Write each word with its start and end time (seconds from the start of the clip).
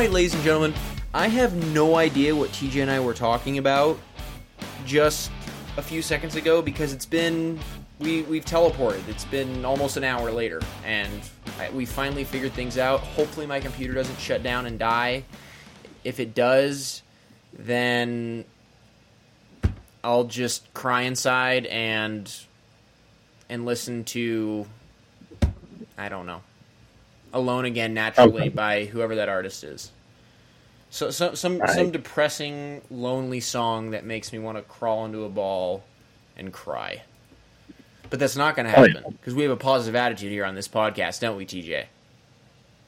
Right, 0.00 0.10
ladies 0.10 0.32
and 0.32 0.42
gentlemen, 0.42 0.72
I 1.12 1.28
have 1.28 1.54
no 1.74 1.96
idea 1.96 2.34
what 2.34 2.48
TJ 2.52 2.80
and 2.80 2.90
I 2.90 3.00
were 3.00 3.12
talking 3.12 3.58
about 3.58 3.98
just 4.86 5.30
a 5.76 5.82
few 5.82 6.00
seconds 6.00 6.36
ago 6.36 6.62
because 6.62 6.94
it's 6.94 7.04
been 7.04 7.60
we 7.98 8.22
we've 8.22 8.46
teleported. 8.46 9.06
It's 9.08 9.26
been 9.26 9.62
almost 9.62 9.98
an 9.98 10.04
hour 10.04 10.32
later, 10.32 10.62
and 10.86 11.20
I, 11.58 11.68
we 11.68 11.84
finally 11.84 12.24
figured 12.24 12.54
things 12.54 12.78
out. 12.78 13.00
Hopefully, 13.00 13.44
my 13.44 13.60
computer 13.60 13.92
doesn't 13.92 14.18
shut 14.18 14.42
down 14.42 14.64
and 14.64 14.78
die. 14.78 15.22
If 16.02 16.18
it 16.18 16.34
does, 16.34 17.02
then 17.52 18.46
I'll 20.02 20.24
just 20.24 20.72
cry 20.72 21.02
inside 21.02 21.66
and 21.66 22.34
and 23.50 23.66
listen 23.66 24.04
to 24.04 24.64
I 25.98 26.08
don't 26.08 26.24
know. 26.24 26.40
Alone 27.32 27.64
Again 27.64 27.94
Naturally 27.94 28.40
Okay. 28.40 28.48
by 28.48 28.84
whoever 28.86 29.14
that 29.14 29.28
artist 29.28 29.62
is. 29.62 29.92
So, 30.90 31.10
so 31.10 31.34
some 31.34 31.58
Right. 31.58 31.70
some 31.70 31.90
depressing, 31.92 32.82
lonely 32.90 33.40
song 33.40 33.90
that 33.92 34.04
makes 34.04 34.32
me 34.32 34.38
want 34.38 34.58
to 34.58 34.62
crawl 34.62 35.04
into 35.04 35.24
a 35.24 35.28
ball 35.28 35.84
and 36.36 36.52
cry. 36.52 37.02
But 38.10 38.18
that's 38.18 38.36
not 38.36 38.56
going 38.56 38.66
to 38.66 38.76
Oh, 38.78 38.82
yeah. 38.84 38.94
happen 38.94 39.12
because 39.12 39.34
we 39.34 39.44
have 39.44 39.52
a 39.52 39.56
positive 39.56 39.94
attitude 39.94 40.32
here 40.32 40.44
on 40.44 40.56
this 40.56 40.66
podcast, 40.66 41.20
don't 41.20 41.36
we, 41.36 41.46
TJ? 41.46 41.84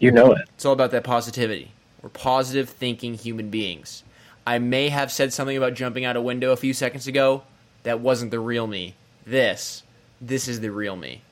You 0.01 0.11
know 0.11 0.33
it. 0.33 0.49
It's 0.55 0.65
all 0.65 0.73
about 0.73 0.91
that 0.91 1.05
positivity. 1.05 1.71
We're 2.03 2.09
positive 2.09 2.69
thinking 2.69 3.15
human 3.15 3.51
beings. 3.51 4.03
I 4.45 4.59
may 4.59 4.89
have 4.89 5.13
said 5.13 5.33
something 5.33 5.57
about 5.57 5.75
jumping 5.75 6.05
out 6.05 6.17
a 6.17 6.21
window 6.21 6.51
a 6.51 6.57
few 6.57 6.75
seconds 6.75 7.07
ago. 7.07 7.45
That 7.85 8.01
wasn't 8.01 8.33
the 8.33 8.41
real 8.41 8.67
me. 8.67 8.95
This, 9.25 9.85
this 10.21 10.49
is 10.49 10.59
the 10.59 10.73
real 10.73 10.97
me. 10.97 11.23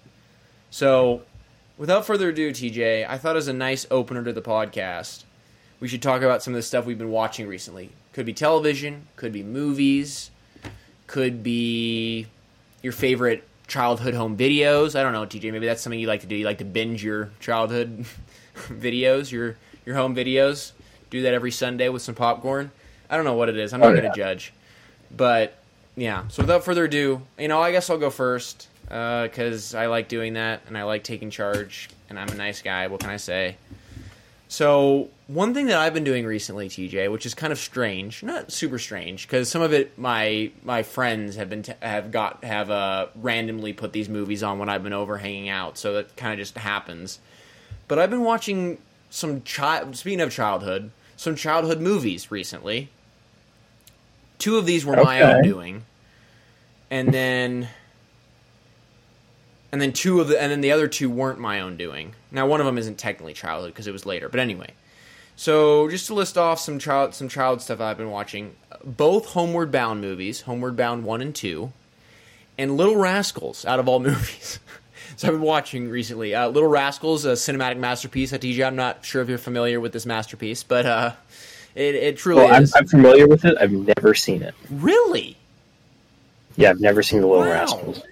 So, 0.70 1.22
without 1.76 2.06
further 2.06 2.28
ado, 2.28 2.52
TJ, 2.52 3.04
I 3.08 3.18
thought 3.18 3.32
it 3.32 3.34
was 3.36 3.48
a 3.48 3.52
nice 3.52 3.88
opener 3.90 4.22
to 4.22 4.32
the 4.32 4.40
podcast. 4.42 5.24
We 5.80 5.88
should 5.88 6.02
talk 6.02 6.22
about 6.22 6.42
some 6.42 6.52
of 6.54 6.56
the 6.58 6.62
stuff 6.62 6.84
we've 6.84 6.98
been 6.98 7.10
watching 7.10 7.46
recently. 7.48 7.90
Could 8.12 8.26
be 8.26 8.34
television, 8.34 9.06
could 9.16 9.32
be 9.32 9.42
movies, 9.42 10.30
could 11.06 11.42
be 11.42 12.26
your 12.82 12.92
favorite 12.92 13.44
childhood 13.66 14.14
home 14.14 14.36
videos. 14.36 14.98
I 14.98 15.02
don't 15.02 15.12
know, 15.12 15.24
TJ. 15.24 15.50
Maybe 15.52 15.66
that's 15.66 15.80
something 15.80 15.98
you 15.98 16.06
like 16.06 16.20
to 16.20 16.26
do. 16.26 16.34
You 16.36 16.44
like 16.44 16.58
to 16.58 16.64
binge 16.64 17.02
your 17.02 17.30
childhood 17.40 18.04
videos, 18.68 19.30
your 19.32 19.56
your 19.86 19.96
home 19.96 20.14
videos. 20.14 20.72
Do 21.08 21.22
that 21.22 21.34
every 21.34 21.50
Sunday 21.50 21.88
with 21.88 22.02
some 22.02 22.14
popcorn. 22.14 22.70
I 23.08 23.16
don't 23.16 23.24
know 23.24 23.34
what 23.34 23.48
it 23.48 23.56
is. 23.56 23.72
I'm 23.72 23.80
not 23.80 23.92
Oh, 23.92 23.96
going 23.96 24.10
to 24.10 24.16
judge. 24.16 24.52
But 25.16 25.56
yeah. 25.96 26.28
So 26.28 26.42
without 26.42 26.62
further 26.64 26.84
ado, 26.84 27.22
you 27.38 27.48
know, 27.48 27.60
I 27.60 27.72
guess 27.72 27.90
I'll 27.90 27.98
go 27.98 28.10
first 28.10 28.68
uh, 28.90 29.24
because 29.24 29.74
I 29.74 29.86
like 29.86 30.08
doing 30.08 30.34
that 30.34 30.60
and 30.68 30.78
I 30.78 30.84
like 30.84 31.02
taking 31.02 31.30
charge 31.30 31.88
and 32.08 32.18
I'm 32.18 32.28
a 32.28 32.34
nice 32.34 32.62
guy. 32.62 32.86
What 32.86 33.00
can 33.00 33.10
I 33.10 33.16
say? 33.16 33.56
So 34.50 35.10
one 35.28 35.54
thing 35.54 35.66
that 35.66 35.78
I've 35.78 35.94
been 35.94 36.02
doing 36.02 36.26
recently, 36.26 36.68
TJ, 36.68 37.08
which 37.12 37.24
is 37.24 37.34
kind 37.34 37.52
of 37.52 37.58
strange, 37.58 38.24
not 38.24 38.50
super 38.50 38.80
strange, 38.80 39.28
because 39.28 39.48
some 39.48 39.62
of 39.62 39.72
it 39.72 39.96
my 39.96 40.50
my 40.64 40.82
friends 40.82 41.36
have 41.36 41.48
been 41.48 41.62
t- 41.62 41.72
have 41.80 42.10
got 42.10 42.42
have 42.42 42.68
uh, 42.68 43.06
randomly 43.14 43.72
put 43.72 43.92
these 43.92 44.08
movies 44.08 44.42
on 44.42 44.58
when 44.58 44.68
I've 44.68 44.82
been 44.82 44.92
over 44.92 45.18
hanging 45.18 45.48
out, 45.48 45.78
so 45.78 45.92
that 45.94 46.16
kind 46.16 46.32
of 46.32 46.40
just 46.40 46.58
happens. 46.58 47.20
But 47.86 48.00
I've 48.00 48.10
been 48.10 48.24
watching 48.24 48.78
some 49.08 49.42
child. 49.42 49.94
Speaking 49.94 50.20
of 50.20 50.32
childhood, 50.32 50.90
some 51.16 51.36
childhood 51.36 51.80
movies 51.80 52.32
recently. 52.32 52.88
Two 54.38 54.58
of 54.58 54.66
these 54.66 54.84
were 54.84 54.96
my 54.96 55.22
own 55.22 55.44
doing, 55.44 55.84
and 56.90 57.14
then 57.14 57.68
and 59.72 59.80
then 59.80 59.92
two 59.92 60.20
of 60.20 60.28
the 60.28 60.40
and 60.40 60.50
then 60.52 60.60
the 60.60 60.72
other 60.72 60.88
two 60.88 61.08
weren't 61.10 61.38
my 61.38 61.60
own 61.60 61.76
doing. 61.76 62.14
Now 62.30 62.46
one 62.46 62.60
of 62.60 62.66
them 62.66 62.78
isn't 62.78 62.98
technically 62.98 63.32
childhood 63.34 63.72
because 63.72 63.86
it 63.86 63.92
was 63.92 64.06
later, 64.06 64.28
but 64.28 64.40
anyway. 64.40 64.70
So 65.36 65.88
just 65.88 66.06
to 66.08 66.14
list 66.14 66.36
off 66.36 66.60
some 66.60 66.78
child 66.78 67.14
some 67.14 67.28
child 67.28 67.62
stuff 67.62 67.80
I've 67.80 67.96
been 67.98 68.10
watching, 68.10 68.54
both 68.84 69.26
Homeward 69.26 69.70
Bound 69.72 70.00
movies, 70.00 70.42
Homeward 70.42 70.76
Bound 70.76 71.04
one 71.04 71.20
and 71.22 71.34
two, 71.34 71.72
and 72.58 72.76
Little 72.76 72.96
Rascals 72.96 73.64
out 73.64 73.78
of 73.78 73.88
all 73.88 74.00
movies. 74.10 74.58
so 75.16 75.28
I've 75.28 75.34
been 75.34 75.40
watching 75.42 75.88
recently. 75.88 76.34
Uh, 76.34 76.48
Little 76.48 76.68
Rascals, 76.68 77.24
a 77.24 77.32
cinematic 77.32 77.78
masterpiece. 77.78 78.32
At 78.32 78.42
TJ, 78.42 78.66
I'm 78.66 78.76
not 78.76 79.04
sure 79.04 79.22
if 79.22 79.28
you're 79.28 79.38
familiar 79.38 79.80
with 79.80 79.92
this 79.92 80.04
masterpiece, 80.04 80.62
but 80.62 80.84
uh, 80.84 81.12
it 81.74 81.94
it 81.94 82.16
truly 82.18 82.44
Well, 82.44 82.52
I'm, 82.54 82.62
is. 82.64 82.74
I'm 82.76 82.86
familiar 82.86 83.26
with 83.26 83.44
it. 83.46 83.56
I've 83.60 83.72
never 83.72 84.14
seen 84.14 84.42
it. 84.42 84.54
really? 84.70 85.36
Yeah, 86.56 86.70
I've 86.70 86.80
never 86.80 87.02
seen 87.02 87.20
the 87.22 87.26
Little 87.26 87.44
Wow. 87.44 87.52
Rascals. 87.52 88.02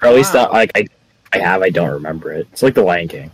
Or 0.00 0.08
at 0.08 0.14
least 0.14 0.32
Wow. 0.32 0.44
not, 0.44 0.52
like 0.52 0.70
I, 0.74 0.86
I 1.32 1.38
have. 1.38 1.62
I 1.62 1.70
don't 1.70 1.90
remember 1.90 2.32
it. 2.32 2.46
It's 2.52 2.62
like 2.62 2.74
The 2.74 2.82
Lion 2.82 3.08
King. 3.08 3.30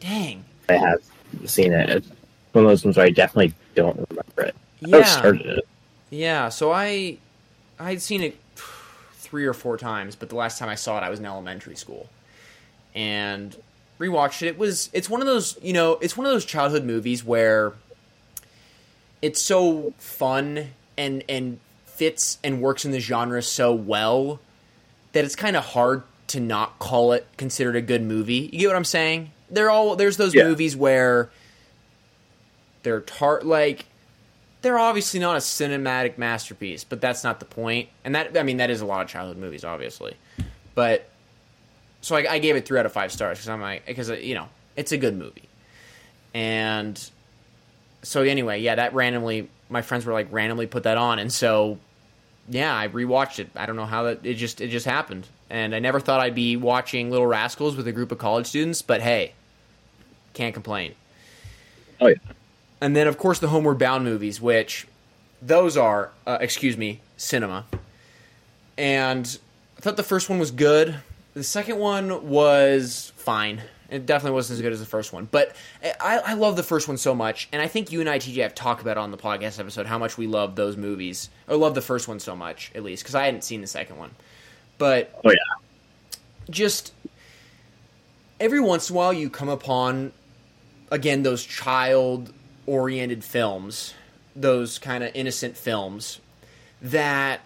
Dang. 0.00 0.44
I 0.68 0.74
have 0.74 1.02
seen 1.46 1.72
it. 1.72 1.90
It's 1.90 2.08
one 2.52 2.64
of 2.64 2.70
those 2.70 2.84
ones 2.84 2.96
where 2.96 3.06
I 3.06 3.10
definitely 3.10 3.54
don't 3.74 3.96
remember 4.10 4.42
it. 4.42 4.54
I 4.84 4.98
Yeah. 4.98 5.02
started 5.04 5.46
it. 5.46 5.68
Yeah, 6.10 6.48
so 6.48 6.70
I 6.72 7.18
I'd 7.80 8.00
seen 8.02 8.22
it 8.22 8.38
three 9.14 9.46
or 9.46 9.54
four 9.54 9.76
times, 9.76 10.14
but 10.14 10.28
the 10.28 10.36
last 10.36 10.58
time 10.58 10.68
I 10.68 10.76
saw 10.76 10.96
it, 10.98 11.02
I 11.02 11.10
was 11.10 11.18
in 11.18 11.26
elementary 11.26 11.74
school, 11.74 12.08
and 12.94 13.56
rewatched 13.98 14.42
it. 14.42 14.46
It 14.48 14.58
was 14.58 14.90
it's 14.92 15.10
one 15.10 15.20
of 15.20 15.26
those 15.26 15.58
you 15.60 15.72
know 15.72 15.98
it's 16.00 16.16
one 16.16 16.26
of 16.26 16.32
those 16.32 16.44
childhood 16.44 16.84
movies 16.84 17.24
where 17.24 17.72
it's 19.22 19.42
so 19.42 19.92
fun 19.98 20.68
and 20.96 21.24
and 21.28 21.58
fits 21.86 22.38
and 22.44 22.60
works 22.60 22.84
in 22.84 22.90
the 22.92 23.00
genre 23.00 23.42
so 23.42 23.72
well 23.72 24.38
that 25.12 25.24
it's 25.24 25.36
kind 25.36 25.56
of 25.56 25.64
hard 25.64 26.02
to 26.34 26.40
not 26.40 26.78
call 26.78 27.12
it 27.12 27.26
considered 27.36 27.74
a 27.76 27.80
good 27.80 28.02
movie. 28.02 28.50
You 28.52 28.60
get 28.60 28.66
what 28.68 28.76
I'm 28.76 28.84
saying? 28.84 29.30
They're 29.50 29.70
all 29.70 29.96
there's 29.96 30.16
those 30.16 30.34
Yeah. 30.34 30.44
movies 30.44 30.76
where 30.76 31.30
they're 32.82 33.00
tart 33.00 33.46
like 33.46 33.86
they're 34.62 34.78
obviously 34.78 35.20
not 35.20 35.36
a 35.36 35.40
cinematic 35.40 36.16
masterpiece, 36.18 36.84
but 36.84 37.00
that's 37.00 37.22
not 37.24 37.38
the 37.38 37.44
point. 37.44 37.88
And 38.04 38.14
that 38.14 38.36
I 38.36 38.42
mean 38.42 38.58
that 38.58 38.70
is 38.70 38.80
a 38.80 38.86
lot 38.86 39.02
of 39.02 39.08
childhood 39.08 39.36
movies, 39.36 39.64
obviously. 39.64 40.14
But 40.74 41.08
so 42.00 42.16
I, 42.16 42.32
I 42.34 42.38
gave 42.38 42.56
it 42.56 42.66
three 42.66 42.78
out 42.78 42.86
of 42.86 42.92
five 42.92 43.12
stars 43.12 43.38
because 43.38 43.48
I'm 43.48 43.60
like 43.60 43.86
because 43.86 44.10
uh, 44.10 44.14
you 44.14 44.34
know 44.34 44.48
it's 44.76 44.92
a 44.92 44.98
good 44.98 45.16
movie. 45.16 45.48
And 46.34 46.98
so 48.02 48.22
anyway, 48.22 48.60
yeah, 48.60 48.74
that 48.74 48.92
randomly 48.94 49.48
my 49.68 49.82
friends 49.82 50.04
were 50.04 50.12
like 50.12 50.28
randomly 50.30 50.66
put 50.66 50.82
that 50.82 50.96
on, 50.98 51.18
and 51.18 51.32
so 51.32 51.78
yeah, 52.48 52.76
I 52.76 52.88
rewatched 52.88 53.38
it. 53.38 53.50
I 53.54 53.66
don't 53.66 53.76
know 53.76 53.86
how 53.86 54.04
that 54.04 54.24
it 54.26 54.34
just 54.34 54.60
it 54.60 54.68
just 54.68 54.84
happened, 54.86 55.26
and 55.50 55.74
I 55.74 55.78
never 55.78 56.00
thought 56.00 56.20
I'd 56.20 56.34
be 56.34 56.56
watching 56.56 57.10
Little 57.10 57.26
Rascals 57.26 57.76
with 57.76 57.86
a 57.86 57.92
group 57.92 58.12
of 58.12 58.18
college 58.18 58.46
students, 58.46 58.82
but 58.82 59.00
hey, 59.00 59.32
can't 60.32 60.54
complain. 60.54 60.94
Oh 62.00 62.08
yeah. 62.08 62.16
And 62.80 62.94
then, 62.94 63.06
of 63.06 63.16
course, 63.16 63.38
the 63.38 63.48
Homeward 63.48 63.78
Bound 63.78 64.04
movies, 64.04 64.40
which 64.40 64.86
those 65.40 65.76
are, 65.76 66.10
uh, 66.26 66.38
excuse 66.40 66.76
me, 66.76 67.00
cinema. 67.16 67.64
And 68.76 69.38
I 69.78 69.80
thought 69.80 69.96
the 69.96 70.02
first 70.02 70.28
one 70.28 70.38
was 70.38 70.50
good. 70.50 70.96
The 71.34 71.44
second 71.44 71.78
one 71.78 72.28
was 72.28 73.12
fine. 73.16 73.62
It 73.90 74.06
definitely 74.06 74.34
wasn't 74.34 74.58
as 74.58 74.62
good 74.62 74.72
as 74.72 74.80
the 74.80 74.86
first 74.86 75.12
one. 75.12 75.28
But 75.30 75.54
I, 75.82 76.18
I 76.18 76.34
love 76.34 76.56
the 76.56 76.62
first 76.62 76.88
one 76.88 76.96
so 76.96 77.14
much. 77.14 77.48
And 77.52 77.62
I 77.62 77.68
think 77.68 77.92
you 77.92 78.00
and 78.00 78.08
I, 78.08 78.18
TJ, 78.18 78.42
have 78.42 78.54
talked 78.54 78.82
about 78.82 78.92
it 78.92 79.00
on 79.00 79.10
the 79.10 79.18
podcast 79.18 79.60
episode 79.60 79.86
how 79.86 79.98
much 79.98 80.18
we 80.18 80.26
love 80.26 80.56
those 80.56 80.76
movies. 80.76 81.28
Or 81.48 81.56
love 81.56 81.74
the 81.74 81.82
first 81.82 82.08
one 82.08 82.18
so 82.18 82.34
much, 82.34 82.72
at 82.74 82.82
least, 82.82 83.02
because 83.02 83.14
I 83.14 83.24
hadn't 83.24 83.44
seen 83.44 83.60
the 83.60 83.66
second 83.66 83.98
one. 83.98 84.10
But 84.78 85.18
Oh 85.24 85.30
yeah. 85.30 86.16
just 86.50 86.92
every 88.40 88.60
once 88.60 88.90
in 88.90 88.94
a 88.94 88.98
while 88.98 89.12
you 89.12 89.30
come 89.30 89.48
upon 89.48 90.12
again 90.90 91.22
those 91.22 91.44
child 91.44 92.32
oriented 92.66 93.22
films 93.24 93.94
those 94.36 94.78
kind 94.78 95.04
of 95.04 95.10
innocent 95.14 95.56
films 95.56 96.20
that 96.82 97.40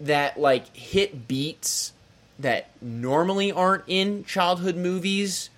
that 0.00 0.38
like 0.38 0.74
hit 0.76 1.26
beats 1.26 1.92
that 2.38 2.70
normally 2.80 3.50
aren't 3.50 3.82
in 3.88 4.24
childhood 4.24 4.76
movies 4.76 5.50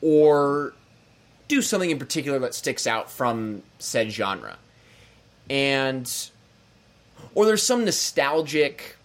or 0.00 0.72
do 1.48 1.60
something 1.60 1.90
in 1.90 1.98
particular 1.98 2.38
that 2.38 2.54
sticks 2.54 2.86
out 2.86 3.10
from 3.10 3.62
said 3.80 4.12
genre 4.12 4.56
and 5.50 6.30
or 7.34 7.44
there's 7.46 7.62
some 7.62 7.84
nostalgic 7.84 8.96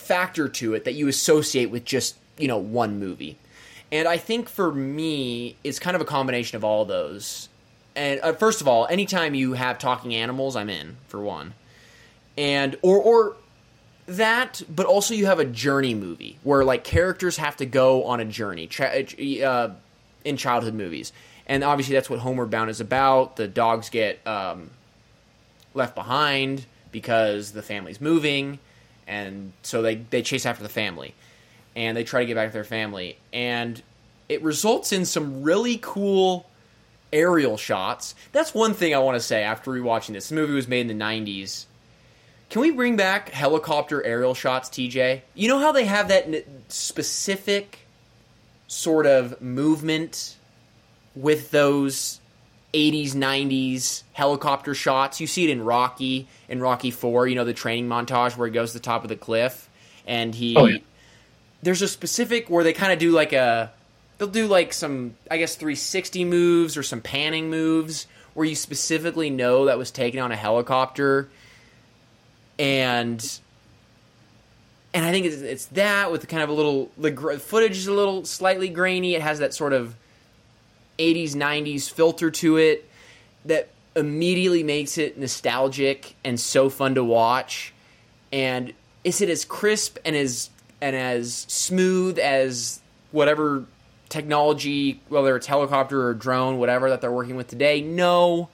factor 0.00 0.48
to 0.48 0.74
it 0.74 0.84
that 0.84 0.94
you 0.94 1.08
associate 1.08 1.70
with 1.70 1.84
just 1.84 2.16
you 2.38 2.48
know 2.48 2.58
one 2.58 2.98
movie. 2.98 3.36
And 3.92 4.06
i 4.06 4.16
think 4.16 4.48
for 4.48 4.72
me 4.72 5.56
it's 5.64 5.78
kind 5.78 5.94
of 5.94 6.00
a 6.00 6.04
combination 6.04 6.56
of 6.56 6.64
all 6.64 6.84
those. 6.84 7.48
And 7.96 8.20
uh, 8.20 8.32
first 8.32 8.60
of 8.60 8.68
all 8.68 8.86
anytime 8.88 9.34
you 9.34 9.52
have 9.52 9.78
talking 9.78 10.14
animals 10.14 10.56
i'm 10.56 10.70
in 10.70 10.96
for 11.08 11.20
one. 11.20 11.54
And 12.36 12.76
or 12.82 12.98
or 12.98 13.36
that 14.06 14.62
but 14.68 14.86
also 14.86 15.14
you 15.14 15.26
have 15.26 15.38
a 15.38 15.44
journey 15.44 15.94
movie 15.94 16.38
where 16.42 16.64
like 16.64 16.82
characters 16.82 17.36
have 17.36 17.56
to 17.56 17.66
go 17.66 18.04
on 18.04 18.20
a 18.20 18.24
journey 18.24 18.66
tra- 18.66 19.04
uh, 19.44 19.72
in 20.24 20.36
childhood 20.36 20.74
movies. 20.74 21.12
And 21.46 21.64
obviously 21.64 21.94
that's 21.94 22.08
what 22.08 22.20
homeward 22.20 22.50
bound 22.50 22.70
is 22.70 22.80
about. 22.80 23.36
The 23.36 23.48
dogs 23.48 23.90
get 23.90 24.24
um, 24.26 24.70
left 25.74 25.94
behind 25.94 26.64
because 26.92 27.52
the 27.52 27.62
family's 27.62 28.00
moving 28.00 28.58
and 29.10 29.52
so 29.62 29.82
they, 29.82 29.96
they 29.96 30.22
chase 30.22 30.46
after 30.46 30.62
the 30.62 30.68
family 30.68 31.14
and 31.74 31.96
they 31.96 32.04
try 32.04 32.20
to 32.20 32.26
get 32.26 32.36
back 32.36 32.48
to 32.48 32.52
their 32.52 32.64
family 32.64 33.18
and 33.32 33.82
it 34.28 34.40
results 34.42 34.92
in 34.92 35.04
some 35.04 35.42
really 35.42 35.78
cool 35.82 36.48
aerial 37.12 37.56
shots. 37.56 38.14
That's 38.30 38.54
one 38.54 38.72
thing 38.72 38.94
I 38.94 38.98
want 39.00 39.16
to 39.16 39.20
say 39.20 39.42
after 39.42 39.72
rewatching 39.72 40.12
this. 40.12 40.28
This 40.28 40.32
movie 40.32 40.54
was 40.54 40.68
made 40.68 40.88
in 40.88 40.96
the 40.96 41.04
90s. 41.04 41.66
Can 42.50 42.62
we 42.62 42.70
bring 42.70 42.96
back 42.96 43.30
helicopter 43.30 44.04
aerial 44.04 44.34
shots, 44.34 44.68
TJ? 44.68 45.22
You 45.34 45.48
know 45.48 45.58
how 45.58 45.72
they 45.72 45.84
have 45.84 46.08
that 46.08 46.28
specific 46.68 47.80
sort 48.68 49.06
of 49.06 49.40
movement 49.42 50.36
with 51.16 51.50
those 51.50 52.19
80s, 52.72 53.12
90s 53.12 54.02
helicopter 54.12 54.74
shots? 54.74 55.20
You 55.20 55.26
see 55.26 55.44
it 55.44 55.50
in 55.50 55.64
Rocky, 55.64 56.28
in 56.48 56.60
Rocky 56.60 56.90
4, 56.90 57.26
you 57.28 57.34
know, 57.34 57.44
the 57.44 57.54
training 57.54 57.88
montage 57.88 58.36
where 58.36 58.46
he 58.46 58.52
goes 58.52 58.72
to 58.72 58.78
the 58.78 58.82
top 58.82 59.02
of 59.02 59.08
the 59.08 59.16
cliff 59.16 59.68
and 60.06 60.34
he. 60.34 60.56
Oh, 60.56 60.66
yeah. 60.66 60.78
There's 61.62 61.82
a 61.82 61.88
specific 61.88 62.48
where 62.48 62.64
they 62.64 62.72
kind 62.72 62.92
of 62.92 62.98
do 62.98 63.10
like 63.10 63.32
a. 63.32 63.72
They'll 64.18 64.28
do 64.28 64.46
like 64.46 64.72
some, 64.72 65.14
I 65.30 65.38
guess, 65.38 65.56
360 65.56 66.24
moves 66.24 66.76
or 66.76 66.82
some 66.82 67.00
panning 67.00 67.48
moves 67.48 68.06
where 68.34 68.46
you 68.46 68.54
specifically 68.54 69.30
know 69.30 69.66
that 69.66 69.78
was 69.78 69.90
taken 69.90 70.20
on 70.20 70.30
a 70.30 70.36
helicopter 70.36 71.28
and 72.60 73.40
and 74.92 75.04
I 75.04 75.10
think 75.10 75.26
it's, 75.26 75.36
it's 75.36 75.66
that 75.66 76.12
with 76.12 76.28
kind 76.28 76.42
of 76.42 76.50
a 76.50 76.52
little 76.52 76.90
the 76.98 77.38
footage 77.38 77.78
is 77.78 77.86
a 77.86 77.92
little 77.92 78.24
slightly 78.24 78.68
grainy. 78.68 79.14
It 79.14 79.22
has 79.22 79.38
that 79.38 79.54
sort 79.54 79.72
of 79.72 79.96
80s 81.00 81.34
90s 81.34 81.90
filter 81.90 82.30
to 82.30 82.58
it 82.58 82.88
that 83.46 83.68
immediately 83.96 84.62
makes 84.62 84.98
it 84.98 85.18
nostalgic 85.18 86.14
and 86.24 86.38
so 86.38 86.68
fun 86.68 86.94
to 86.94 87.02
watch. 87.02 87.72
And 88.30 88.72
is 89.02 89.20
it 89.20 89.30
as 89.30 89.44
crisp 89.44 89.96
and 90.04 90.14
as 90.14 90.50
and 90.82 90.94
as 90.94 91.46
smooth 91.48 92.18
as 92.18 92.80
whatever 93.12 93.64
technology, 94.08 95.00
whether 95.08 95.36
it's 95.36 95.46
helicopter 95.46 96.06
or 96.06 96.14
drone, 96.14 96.58
whatever 96.58 96.90
that 96.90 97.00
they're 97.00 97.10
working 97.10 97.36
with 97.36 97.48
today? 97.48 97.80
No, 97.80 98.50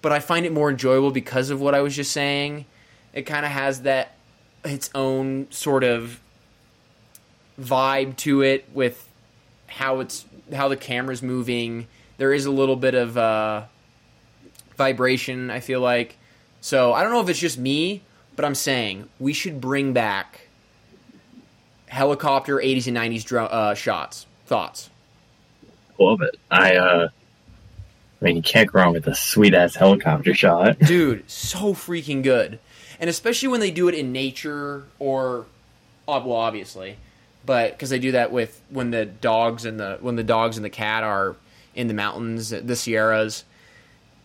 but 0.00 0.12
I 0.12 0.20
find 0.20 0.46
it 0.46 0.52
more 0.52 0.70
enjoyable 0.70 1.10
because 1.10 1.50
of 1.50 1.60
what 1.60 1.74
I 1.74 1.80
was 1.80 1.94
just 1.94 2.12
saying. 2.12 2.66
It 3.12 3.22
kind 3.22 3.44
of 3.44 3.52
has 3.52 3.82
that 3.82 4.14
its 4.64 4.90
own 4.94 5.48
sort 5.50 5.84
of 5.84 6.20
vibe 7.60 8.16
to 8.16 8.42
it 8.42 8.68
with 8.72 9.08
how 9.66 10.00
it's 10.00 10.24
how 10.52 10.68
the 10.68 10.76
camera's 10.76 11.22
moving. 11.22 11.86
There 12.18 12.32
is 12.32 12.46
a 12.46 12.50
little 12.50 12.76
bit 12.76 12.94
of 12.94 13.16
uh, 13.16 13.64
vibration. 14.76 15.50
I 15.50 15.60
feel 15.60 15.80
like 15.80 16.16
so. 16.60 16.92
I 16.92 17.02
don't 17.02 17.12
know 17.12 17.20
if 17.20 17.28
it's 17.28 17.38
just 17.38 17.58
me, 17.58 18.02
but 18.36 18.44
I'm 18.44 18.54
saying 18.54 19.08
we 19.18 19.32
should 19.32 19.60
bring 19.60 19.92
back 19.92 20.48
helicopter 21.88 22.56
80s 22.56 22.86
and 22.86 22.96
90s 22.96 23.24
dro- 23.24 23.46
uh, 23.46 23.74
shots. 23.74 24.26
Thoughts? 24.46 24.90
Love 25.98 26.22
it. 26.22 26.36
I 26.50 26.76
uh, 26.76 27.08
I 28.20 28.24
mean, 28.24 28.36
you 28.36 28.42
can't 28.42 28.70
go 28.70 28.80
wrong 28.80 28.92
with 28.92 29.06
a 29.06 29.14
sweet 29.14 29.54
ass 29.54 29.74
helicopter 29.74 30.34
shot. 30.34 30.78
dude 30.80 31.28
so 31.30 31.74
freaking 31.74 32.22
good 32.22 32.58
and 32.98 33.08
especially 33.08 33.48
when 33.48 33.60
they 33.60 33.70
do 33.70 33.88
it 33.88 33.94
in 33.94 34.12
nature 34.12 34.84
or 34.98 35.46
well 36.06 36.32
obviously 36.32 36.96
but 37.44 37.72
because 37.72 37.90
they 37.90 37.98
do 37.98 38.12
that 38.12 38.32
with 38.32 38.60
when 38.70 38.90
the 38.90 39.06
dogs 39.06 39.64
and 39.64 39.80
the 39.80 39.98
when 40.00 40.16
the 40.16 40.24
dogs 40.24 40.56
and 40.56 40.64
the 40.64 40.70
cat 40.70 41.02
are 41.02 41.36
in 41.74 41.88
the 41.88 41.94
mountains 41.94 42.50
the 42.50 42.76
sierras. 42.76 43.44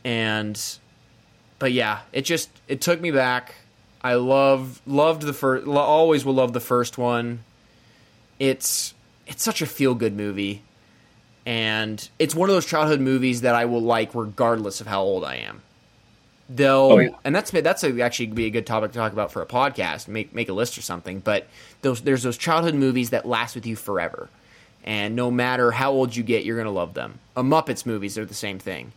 And 0.04 0.62
but 1.60 1.72
yeah 1.72 2.02
it 2.12 2.22
just 2.22 2.50
it 2.68 2.82
took 2.82 3.02
me 3.02 3.12
back. 3.12 3.56
I 4.02 4.16
love 4.16 4.82
loved 4.86 5.24
the 5.24 5.34
first 5.34 5.68
always 5.68 6.26
will 6.26 6.36
love 6.36 6.54
the 6.54 6.60
first 6.60 6.98
one. 6.98 7.44
It's 8.40 8.94
it's 9.28 9.44
such 9.44 9.62
a 9.62 9.66
feel 9.66 9.96
good 9.96 10.16
movie. 10.16 10.62
And 11.48 12.08
it's 12.18 12.34
one 12.34 12.50
of 12.50 12.56
those 12.56 12.66
childhood 12.66 13.00
movies 13.00 13.42
that 13.42 13.54
I 13.54 13.66
will 13.66 13.82
like 13.82 14.16
regardless 14.16 14.82
of 14.82 14.88
how 14.88 15.04
old 15.04 15.24
I 15.24 15.36
am. 15.36 15.62
Though, 16.48 16.92
Oh, 16.92 17.00
yeah. 17.00 17.10
and 17.24 17.36
that's 17.36 17.50
that's 17.52 17.84
a, 17.84 18.02
actually 18.02 18.28
be 18.28 18.46
a 18.46 18.50
good 18.52 18.68
topic 18.68 18.92
to 18.92 18.98
talk 18.98 19.14
about 19.14 19.32
for 19.32 19.42
a 19.42 19.48
podcast. 19.48 20.08
Make 20.08 20.34
make 20.36 20.48
a 20.50 20.54
list 20.54 20.78
or 20.78 20.82
something. 20.82 21.20
But 21.20 21.48
those 21.82 22.02
there's 22.02 22.22
those 22.24 22.38
childhood 22.38 22.76
movies 22.76 23.10
that 23.10 23.26
last 23.28 23.56
with 23.56 23.66
you 23.66 23.76
forever, 23.76 24.30
and 24.84 25.16
no 25.16 25.32
matter 25.32 25.72
how 25.72 25.92
old 25.92 26.16
you 26.16 26.22
get, 26.22 26.46
you're 26.46 26.58
gonna 26.58 26.70
love 26.72 26.94
them. 26.94 27.18
A 27.36 27.42
Muppets 27.42 27.86
movies 27.86 28.16
are 28.18 28.26
the 28.26 28.36
same 28.36 28.60
thing. 28.60 28.92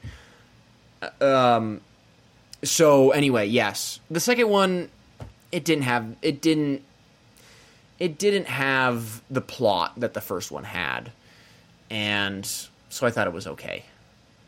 Um, 1.21 1.81
so 2.63 3.13
anyway, 3.13 3.47
yes, 3.47 4.01
the 4.11 4.21
second 4.21 4.49
one, 4.51 4.91
it 5.53 5.65
didn't 5.65 5.85
have 5.85 6.17
it 6.21 6.43
didn't 6.43 6.83
it 7.99 8.19
didn't 8.19 8.47
have 8.47 9.23
the 9.31 9.41
plot 9.41 9.93
that 9.97 10.13
the 10.15 10.21
first 10.21 10.51
one 10.53 10.65
had 10.65 11.11
and 11.91 12.45
so 12.91 13.07
I 13.07 13.11
thought 13.11 13.27
it 13.27 13.33
was 13.33 13.47
okay. 13.47 13.85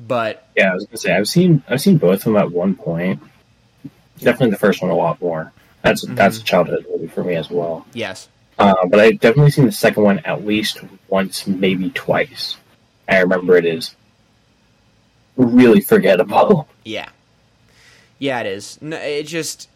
But 0.07 0.47
Yeah, 0.57 0.71
I 0.73 0.75
was 0.75 0.87
gonna 0.87 0.97
say 0.99 1.15
I've 1.15 1.29
seen 1.29 1.63
I've 1.69 1.81
seen 1.81 1.99
both 1.99 2.21
of 2.21 2.25
them 2.25 2.37
at 2.37 2.51
one 2.51 2.75
point. 2.75 3.23
Definitely 4.19 4.51
the 4.51 4.59
first 4.59 4.83
one 4.83 4.91
a 4.91 4.95
lot 4.97 5.21
more. 5.21 5.53
That's 5.83 6.03
that's 6.09 6.39
a 6.39 6.43
childhood 6.45 6.87
movie 6.91 7.07
for 7.07 7.25
me 7.25 7.37
as 7.37 7.51
well. 7.51 7.87
yes, 7.95 8.29
Uh, 8.59 8.87
but 8.87 9.01
I've 9.01 9.19
definitely 9.21 9.51
seen 9.51 9.67
the 9.67 9.73
second 9.73 10.03
one 10.03 10.19
at 10.21 10.45
least 10.47 10.81
once, 11.09 11.47
maybe 11.47 11.91
twice. 11.91 12.57
I 13.09 13.19
remember 13.21 13.57
it 13.57 13.65
is 13.65 13.95
really 15.37 15.81
forgettable. 15.81 16.69
yeah, 16.85 17.09
yeah, 18.19 18.41
it 18.41 18.47
is. 18.47 18.79
It 18.83 19.25
just 19.25 19.69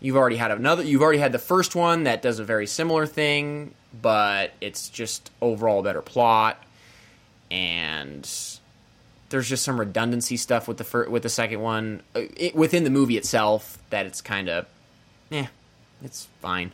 you've 0.00 0.16
already 0.16 0.36
had 0.36 0.50
another. 0.52 0.82
You've 0.84 1.02
already 1.02 1.18
had 1.18 1.32
the 1.32 1.38
first 1.38 1.74
one 1.74 2.04
that 2.04 2.22
does 2.22 2.38
a 2.38 2.44
very 2.44 2.66
similar 2.66 3.06
thing, 3.06 3.74
but 4.00 4.52
it's 4.60 4.88
just 4.88 5.30
overall 5.42 5.82
better 5.82 6.02
plot, 6.02 6.62
and 7.50 8.28
there's 9.30 9.48
just 9.48 9.64
some 9.64 9.78
redundancy 9.78 10.36
stuff 10.36 10.68
with 10.68 10.78
the 10.78 10.84
fir- 10.84 11.08
with 11.08 11.22
the 11.22 11.28
second 11.28 11.60
one 11.60 12.02
uh, 12.14 12.20
it, 12.36 12.54
within 12.54 12.84
the 12.84 12.90
movie 12.90 13.16
itself 13.16 13.78
that 13.90 14.06
it's 14.06 14.20
kind 14.20 14.48
of, 14.48 14.66
eh, 15.30 15.46
it's 16.02 16.28
fine. 16.40 16.72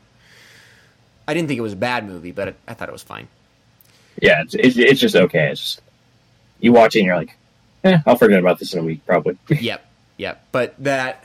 I 1.26 1.34
didn't 1.34 1.48
think 1.48 1.58
it 1.58 1.62
was 1.62 1.72
a 1.72 1.76
bad 1.76 2.06
movie, 2.06 2.32
but 2.32 2.48
it, 2.48 2.56
I 2.68 2.74
thought 2.74 2.88
it 2.88 2.92
was 2.92 3.02
fine. 3.02 3.28
Yeah, 4.20 4.42
it's, 4.42 4.54
it's 4.54 4.76
it's 4.76 5.00
just 5.00 5.16
okay. 5.16 5.50
It's 5.50 5.60
just 5.60 5.80
you 6.60 6.72
watch 6.72 6.94
it 6.94 7.00
and 7.00 7.06
you're 7.06 7.16
like, 7.16 7.36
eh, 7.82 7.98
I'll 8.06 8.16
forget 8.16 8.38
about 8.38 8.58
this 8.58 8.72
in 8.72 8.80
a 8.80 8.82
week 8.82 9.04
probably. 9.06 9.36
yep, 9.60 9.86
yep. 10.16 10.46
But 10.52 10.74
that 10.78 11.24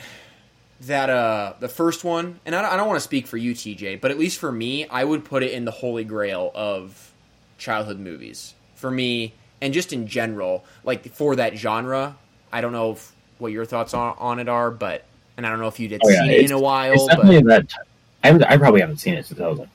that 0.81 1.09
uh 1.09 1.53
the 1.59 1.69
first 1.69 2.03
one, 2.03 2.39
and 2.45 2.55
I 2.55 2.61
don't, 2.61 2.73
I 2.73 2.77
don't 2.77 2.87
want 2.87 2.97
to 2.97 3.03
speak 3.03 3.27
for 3.27 3.37
you, 3.37 3.53
TJ, 3.53 4.01
but 4.01 4.09
at 4.09 4.17
least 4.17 4.39
for 4.39 4.51
me, 4.51 4.87
I 4.87 5.03
would 5.03 5.25
put 5.25 5.43
it 5.43 5.51
in 5.51 5.65
the 5.65 5.71
holy 5.71 6.03
grail 6.03 6.51
of 6.55 7.11
childhood 7.57 7.99
movies 7.99 8.53
for 8.79 8.89
me, 8.89 9.33
and 9.61 9.73
just 9.73 9.93
in 9.93 10.07
general, 10.07 10.63
like 10.83 11.11
for 11.13 11.35
that 11.35 11.57
genre. 11.57 12.15
I 12.51 12.61
don't 12.61 12.71
know 12.71 12.93
if, 12.93 13.11
what 13.37 13.51
your 13.51 13.65
thoughts 13.65 13.93
on, 13.93 14.15
on 14.17 14.39
it 14.39 14.49
are, 14.49 14.71
but 14.71 15.05
and 15.37 15.45
I 15.45 15.49
don't 15.49 15.59
know 15.59 15.67
if 15.67 15.79
you 15.79 15.87
did 15.87 16.01
Oh, 16.03 16.09
yeah, 16.09 16.23
see 16.23 16.31
it 16.31 16.45
in 16.45 16.51
a 16.51 16.59
while, 16.59 16.93
it's 16.93 17.03
but 17.05 17.17
definitely 17.17 17.41
that. 17.43 17.73
I, 18.23 18.53
I 18.53 18.57
probably 18.57 18.81
haven't 18.81 18.97
seen 18.97 19.13
it 19.13 19.25
since 19.25 19.39
I 19.39 19.47
was 19.47 19.59
like, 19.59 19.69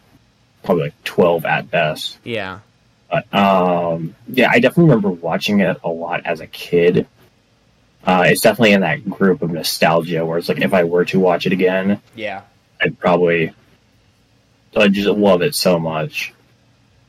probably 0.64 0.84
like 0.84 1.04
twelve 1.04 1.44
at 1.46 1.70
best. 1.70 2.18
yeah, 2.24 2.58
But 3.10 3.32
um, 3.32 4.14
yeah, 4.28 4.50
I 4.50 4.58
definitely 4.60 4.90
remember 4.90 5.10
watching 5.10 5.60
it 5.60 5.78
a 5.84 5.88
lot 5.88 6.26
as 6.26 6.40
a 6.40 6.46
kid. 6.46 7.06
Uh, 8.06 8.24
it's 8.26 8.42
definitely 8.42 8.72
in 8.72 8.82
that 8.82 9.08
group 9.08 9.40
of 9.40 9.50
nostalgia 9.50 10.26
where 10.26 10.36
it's 10.36 10.48
like 10.50 10.60
if 10.60 10.74
I 10.74 10.84
were 10.84 11.06
to 11.06 11.18
watch 11.18 11.46
it 11.46 11.52
again, 11.52 12.02
yeah, 12.14 12.42
I'd 12.82 12.98
probably 12.98 13.54
I 14.76 14.88
just 14.88 15.08
love 15.08 15.40
it 15.40 15.54
so 15.54 15.78
much. 15.78 16.33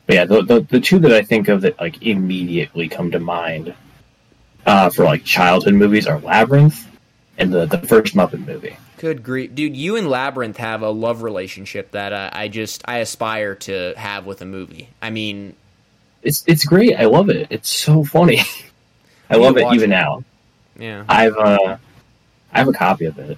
But 0.07 0.15
yeah, 0.15 0.25
the, 0.25 0.43
the 0.43 0.61
the 0.61 0.79
two 0.79 0.99
that 0.99 1.11
I 1.11 1.23
think 1.23 1.47
of 1.47 1.61
that 1.61 1.79
like 1.79 2.01
immediately 2.03 2.87
come 2.89 3.11
to 3.11 3.19
mind 3.19 3.73
uh, 4.65 4.89
for 4.89 5.03
like 5.03 5.23
childhood 5.23 5.73
movies 5.73 6.07
are 6.07 6.19
Labyrinth 6.19 6.87
and 7.37 7.51
the 7.53 7.65
the 7.65 7.79
first 7.79 8.15
Muppet 8.15 8.45
movie. 8.45 8.77
Good 8.97 9.23
grief, 9.23 9.53
dude! 9.55 9.75
You 9.75 9.95
and 9.97 10.09
Labyrinth 10.09 10.57
have 10.57 10.81
a 10.81 10.89
love 10.89 11.21
relationship 11.23 11.91
that 11.91 12.13
uh, 12.13 12.29
I 12.31 12.47
just 12.47 12.83
I 12.87 12.99
aspire 12.99 13.55
to 13.55 13.93
have 13.97 14.25
with 14.25 14.41
a 14.41 14.45
movie. 14.45 14.89
I 15.01 15.09
mean, 15.09 15.55
It's 16.21 16.43
it's 16.47 16.65
great. 16.65 16.95
I 16.95 17.05
love 17.05 17.29
it. 17.29 17.47
It's 17.49 17.69
so 17.69 18.03
funny. 18.03 18.41
I 19.29 19.37
love 19.37 19.57
it 19.57 19.65
even 19.73 19.91
it. 19.91 19.95
now. 19.95 20.23
yeah. 20.77 21.03
I've 21.09 21.35
uh, 21.35 21.77
I 22.53 22.57
have 22.59 22.67
a 22.67 22.73
copy 22.73 23.05
of 23.05 23.17
it. 23.19 23.37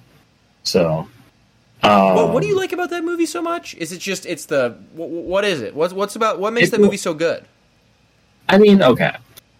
So, 0.63 1.07
um, 1.83 2.15
What, 2.15 2.33
what 2.33 2.41
do 2.43 2.47
you 2.49 2.55
like 2.55 2.71
about 2.73 2.89
that 2.89 3.03
movie 3.03 3.25
so 3.25 3.41
much? 3.41 3.75
Is 3.75 3.91
it 3.91 3.99
just 3.99 4.25
it's 4.25 4.45
the 4.45 4.77
what, 4.93 5.09
what 5.09 5.45
is 5.45 5.61
it? 5.61 5.75
What's 5.75 5.93
what's 5.93 6.15
about 6.15 6.39
what 6.39 6.53
makes 6.53 6.67
It- 6.69 6.71
that 6.71 6.81
movie 6.81 6.97
so 6.97 7.13
good? 7.13 7.45
I 8.49 8.57
mean, 8.57 8.81
okay. 8.81 9.15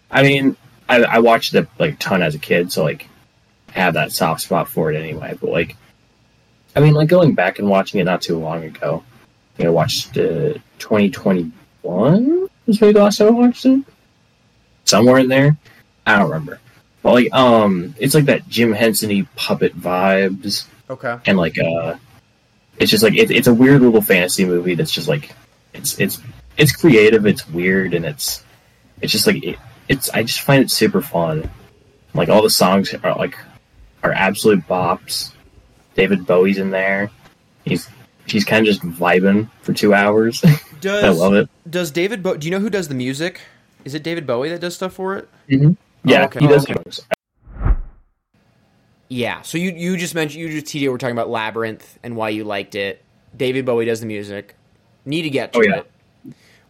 I 0.09 0.23
mean, 0.23 0.55
I, 0.87 1.03
I 1.03 1.19
watched 1.19 1.53
it 1.53 1.67
like 1.77 1.93
a 1.95 1.97
ton 1.97 2.21
as 2.21 2.35
a 2.35 2.39
kid, 2.39 2.71
so 2.71 2.83
like 2.83 3.07
I 3.75 3.79
have 3.81 3.93
that 3.95 4.11
soft 4.13 4.41
spot 4.41 4.69
for 4.69 4.91
it 4.91 4.95
anyway. 4.97 5.37
But 5.39 5.49
like, 5.51 5.75
I 6.75 6.79
mean, 6.79 6.93
like 6.93 7.09
going 7.09 7.33
back 7.35 7.59
and 7.59 7.69
watching 7.69 7.99
it 7.99 8.05
not 8.05 8.21
too 8.21 8.37
long 8.39 8.63
ago. 8.63 9.03
I 9.05 9.57
think 9.57 9.67
I 9.67 9.71
watched 9.71 10.17
uh, 10.17 10.53
2021 10.79 12.47
was 12.65 12.81
maybe 12.81 12.93
the 12.93 13.03
last 13.03 13.17
time 13.17 13.27
I 13.27 13.31
watched 13.31 13.65
it. 13.65 13.83
Somewhere 14.85 15.17
in 15.17 15.27
there, 15.27 15.57
I 16.05 16.17
don't 16.17 16.29
remember. 16.29 16.59
But 17.01 17.13
like, 17.13 17.33
um, 17.33 17.93
it's 17.99 18.15
like 18.15 18.25
that 18.25 18.47
Jim 18.47 18.71
Henson 18.71 19.27
puppet 19.35 19.77
vibes. 19.79 20.65
Okay. 20.89 21.17
and 21.25 21.37
like 21.37 21.57
uh 21.59 21.95
it's 22.79 22.91
just 22.91 23.03
like 23.03 23.15
it, 23.15 23.31
it's 23.31 23.47
a 23.47 23.53
weird 23.53 23.81
little 23.81 24.01
fantasy 24.01 24.45
movie 24.45 24.75
that's 24.75 24.91
just 24.91 25.07
like 25.07 25.31
it's 25.73 25.99
it's 25.99 26.21
it's 26.57 26.75
creative 26.75 27.25
it's 27.25 27.47
weird 27.49 27.93
and 27.93 28.05
it's 28.05 28.43
it's 29.01 29.11
just 29.11 29.27
like 29.27 29.43
it, 29.43 29.57
it's 29.87 30.09
I 30.09 30.23
just 30.23 30.41
find 30.41 30.63
it 30.63 30.71
super 30.71 31.01
fun. 31.01 31.49
Like 32.13 32.29
all 32.29 32.41
the 32.41 32.49
songs 32.49 32.93
are 32.93 33.15
like 33.15 33.37
are 34.03 34.11
absolute 34.11 34.67
bops. 34.67 35.31
David 35.95 36.25
Bowie's 36.25 36.57
in 36.57 36.71
there. 36.71 37.09
He's 37.65 37.89
he's 38.25 38.45
kind 38.45 38.67
of 38.67 38.73
just 38.73 38.85
vibing 38.85 39.49
for 39.61 39.73
two 39.73 39.93
hours. 39.93 40.43
Does 40.81 41.03
I 41.03 41.09
love 41.09 41.33
it. 41.33 41.49
Does 41.69 41.91
David? 41.91 42.21
Bo- 42.21 42.37
do 42.37 42.45
you 42.47 42.51
know 42.51 42.59
who 42.59 42.69
does 42.69 42.87
the 42.87 42.93
music? 42.93 43.41
Is 43.83 43.95
it 43.95 44.03
David 44.03 44.27
Bowie 44.27 44.49
that 44.49 44.61
does 44.61 44.75
stuff 44.75 44.93
for 44.93 45.15
it? 45.15 45.27
Mm-hmm. 45.49 45.71
Yeah, 46.07 46.21
oh, 46.21 46.25
okay. 46.25 46.39
he 46.39 46.47
does. 46.47 46.69
Oh, 46.69 46.73
okay. 46.73 47.01
Yeah. 49.09 49.41
So 49.43 49.57
you 49.57 49.71
you 49.71 49.97
just 49.97 50.15
mentioned 50.15 50.41
you 50.41 50.49
just 50.49 50.65
TJ 50.73 50.89
were 50.91 50.97
talking 50.97 51.15
about 51.15 51.29
Labyrinth 51.29 51.97
and 52.03 52.15
why 52.15 52.29
you 52.29 52.43
liked 52.43 52.75
it. 52.75 53.01
David 53.35 53.65
Bowie 53.65 53.85
does 53.85 53.99
the 53.99 54.05
music. 54.05 54.55
Need 55.05 55.21
to 55.23 55.29
get 55.29 55.53
to 55.53 55.59
Oh, 55.59 55.61
yeah. 55.61 55.75
it. 55.77 55.91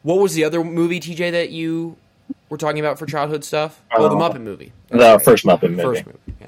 What 0.04 0.20
was 0.20 0.34
the 0.36 0.44
other 0.44 0.64
movie 0.64 1.00
TJ 1.00 1.32
that 1.32 1.50
you 1.50 1.98
were 2.50 2.58
talking 2.58 2.80
about 2.80 3.00
for 3.00 3.06
childhood 3.06 3.44
stuff? 3.44 3.82
oh, 3.92 4.08
the 4.10 4.16
Uh, 4.16 4.30
Muppet 4.30 4.42
movie. 4.42 4.72
The 4.90 4.98
right. 5.00 5.22
first 5.22 5.46
Muppet 5.46 5.70
movie. 5.72 5.82
First 5.82 6.06
movie. 6.06 6.20
Yeah. 6.40 6.48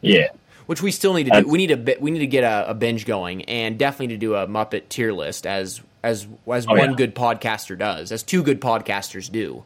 Yeah. 0.00 0.26
Which 0.66 0.82
we 0.82 0.90
still 0.90 1.14
need 1.14 1.24
to 1.24 1.30
do. 1.30 1.34
That's- 1.36 1.50
We 1.50 1.58
need 1.58 1.70
a 1.70 1.76
bit. 1.76 2.00
We 2.00 2.10
need 2.10 2.20
to 2.20 2.26
get 2.26 2.44
a, 2.44 2.70
a 2.70 2.74
binge 2.74 3.04
going, 3.06 3.44
and 3.44 3.78
definitely 3.78 4.08
to 4.14 4.18
do 4.18 4.34
a 4.34 4.46
Muppet 4.46 4.88
tier 4.88 5.12
list 5.12 5.46
as 5.46 5.80
as 6.02 6.26
as 6.50 6.66
Oh, 6.66 6.74
one 6.76 6.90
yeah. 6.90 6.96
good 6.96 7.14
podcaster 7.14 7.76
does, 7.78 8.10
as 8.12 8.22
two 8.22 8.42
good 8.42 8.60
podcasters 8.60 9.30
do. 9.30 9.64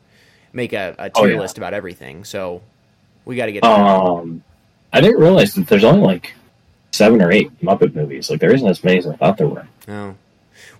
Make 0.52 0.72
a, 0.72 0.94
a 0.98 1.10
Oh, 1.14 1.22
tier 1.24 1.34
yeah. 1.34 1.40
list 1.40 1.58
about 1.58 1.74
everything. 1.74 2.24
So 2.24 2.62
we 3.24 3.36
got 3.36 3.46
to 3.46 3.52
get. 3.52 3.62
that. 3.62 3.70
Um, 3.70 4.42
I 4.94 5.00
didn't 5.00 5.20
realize 5.20 5.54
that 5.54 5.66
there's 5.66 5.84
only 5.84 6.00
like 6.00 6.34
seven 6.92 7.20
or 7.20 7.32
eight 7.32 7.50
Muppet 7.60 7.94
movies. 7.94 8.30
Like 8.30 8.40
there 8.40 8.54
isn't 8.54 8.66
as 8.66 8.82
many 8.84 8.98
as 8.98 9.06
I 9.06 9.16
thought 9.16 9.36
there 9.36 9.48
were. 9.48 9.66
Oh. 9.88 10.14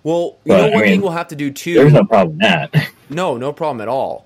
Well, 0.03 0.37
you 0.45 0.53
But, 0.53 0.57
know, 0.57 0.63
I 0.67 0.69
one 0.69 0.79
thing 0.83 0.91
mean, 0.91 1.01
we'll 1.01 1.11
have 1.11 1.27
to 1.27 1.35
do 1.35 1.51
too. 1.51 1.73
There's 1.73 1.93
no 1.93 2.05
problem 2.05 2.37
with 2.37 2.41
that. 2.41 2.89
No, 3.07 3.37
no 3.37 3.53
problem 3.53 3.81
at 3.81 3.87
all. 3.87 4.25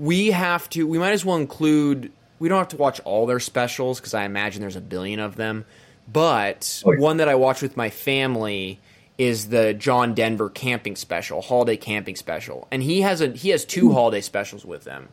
We 0.00 0.32
have 0.32 0.68
to. 0.70 0.84
We 0.84 0.98
might 0.98 1.12
as 1.12 1.24
well 1.24 1.36
include. 1.36 2.10
We 2.40 2.48
don't 2.48 2.58
have 2.58 2.68
to 2.68 2.76
watch 2.76 2.98
all 3.04 3.24
their 3.26 3.38
specials 3.38 4.00
because 4.00 4.14
I 4.14 4.24
imagine 4.24 4.62
there's 4.62 4.74
a 4.74 4.80
billion 4.80 5.20
of 5.20 5.36
them. 5.36 5.64
But 6.12 6.82
Oh, 6.84 6.90
yeah. 6.92 6.98
one 6.98 7.18
that 7.18 7.28
I 7.28 7.36
watched 7.36 7.62
with 7.62 7.76
my 7.76 7.90
family 7.90 8.80
is 9.16 9.50
the 9.50 9.74
John 9.74 10.14
Denver 10.14 10.50
camping 10.50 10.96
special, 10.96 11.40
holiday 11.40 11.76
camping 11.76 12.16
special, 12.16 12.66
and 12.72 12.82
he 12.82 13.02
has 13.02 13.20
a 13.20 13.28
he 13.28 13.50
has 13.50 13.64
two 13.64 13.88
hmm. 13.88 13.94
holiday 13.94 14.20
specials 14.20 14.64
with 14.64 14.82
them. 14.82 15.08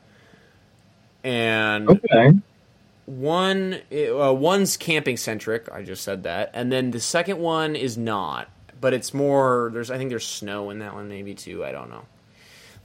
And 1.24 1.88
okay. 1.88 2.32
One 3.06 3.82
uh, 3.92 4.34
one's 4.34 4.78
camping 4.78 5.18
centric. 5.18 5.72
I 5.72 5.84
just 5.84 6.04
said 6.04 6.24
that, 6.24 6.52
and 6.54 6.72
then 6.72 6.92
the 6.92 7.00
second 7.00 7.40
one 7.40 7.76
is 7.76 7.98
not. 7.98 8.50
But 8.80 8.94
it's 8.94 9.14
more. 9.14 9.70
There's 9.74 9.92
I 9.92 9.98
think 9.98 10.10
there's 10.10 10.26
snow 10.26 10.70
in 10.70 10.80
that 10.80 10.94
one 10.94 11.08
maybe 11.08 11.36
too. 11.36 11.64
I 11.64 11.72
don't 11.72 11.90
know. 11.90 12.06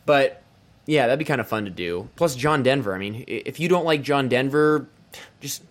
But 0.04 0.42
yeah, 0.86 1.06
that'd 1.06 1.18
be 1.18 1.24
kind 1.24 1.40
of 1.40 1.48
fun 1.48 1.64
to 1.64 1.70
do. 1.70 2.08
Plus 2.16 2.34
John 2.34 2.62
Denver. 2.62 2.94
I 2.94 2.98
mean, 2.98 3.24
if 3.26 3.60
you 3.60 3.68
don't 3.68 3.84
like 3.84 4.02
John 4.02 4.28
Denver, 4.28 4.88
just 5.40 5.62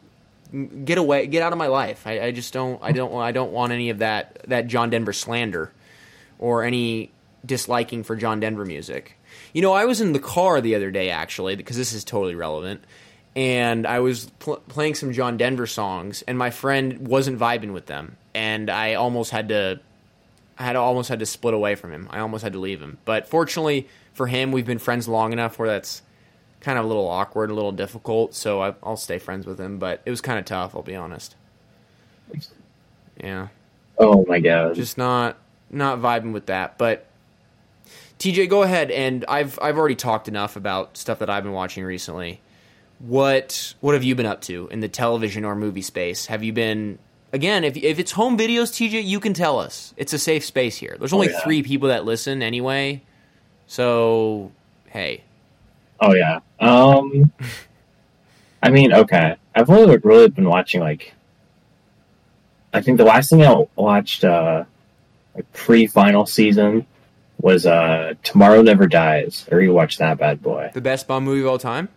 get 0.83 0.97
away, 0.97 1.27
get 1.27 1.41
out 1.41 1.51
of 1.51 1.57
my 1.57 1.67
life. 1.67 2.05
I, 2.05 2.19
I 2.21 2.31
just 2.31 2.53
don't. 2.53 2.81
I 2.81 2.91
don't. 2.91 3.13
I 3.15 3.31
don't 3.31 3.51
want 3.51 3.71
any 3.71 3.89
of 3.89 3.99
that 3.99 4.41
that 4.47 4.67
John 4.67 4.89
Denver 4.89 5.13
slander 5.13 5.71
or 6.39 6.63
any 6.63 7.11
disliking 7.45 8.03
for 8.03 8.15
John 8.15 8.39
Denver 8.39 8.65
music. 8.65 9.17
You 9.53 9.61
know, 9.61 9.73
I 9.73 9.85
was 9.85 10.01
in 10.01 10.13
the 10.13 10.19
car 10.19 10.61
the 10.61 10.75
other 10.75 10.91
day 10.91 11.09
actually 11.09 11.55
because 11.55 11.77
this 11.77 11.93
is 11.93 12.03
totally 12.03 12.35
relevant, 12.35 12.83
and 13.35 13.85
I 13.85 13.99
was 13.99 14.29
pl- 14.39 14.61
playing 14.67 14.95
some 14.95 15.11
John 15.13 15.37
Denver 15.37 15.67
songs, 15.67 16.21
and 16.23 16.37
my 16.37 16.49
friend 16.49 17.07
wasn't 17.07 17.39
vibing 17.39 17.73
with 17.73 17.85
them, 17.87 18.17
and 18.33 18.69
I 18.69 18.93
almost 18.93 19.31
had 19.31 19.49
to. 19.49 19.79
I 20.57 20.63
had 20.63 20.77
almost 20.77 21.09
had 21.09 21.19
to 21.19 21.25
split 21.25 21.53
away 21.53 21.75
from 21.75 21.91
him. 21.91 22.07
I 22.11 22.19
almost 22.19 22.41
had 22.43 22.53
to 22.53 22.59
leave 22.59 22.81
him, 22.81 22.97
but 23.03 23.27
fortunately 23.27 23.89
for 24.13 24.27
him, 24.27 24.53
we've 24.53 24.65
been 24.65 24.79
friends 24.79 25.05
long 25.07 25.33
enough 25.33 25.59
where 25.59 25.67
that's 25.67 26.01
kind 26.61 26.79
of 26.79 26.85
a 26.85 26.87
little 26.87 27.07
awkward, 27.07 27.51
a 27.51 27.53
little 27.53 27.73
difficult. 27.73 28.33
So 28.33 28.61
I, 28.61 28.73
I'll 28.81 28.95
stay 28.95 29.19
friends 29.19 29.45
with 29.45 29.59
him, 29.59 29.79
but 29.79 30.01
it 30.05 30.09
was 30.09 30.21
kind 30.21 30.39
of 30.39 30.45
tough. 30.45 30.73
I'll 30.73 30.81
be 30.81 30.95
honest. 30.95 31.35
Yeah 33.21 33.47
Oh 33.97 34.25
my 34.27 34.39
god. 34.39 34.75
just 34.75 34.97
not 34.97 35.37
not 35.69 35.99
vibing 35.99 36.31
with 36.33 36.47
that. 36.47 36.77
But 36.77 37.05
TJ, 38.19 38.49
go 38.49 38.63
ahead 38.63 38.91
and 38.91 39.25
I've 39.27 39.59
I've 39.61 39.77
already 39.77 39.95
talked 39.95 40.27
enough 40.27 40.55
about 40.55 40.97
stuff 40.97 41.19
that 41.19 41.29
I've 41.29 41.43
been 41.43 41.53
watching 41.53 41.83
recently. 41.83 42.41
What 42.99 43.75
what 43.81 43.93
have 43.93 44.03
you 44.03 44.15
been 44.15 44.25
up 44.25 44.41
to 44.41 44.67
in 44.71 44.79
the 44.79 44.87
television 44.87 45.45
or 45.45 45.55
movie 45.55 45.81
space? 45.81 46.27
Have 46.27 46.43
you 46.43 46.53
been 46.53 46.97
again? 47.33 47.63
If 47.63 47.77
if 47.77 47.99
it's 47.99 48.13
home 48.13 48.37
videos, 48.37 48.71
TJ, 48.71 49.03
you 49.05 49.19
can 49.19 49.33
tell 49.33 49.59
us. 49.59 49.93
It's 49.97 50.13
a 50.13 50.19
safe 50.19 50.45
space 50.45 50.77
here. 50.77 50.95
There's 50.97 51.13
only 51.13 51.29
yeah. 51.29 51.41
three 51.41 51.61
people 51.61 51.89
that 51.89 52.05
listen 52.05 52.41
anyway, 52.41 53.01
so 53.67 54.51
hey, 54.87 55.23
Oh 55.99 56.13
yeah. 56.13 56.39
Um. 56.59 57.31
I 58.61 58.69
mean, 58.69 58.93
okay. 58.93 59.35
I've 59.53 59.69
only 59.69 59.97
really 59.97 60.29
been 60.29 60.49
watching 60.49 60.81
like. 60.81 61.13
I 62.73 62.81
think 62.81 62.97
the 62.97 63.05
last 63.05 63.29
thing 63.29 63.41
I 63.41 63.65
watched, 63.77 64.25
uh, 64.25 64.65
like 65.33 65.51
pre-final 65.53 66.25
season, 66.25 66.85
was 67.39 67.65
uh 67.65 68.13
Tomorrow 68.23 68.61
Never 68.61 68.87
Dies. 68.87 69.45
I 69.49 69.55
rewatched 69.55 69.97
that 69.97 70.17
bad 70.17 70.41
boy. 70.41 70.71
the 70.73 70.81
best 70.81 71.07
Bond 71.07 71.25
movie 71.25 71.41
of 71.41 71.47
all 71.47 71.59
time. 71.59 71.89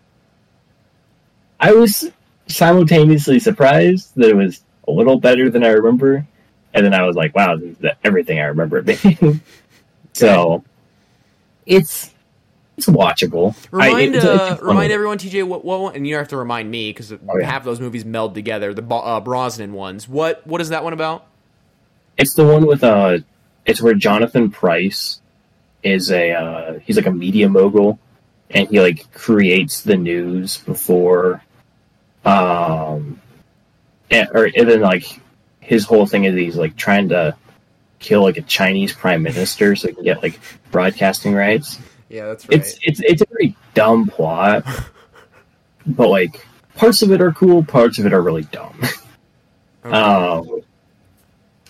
I 1.61 1.73
was 1.73 2.11
simultaneously 2.47 3.39
surprised 3.41 4.13
that 4.17 4.29
it 4.31 4.37
was 4.37 4.63
a 4.87 4.93
little 4.93 5.19
better 5.19 5.51
than 5.51 5.65
I 5.65 5.69
remember, 5.71 6.27
and 6.75 6.85
then 6.87 6.95
I 6.95 7.03
was 7.03 7.17
like, 7.17 7.35
"Wow, 7.35 7.57
this 7.57 7.71
is 7.71 7.79
the- 7.79 7.97
everything 8.05 8.39
I 8.39 8.45
remember 8.45 8.79
it 8.79 8.87
being." 9.03 9.41
so, 10.13 10.65
it's 11.67 12.13
it's 12.77 12.87
watchable. 12.87 13.55
I- 13.73 13.87
Remind 13.89 14.15
it's- 14.15 14.25
it's 14.25 14.43
uh, 14.43 14.57
fun. 14.57 14.67
remind 14.67 14.93
everyone, 14.93 15.19
TJ, 15.19 15.45
what, 15.45 15.65
what 15.65 15.97
and 15.97 16.07
you 16.07 16.15
don't 16.15 16.21
have 16.21 16.29
to 16.29 16.37
remind 16.37 16.71
me 16.71 16.91
because 16.91 17.13
Oh, 17.13 17.19
yeah. 17.39 17.45
half 17.47 17.65
those 17.65 17.81
movies 17.81 18.05
meld 18.05 18.35
together. 18.35 18.73
The 18.73 18.83
uh, 18.95 19.21
Brosnan 19.21 19.73
ones. 19.73 20.09
What 20.09 20.47
what 20.47 20.61
is 20.61 20.69
that 20.71 20.85
one 20.85 20.93
about? 20.93 21.27
It's 22.17 22.35
the 22.35 22.45
one 22.45 22.67
with 22.67 22.83
uh, 22.85 23.19
it's 23.67 23.83
where 23.83 23.95
Jonathan 23.95 24.51
Pryce 24.51 25.21
is 25.83 26.11
a 26.11 26.33
uh, 26.33 26.79
he's 26.81 26.97
like 26.97 27.07
a 27.07 27.13
media 27.13 27.49
mogul, 27.49 27.99
and 28.51 28.69
he 28.69 28.81
like 28.81 29.13
creates 29.13 29.83
the 29.83 29.97
news 29.97 30.59
before, 30.59 31.43
um, 32.29 33.21
and, 34.11 34.29
or 34.35 34.45
and 34.45 34.69
then 34.69 34.81
like 34.81 35.21
his 35.61 35.85
whole 35.85 36.07
thing 36.07 36.25
is 36.25 36.35
he's 36.35 36.57
like 36.57 36.77
trying 36.77 37.09
to 37.11 37.37
kill 37.99 38.23
like 38.23 38.37
a 38.37 38.43
Chinese 38.43 38.93
prime 38.93 39.23
minister 39.23 39.75
so 39.77 39.89
he 39.89 39.95
can 39.95 40.05
get 40.05 40.23
like 40.23 40.39
broadcasting 40.71 41.35
rights. 41.35 41.79
Yeah, 42.09 42.27
that's 42.27 42.49
right. 42.49 42.59
It's 42.59 42.79
it's 42.83 43.01
it's 43.01 43.23
a 43.23 43.27
very 43.31 43.57
dumb 43.75 44.07
plot, 44.07 44.65
but 45.87 46.09
like 46.09 46.47
parts 46.75 47.03
of 47.03 47.13
it 47.13 47.21
are 47.21 47.33
cool, 47.33 47.65
parts 47.65 47.99
of 47.99 48.07
it 48.07 48.13
are 48.13 48.23
really 48.23 48.45
dumb. 48.45 48.81
Um, 49.85 50.61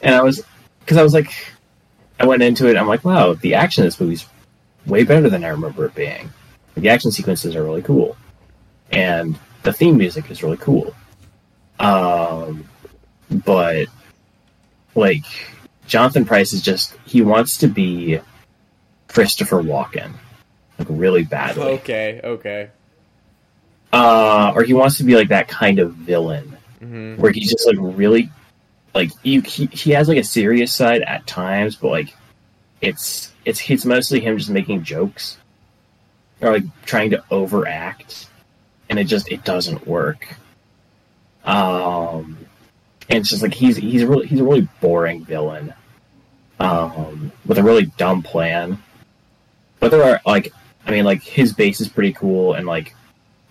and 0.03 0.15
I 0.15 0.23
was, 0.23 0.43
because 0.81 0.97
I 0.97 1.03
was 1.03 1.15
like, 1.15 1.33
I 2.19 2.27
went 2.27 2.43
into 2.43 2.69
it. 2.69 2.77
I'm 2.77 2.89
like, 2.89 3.05
wow, 3.05 3.35
the 3.35 3.55
action 3.55 3.83
in 3.83 3.87
this 3.87 4.01
movie's 4.01 4.27
way 4.87 5.05
better 5.05 5.31
than 5.31 5.45
I 5.45 5.49
remember 5.49 5.85
it 5.87 5.95
being. 5.95 6.31
The 6.75 6.89
action 6.89 7.13
sequences 7.13 7.55
are 7.55 7.63
really 7.63 7.83
cool, 7.83 8.17
and 8.91 9.39
the 9.69 9.75
theme 9.75 9.99
music 9.99 10.31
is 10.31 10.43
really 10.43 10.57
cool. 10.57 10.95
Um, 11.79 12.65
but 13.31 13.87
like 14.95 15.27
Jonathan 15.87 16.25
Pryce 16.25 16.55
is 16.55 16.63
just 16.63 16.97
he 17.05 17.21
wants 17.21 17.59
to 17.59 17.67
be 17.69 18.19
Christopher 19.09 19.63
Walken, 19.63 20.15
like 20.79 20.89
really 20.91 21.23
badly. 21.23 21.65
Okay, 21.65 22.21
okay. 22.25 22.71
uh, 23.93 24.53
or 24.55 24.63
he 24.63 24.73
wants 24.73 24.97
to 24.99 25.05
be 25.05 25.15
like 25.15 25.29
that 25.29 25.49
kind 25.49 25.79
of 25.79 25.93
villain. 25.93 26.57
Hmm 26.79 27.17
where 27.17 27.33
he's 27.33 27.51
just 27.51 27.67
like 27.67 27.77
really 27.79 28.31
like 28.95 29.11
you 29.25 29.43
he, 29.43 29.67
he 29.67 29.91
has 29.91 30.09
like 30.09 30.17
a 30.17 30.25
serious 30.25 30.73
side 30.73 31.03
at 31.03 31.27
times 31.27 31.75
but 31.75 31.89
like 31.89 32.15
it's 32.81 33.33
it's 33.45 33.69
it's 33.69 33.85
mostly 33.85 34.21
him 34.21 34.39
just 34.39 34.49
making 34.49 34.83
jokes. 34.83 35.37
Or 36.41 36.53
like 36.53 36.63
trying 36.87 37.11
to 37.11 37.25
overact 37.33 38.28
and 38.89 38.99
it 38.99 39.05
just 39.05 39.31
it 39.31 39.45
doesn't 39.45 39.87
work 39.87 40.37
um 41.45 42.37
and 43.09 43.19
it's 43.21 43.31
just 43.31 43.43
like 43.43 43.55
he's 43.55 43.77
he's 43.77 44.05
really 44.05 44.27
he's 44.27 44.41
a 44.41 44.45
really 44.45 44.69
boring 44.81 45.25
villain 45.25 45.73
um 46.61 47.33
with 47.47 47.59
a 47.59 47.63
really 47.63 47.87
dumb 47.97 48.23
plan 48.23 48.83
but 49.81 49.91
there 49.91 50.03
are 50.03 50.21
like 50.27 50.53
i 50.87 50.91
mean 50.91 51.05
like 51.05 51.23
his 51.23 51.53
base 51.53 51.81
is 51.81 51.89
pretty 51.89 52.13
cool 52.13 52.55
and 52.55 52.67
like 52.67 52.95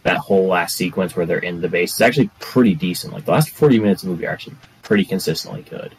that 0.08 0.18
whole 0.18 0.48
last 0.48 0.78
sequence 0.78 1.16
where 1.18 1.26
they're 1.26 1.38
in 1.38 1.60
the 1.60 1.68
base 1.68 1.94
is 1.96 2.02
actually 2.02 2.30
pretty 2.40 2.74
decent. 2.74 3.12
Like 3.12 3.26
the 3.26 3.32
last 3.32 3.50
forty 3.50 3.78
minutes 3.78 4.04
of 4.04 4.08
the 4.08 4.16
movie 4.16 4.26
are 4.26 4.32
actually 4.32 4.56
pretty 4.82 5.04
consistently 5.04 5.64
good, 5.64 5.94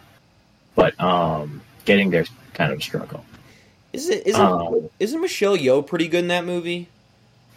but 0.75 0.99
um, 0.99 1.61
getting 1.85 2.09
there's 2.09 2.31
kind 2.55 2.73
of 2.73 2.79
a 2.79 2.83
struggle. 2.83 3.23
Is 3.93 4.09
it 4.09 4.27
isn't 4.27 4.41
Um, 4.41 4.89
isn't 4.99 5.21
Michelle 5.21 5.59
Yeoh 5.59 5.87
pretty 5.87 6.09
good 6.09 6.21
in 6.21 6.29
that 6.29 6.47
movie? 6.47 6.89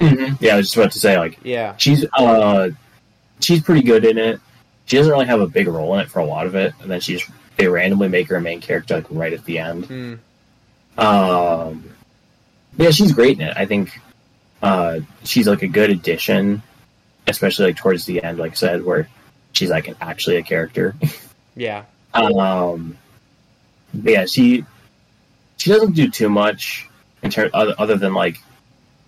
Yeah, 0.01 0.53
I 0.53 0.57
was 0.57 0.67
just 0.67 0.75
about 0.77 0.91
to 0.93 0.99
say 0.99 1.17
like 1.17 1.37
Yeah. 1.43 1.75
she's 1.77 2.05
uh 2.17 2.69
she's 3.39 3.61
pretty 3.61 3.83
good 3.83 4.03
in 4.05 4.17
it. 4.17 4.39
She 4.85 4.97
doesn't 4.97 5.11
really 5.11 5.27
have 5.27 5.39
a 5.41 5.47
big 5.47 5.67
role 5.67 5.93
in 5.95 6.01
it 6.01 6.09
for 6.09 6.19
a 6.19 6.25
lot 6.25 6.47
of 6.47 6.55
it, 6.55 6.73
and 6.81 6.89
then 6.89 6.99
she 6.99 7.17
just 7.17 7.29
they 7.57 7.67
randomly 7.67 8.07
make 8.07 8.27
her 8.29 8.35
a 8.37 8.41
main 8.41 8.59
character 8.61 8.95
like 8.95 9.05
right 9.09 9.31
at 9.33 9.45
the 9.45 9.59
end. 9.59 9.85
Hmm. 9.85 10.13
Um, 10.97 11.89
yeah, 12.77 12.91
she's 12.91 13.11
great 13.11 13.39
in 13.39 13.47
it. 13.47 13.53
I 13.55 13.65
think 13.65 13.99
uh, 14.61 14.99
she's 15.23 15.47
like 15.47 15.61
a 15.61 15.67
good 15.67 15.89
addition, 15.89 16.61
especially 17.27 17.67
like 17.67 17.77
towards 17.77 18.05
the 18.05 18.23
end, 18.23 18.37
like 18.39 18.53
I 18.53 18.55
said, 18.55 18.83
where 18.83 19.07
she's 19.53 19.69
like 19.69 19.87
an, 19.87 19.95
actually 20.01 20.37
a 20.37 20.43
character. 20.43 20.95
Yeah. 21.55 21.83
um, 22.13 22.97
yeah, 23.93 24.25
she 24.25 24.65
she 25.57 25.69
doesn't 25.69 25.93
do 25.93 26.09
too 26.09 26.29
much 26.29 26.87
in 27.23 27.29
terms 27.29 27.51
other, 27.53 27.75
other 27.77 27.97
than 27.97 28.13
like 28.13 28.41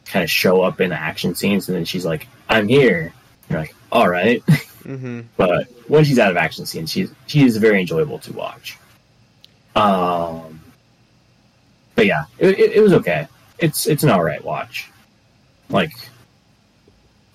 kind 0.05 0.24
of 0.24 0.29
show 0.29 0.62
up 0.62 0.81
in 0.81 0.89
the 0.89 1.00
action 1.00 1.36
scenes, 1.36 1.67
and 1.69 1.77
then 1.77 1.86
she's 1.86 2.05
like, 2.05 2.27
"I'm 2.50 2.67
here." 2.67 3.13
You're 3.50 3.60
like, 3.60 3.75
"All 3.91 4.07
right," 4.07 4.43
Mm-hmm. 4.83 5.22
but 5.38 5.67
when 5.88 6.03
she's 6.03 6.19
out 6.19 6.29
of 6.29 6.36
action 6.38 6.65
scenes, 6.65 6.91
she's 6.91 7.10
she 7.25 7.45
is 7.45 7.55
very 7.57 7.79
enjoyable 7.79 8.19
to 8.19 8.33
watch. 8.33 8.77
Um, 9.75 10.60
but 11.95 12.05
yeah, 12.05 12.25
it, 12.38 12.60
it, 12.60 12.72
it 12.74 12.81
was 12.81 12.93
okay. 12.93 13.27
It's 13.60 13.88
it's 13.88 14.03
an 14.03 14.10
all 14.10 14.24
right 14.24 14.43
watch. 14.43 14.89
Like, 15.69 15.93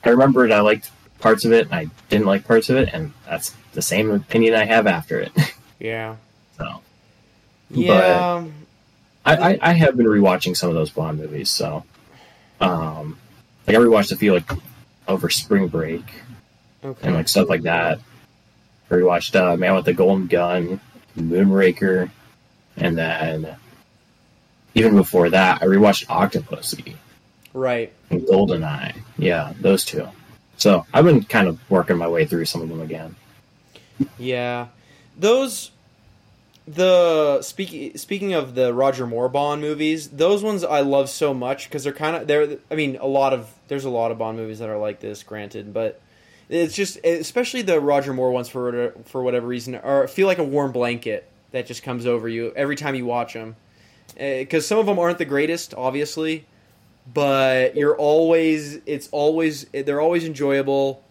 I 0.04 0.10
remembered 0.10 0.52
I 0.52 0.60
liked 0.60 0.90
parts 1.20 1.44
of 1.44 1.52
it, 1.52 1.66
and 1.66 1.74
I 1.74 1.86
didn't 2.10 2.26
like 2.26 2.46
parts 2.46 2.68
of 2.68 2.76
it, 2.76 2.90
and 2.92 3.12
that's 3.26 3.54
the 3.72 3.82
same 3.82 4.10
opinion 4.10 4.54
I 4.54 4.64
have 4.64 4.86
after 4.86 5.18
it. 5.20 5.32
Yeah. 5.80 6.16
so 6.56 6.80
Yeah. 7.70 8.44
I, 9.24 9.36
I, 9.52 9.58
I 9.62 9.72
have 9.74 9.96
been 9.96 10.06
rewatching 10.06 10.56
some 10.56 10.70
of 10.70 10.74
those 10.74 10.90
Bond 10.90 11.20
movies, 11.20 11.50
so 11.50 11.84
um, 12.60 13.18
like 13.66 13.76
I 13.76 13.80
rewatched 13.80 14.12
a 14.12 14.16
few 14.16 14.34
like 14.34 14.50
over 15.06 15.28
spring 15.30 15.68
break 15.68 16.04
okay. 16.84 17.06
and 17.06 17.14
like 17.14 17.28
stuff 17.28 17.48
like 17.48 17.62
that. 17.62 18.00
I 18.90 18.94
rewatched 18.94 19.38
uh, 19.38 19.56
Man 19.56 19.74
with 19.74 19.84
the 19.84 19.92
Golden 19.92 20.26
Gun, 20.26 20.80
Moonraker, 21.16 22.10
and 22.76 22.96
then 22.96 23.56
even 24.74 24.96
before 24.96 25.30
that, 25.30 25.62
I 25.62 25.66
rewatched 25.66 26.06
Octopussy 26.06 26.94
right. 27.52 27.92
and 28.10 28.22
Goldeneye. 28.22 28.96
Yeah, 29.18 29.52
those 29.60 29.84
two. 29.84 30.08
So 30.56 30.86
I've 30.92 31.04
been 31.04 31.22
kind 31.24 31.48
of 31.48 31.58
working 31.70 31.96
my 31.96 32.08
way 32.08 32.24
through 32.24 32.46
some 32.46 32.62
of 32.62 32.68
them 32.68 32.80
again. 32.80 33.14
Yeah, 34.18 34.68
those 35.16 35.70
the 36.74 37.40
speaking 37.40 37.96
speaking 37.96 38.34
of 38.34 38.54
the 38.54 38.74
Roger 38.74 39.06
Moore 39.06 39.28
Bond 39.28 39.60
movies, 39.62 40.08
those 40.08 40.42
ones 40.42 40.62
I 40.62 40.80
love 40.80 41.08
so 41.08 41.32
much 41.32 41.68
because 41.68 41.84
they're 41.84 41.92
kind 41.92 42.16
of 42.16 42.26
they're. 42.26 42.58
I 42.70 42.74
mean, 42.74 42.96
a 43.00 43.06
lot 43.06 43.32
of 43.32 43.50
there's 43.68 43.84
a 43.84 43.90
lot 43.90 44.10
of 44.10 44.18
Bond 44.18 44.36
movies 44.36 44.58
that 44.58 44.68
are 44.68 44.78
like 44.78 45.00
this, 45.00 45.22
granted, 45.22 45.72
but 45.72 46.00
it's 46.48 46.74
just 46.74 47.02
especially 47.04 47.62
the 47.62 47.80
Roger 47.80 48.12
Moore 48.12 48.30
ones 48.30 48.48
for 48.48 48.92
for 49.04 49.22
whatever 49.22 49.46
reason 49.46 49.76
are 49.76 50.06
feel 50.06 50.26
like 50.26 50.38
a 50.38 50.44
warm 50.44 50.72
blanket 50.72 51.28
that 51.52 51.66
just 51.66 51.82
comes 51.82 52.04
over 52.04 52.28
you 52.28 52.52
every 52.54 52.76
time 52.76 52.94
you 52.94 53.06
watch 53.06 53.32
them. 53.32 53.56
Because 54.14 54.64
eh, 54.64 54.68
some 54.68 54.78
of 54.78 54.86
them 54.86 54.98
aren't 54.98 55.18
the 55.18 55.24
greatest, 55.24 55.74
obviously, 55.74 56.44
but 57.12 57.76
you're 57.76 57.96
always 57.96 58.80
it's 58.84 59.08
always 59.10 59.64
they're 59.72 60.00
always 60.00 60.24
enjoyable 60.24 61.02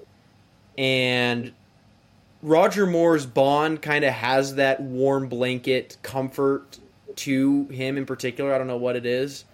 and 0.78 1.52
Roger 2.42 2.86
Moore's 2.86 3.26
Bond 3.26 3.82
kind 3.82 4.06
of 4.06 4.14
has 4.14 4.56
that 4.56 4.80
warm 4.80 5.28
blanket 5.28 5.98
comfort 6.04 6.80
to 7.18 7.66
him 7.66 7.98
in 7.98 8.06
particular. 8.06 8.54
I 8.54 8.58
don't 8.58 8.68
know 8.68 8.78
what 8.78 8.96
it 8.96 9.06
is, 9.06 9.46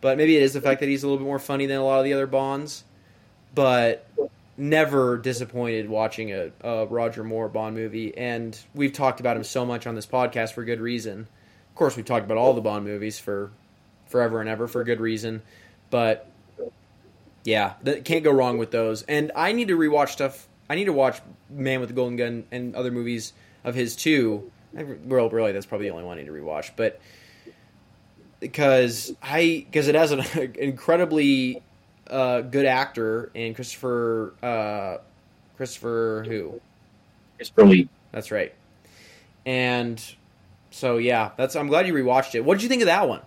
but 0.00 0.18
maybe 0.18 0.36
it 0.36 0.42
is 0.42 0.52
the 0.52 0.60
fact 0.60 0.80
that 0.80 0.88
he's 0.88 1.02
a 1.02 1.06
little 1.06 1.18
bit 1.18 1.26
more 1.26 1.38
funny 1.38 1.66
than 1.66 1.78
a 1.78 1.84
lot 1.84 1.98
of 1.98 2.04
the 2.04 2.12
other 2.12 2.26
Bonds. 2.26 2.84
But 3.54 4.08
never 4.56 5.16
disappointed 5.16 5.88
watching 5.88 6.32
a, 6.32 6.50
a 6.62 6.86
Roger 6.86 7.24
Moore 7.24 7.48
Bond 7.48 7.76
movie, 7.76 8.16
and 8.16 8.58
we've 8.74 8.92
talked 8.92 9.20
about 9.20 9.36
him 9.36 9.44
so 9.44 9.64
much 9.64 9.86
on 9.86 9.94
this 9.94 10.06
podcast 10.06 10.52
for 10.52 10.64
good 10.64 10.80
reason. 10.80 11.20
Of 11.70 11.74
course, 11.76 11.96
we've 11.96 12.04
talked 12.04 12.24
about 12.24 12.36
all 12.36 12.54
the 12.54 12.60
Bond 12.60 12.84
movies 12.84 13.18
for 13.18 13.50
forever 14.06 14.40
and 14.40 14.48
ever 14.48 14.68
for 14.68 14.82
good 14.84 15.00
reason, 15.00 15.42
but 15.90 16.30
yeah, 17.44 17.74
can't 18.04 18.24
go 18.24 18.32
wrong 18.32 18.58
with 18.58 18.70
those. 18.70 19.02
And 19.02 19.30
I 19.36 19.52
need 19.52 19.68
to 19.68 19.76
rewatch 19.76 20.10
stuff. 20.10 20.48
I 20.68 20.74
need 20.74 20.86
to 20.86 20.92
watch 20.92 21.20
Man 21.50 21.80
with 21.80 21.88
the 21.88 21.94
Golden 21.94 22.16
Gun 22.16 22.44
and 22.50 22.74
other 22.74 22.90
movies 22.90 23.32
of 23.64 23.74
his 23.74 23.96
too. 23.96 24.50
I, 24.76 24.84
well, 25.04 25.28
really, 25.30 25.52
that's 25.52 25.66
probably 25.66 25.88
the 25.88 25.92
only 25.92 26.04
one 26.04 26.18
I 26.18 26.22
need 26.22 26.26
to 26.26 26.32
rewatch. 26.32 26.70
But 26.76 27.00
because 28.40 29.14
I 29.22 29.64
because 29.70 29.88
it 29.88 29.94
has 29.94 30.12
an 30.12 30.54
incredibly 30.58 31.62
uh, 32.08 32.42
good 32.42 32.66
actor 32.66 33.30
and 33.34 33.54
Christopher 33.54 34.34
uh, 34.42 34.98
Christopher 35.56 36.24
who 36.26 36.60
It's 37.38 37.52
really 37.56 37.88
that's 38.12 38.30
right. 38.30 38.54
And 39.46 40.02
so 40.70 40.98
yeah, 40.98 41.30
that's 41.36 41.56
I'm 41.56 41.68
glad 41.68 41.86
you 41.86 41.94
rewatched 41.94 42.34
it. 42.34 42.44
What 42.44 42.54
did 42.54 42.62
you 42.62 42.68
think 42.68 42.82
of 42.82 42.86
that 42.86 43.08
one 43.08 43.22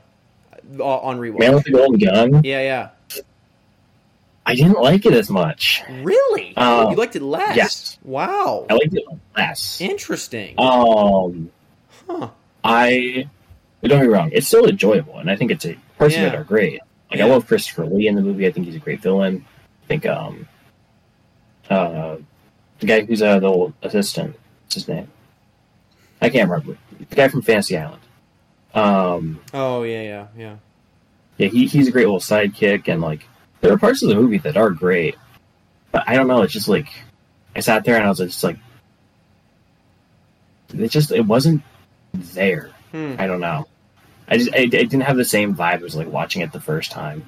uh, 0.79 0.83
on 0.83 1.17
rewatch? 1.19 1.39
Man 1.39 1.55
with 1.55 1.63
the 1.63 1.71
Golden 1.71 1.99
Gun. 1.99 2.43
yeah, 2.43 2.61
yeah. 2.61 2.89
I 4.49 4.55
didn't 4.55 4.79
like 4.79 5.05
it 5.05 5.13
as 5.13 5.29
much. 5.29 5.83
Really? 6.01 6.55
Uh, 6.55 6.87
you 6.89 6.95
liked 6.95 7.17
it 7.17 7.21
less? 7.21 7.55
yes. 7.57 7.97
Wow. 8.01 8.65
I 8.69 8.73
liked 8.75 8.93
it 8.93 9.03
less. 9.35 9.81
Interesting. 9.81 10.55
Um, 10.57 11.51
huh. 12.07 12.29
I 12.63 13.27
don't 13.83 13.99
get 13.99 14.01
me 14.01 14.07
wrong, 14.07 14.29
it's 14.33 14.47
still 14.47 14.65
enjoyable, 14.67 15.19
and 15.19 15.29
I 15.29 15.35
think 15.35 15.51
it's 15.51 15.65
a 15.65 15.77
parts 15.99 16.15
of 16.15 16.21
it 16.23 16.33
are 16.35 16.43
great. 16.45 16.79
Like 17.11 17.19
Yeah. 17.19 17.25
I 17.25 17.29
love 17.29 17.45
Christopher 17.45 17.85
Lee 17.85 18.07
in 18.07 18.15
the 18.15 18.21
movie. 18.21 18.47
I 18.47 18.51
think 18.51 18.65
he's 18.67 18.75
a 18.75 18.79
great 18.79 19.01
villain. 19.01 19.45
I 19.83 19.87
think 19.87 20.05
um, 20.05 20.47
uh, 21.69 22.15
the 22.79 22.85
guy 22.85 23.01
who's 23.05 23.21
uh, 23.21 23.39
the 23.39 23.47
old 23.47 23.73
assistant, 23.81 24.35
what's 24.63 24.75
his 24.75 24.87
name? 24.87 25.09
I 26.21 26.29
can't 26.29 26.49
remember. 26.49 26.77
The 27.09 27.15
guy 27.15 27.27
from 27.27 27.41
Fantasy 27.41 27.77
Island. 27.77 28.01
Um, 28.73 29.39
Oh 29.53 29.83
yeah, 29.83 30.01
yeah, 30.01 30.27
yeah. 30.37 30.55
yeah, 31.37 31.47
he, 31.49 31.67
he's 31.67 31.87
a 31.87 31.91
great 31.91 32.05
little 32.05 32.19
sidekick, 32.19 32.87
and 32.87 33.01
like 33.01 33.27
there 33.61 33.73
are 33.73 33.77
parts 33.77 34.03
of 34.03 34.09
the 34.09 34.15
movie 34.15 34.37
that 34.39 34.57
are 34.57 34.69
great, 34.69 35.15
but 35.91 36.03
I 36.07 36.15
don't 36.15 36.27
know. 36.27 36.41
It's 36.41 36.53
just 36.53 36.67
like 36.67 36.89
I 37.55 37.59
sat 37.59 37.83
there 37.83 37.95
and 37.95 38.05
I 38.05 38.09
was 38.09 38.19
just 38.19 38.43
like, 38.43 38.57
it 40.73 40.89
just 40.89 41.11
it 41.11 41.25
wasn't 41.25 41.61
there. 42.13 42.71
Hmm. 42.91 43.15
I 43.17 43.27
don't 43.27 43.39
know. 43.39 43.67
I 44.27 44.37
just 44.37 44.53
I, 44.53 44.59
it 44.59 44.71
didn't 44.71 45.01
have 45.01 45.17
the 45.17 45.25
same 45.25 45.55
vibe 45.55 45.83
as 45.83 45.95
like 45.95 46.07
watching 46.07 46.41
it 46.41 46.51
the 46.51 46.61
first 46.61 46.91
time. 46.91 47.27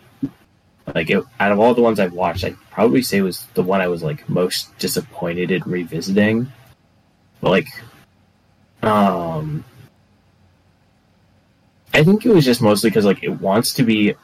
Like 0.94 1.10
it, 1.10 1.24
out 1.40 1.52
of 1.52 1.60
all 1.60 1.74
the 1.74 1.82
ones 1.82 2.00
I've 2.00 2.14
watched, 2.14 2.44
I'd 2.44 2.58
probably 2.72 3.02
say 3.02 3.18
it 3.18 3.22
was 3.22 3.46
the 3.54 3.64
one 3.64 3.82
I 3.82 3.88
was 3.88 4.04
like 4.04 4.28
most 4.28 4.78
disappointed 4.80 5.52
in 5.52 5.62
revisiting. 5.64 6.52
But 7.42 7.50
like, 7.52 7.68
um, 8.82 9.64
I 11.94 12.04
think 12.04 12.26
it 12.26 12.34
was 12.34 12.46
just 12.46 12.62
mostly 12.62 12.90
because 12.90 13.06
like 13.06 13.24
it 13.24 13.30
wants 13.30 13.74
to 13.76 13.84
be. 13.84 14.16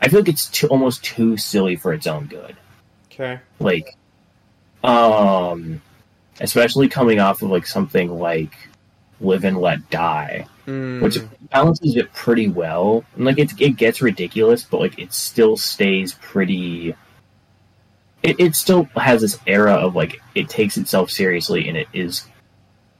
I 0.00 0.08
feel 0.08 0.20
like 0.20 0.28
it's 0.28 0.48
too, 0.48 0.66
almost 0.68 1.02
too 1.04 1.36
silly 1.36 1.76
for 1.76 1.92
its 1.92 2.06
own 2.06 2.26
good 2.26 2.56
Okay. 3.12 3.40
like 3.58 3.96
um 4.84 5.80
especially 6.40 6.88
coming 6.88 7.18
off 7.18 7.42
of 7.42 7.50
like 7.50 7.66
something 7.66 8.18
like 8.18 8.54
live 9.20 9.44
and 9.44 9.58
let 9.58 9.88
die 9.90 10.46
Hmm. 10.66 11.00
which 11.00 11.18
balances 11.52 11.94
it 11.96 12.12
pretty 12.12 12.48
well 12.48 13.04
and 13.14 13.24
like 13.24 13.38
it, 13.38 13.52
it 13.60 13.76
gets 13.76 14.02
ridiculous 14.02 14.64
but 14.64 14.80
like 14.80 14.98
it 14.98 15.12
still 15.12 15.56
stays 15.56 16.14
pretty 16.14 16.92
it, 18.24 18.40
it 18.40 18.56
still 18.56 18.84
has 18.96 19.20
this 19.20 19.38
era 19.46 19.74
of 19.74 19.94
like 19.94 20.20
it 20.34 20.48
takes 20.48 20.76
itself 20.76 21.08
seriously 21.12 21.68
and 21.68 21.76
it 21.76 21.86
is 21.92 22.26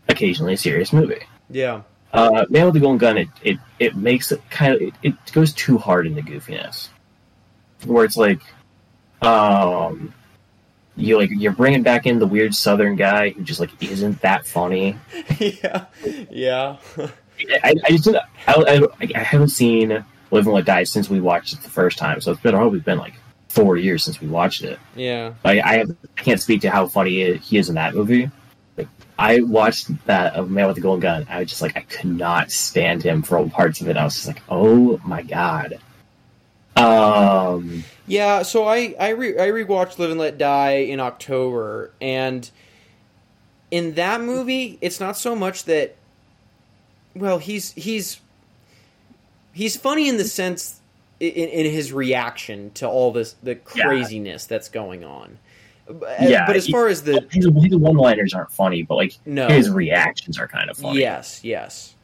occasionally 0.09 0.55
a 0.55 0.57
serious 0.57 0.93
movie 0.93 1.25
yeah. 1.51 1.83
Uh, 2.17 2.47
Man 2.49 2.65
with 2.65 2.75
the 2.75 2.81
Golden 2.81 2.99
Gun, 2.99 3.19
it, 3.19 3.29
it, 3.43 3.59
it 3.79 3.95
makes 3.95 4.33
it 4.33 4.41
kind 4.51 4.75
of 4.75 4.81
it, 4.81 4.95
it 5.03 5.15
goes 5.33 5.53
too 5.53 5.79
hard 5.79 6.07
in 6.07 6.15
the 6.15 6.23
goofiness, 6.23 6.89
where 7.85 8.05
it's 8.05 8.17
like, 8.17 8.41
um, 9.23 10.15
you 10.97 11.19
like 11.19 11.31
you're 11.33 11.53
bringing 11.53 11.83
back 11.83 12.07
in 12.07 12.19
the 12.19 12.27
weird 12.27 12.55
Southern 12.55 12.97
guy 12.97 13.31
who 13.31 13.43
just 13.43 13.61
like 13.61 13.71
isn't 13.83 14.21
that 14.23 14.47
funny. 14.47 14.97
yeah. 15.39 15.85
Yeah. 16.31 16.77
I, 17.63 17.75
I 17.85 17.91
just 17.91 18.05
didn't, 18.05 18.23
I, 18.47 18.81
I, 18.99 19.09
I 19.15 19.19
haven't 19.23 19.51
seen 19.51 19.91
Live 20.31 20.47
and 20.47 20.55
Let 20.55 20.65
Die 20.65 20.85
since 20.85 21.11
we 21.11 21.21
watched 21.21 21.53
it 21.53 21.61
the 21.61 21.69
first 21.69 21.99
time, 21.99 22.23
so 22.23 22.33
it's 22.33 22.41
been 22.41 22.55
probably 22.55 22.81
been 22.81 22.99
like 22.99 23.15
four 23.49 23.77
years 23.77 24.05
since 24.05 24.23
we 24.23 24.29
watched 24.29 24.65
it. 24.65 24.79
yeah. 24.95 25.35
I, 25.45 25.61
I, 25.61 25.77
have, 25.79 25.91
I 26.19 26.23
can't 26.23 26.41
speak 26.41 26.63
to 26.63 26.71
how 26.71 26.87
funny 26.87 27.37
he 27.37 27.59
is 27.59 27.69
in 27.69 27.75
that 27.75 27.95
movie. 27.95 28.31
Like, 28.77 28.89
I 29.19 29.41
watched 29.41 29.89
that 30.07 30.35
of 30.35 30.51
Man 30.51 30.67
with 30.67 30.77
the 30.77 30.83
Golden 30.83 31.01
Gun. 31.01 31.27
I 31.31 31.41
was 31.41 31.49
just 31.49 31.63
like, 31.63 31.77
I 31.77 31.81
could 31.81 32.11
not 32.17 32.51
stand 32.51 33.03
him 33.03 33.23
for 33.23 33.39
all 33.39 33.49
parts 33.49 33.81
of 33.81 33.89
it. 33.89 33.97
I 33.97 34.05
was 34.05 34.15
just 34.15 34.27
like, 34.27 34.43
oh 34.49 35.01
my 35.05 35.23
god. 35.23 35.79
Um, 36.77 37.85
Yeah, 38.07 38.43
so 38.43 38.65
I 38.67 38.95
I 39.01 39.11
re, 39.11 39.39
I 39.39 39.49
rewatched 39.49 39.99
Live 39.99 40.11
and 40.11 40.21
Let 40.21 40.37
Die 40.39 40.71
in 40.73 41.01
October, 41.01 41.91
and 42.01 42.49
in 43.71 43.95
that 43.95 44.21
movie, 44.21 44.79
it's 44.81 45.01
not 45.01 45.17
so 45.17 45.35
much 45.35 45.65
that. 45.65 45.97
Well, 47.15 47.39
he's 47.39 47.73
he's 47.73 48.21
he's 49.55 49.77
funny 49.77 50.07
in 50.09 50.19
the 50.19 50.25
sense 50.25 50.81
in, 51.19 51.31
in 51.33 51.71
his 51.73 51.93
reaction 51.95 52.71
to 52.75 52.87
all 52.87 53.11
this 53.11 53.35
the 53.43 53.53
Yeah. 53.53 53.85
craziness 53.85 54.45
that's 54.45 54.69
going 54.69 55.03
on. 55.03 55.39
But- 55.89 56.21
Yeah, 56.23 56.47
but 56.47 56.57
as 56.57 56.67
he- 56.67 56.73
far 56.73 56.89
as 56.89 57.03
the 57.03 57.27
his, 57.31 57.45
his 57.45 57.77
one-liners 57.77 58.35
aren't 58.35 58.51
funny, 58.51 58.83
but 58.83 58.97
like 58.97 59.15
no, 59.25 59.47
his 59.49 59.71
reactions 59.71 60.39
are 60.39 60.49
kind 60.49 60.69
of 60.69 60.77
funny. 60.77 60.99
yes, 61.01 61.41
yes, 61.45 61.95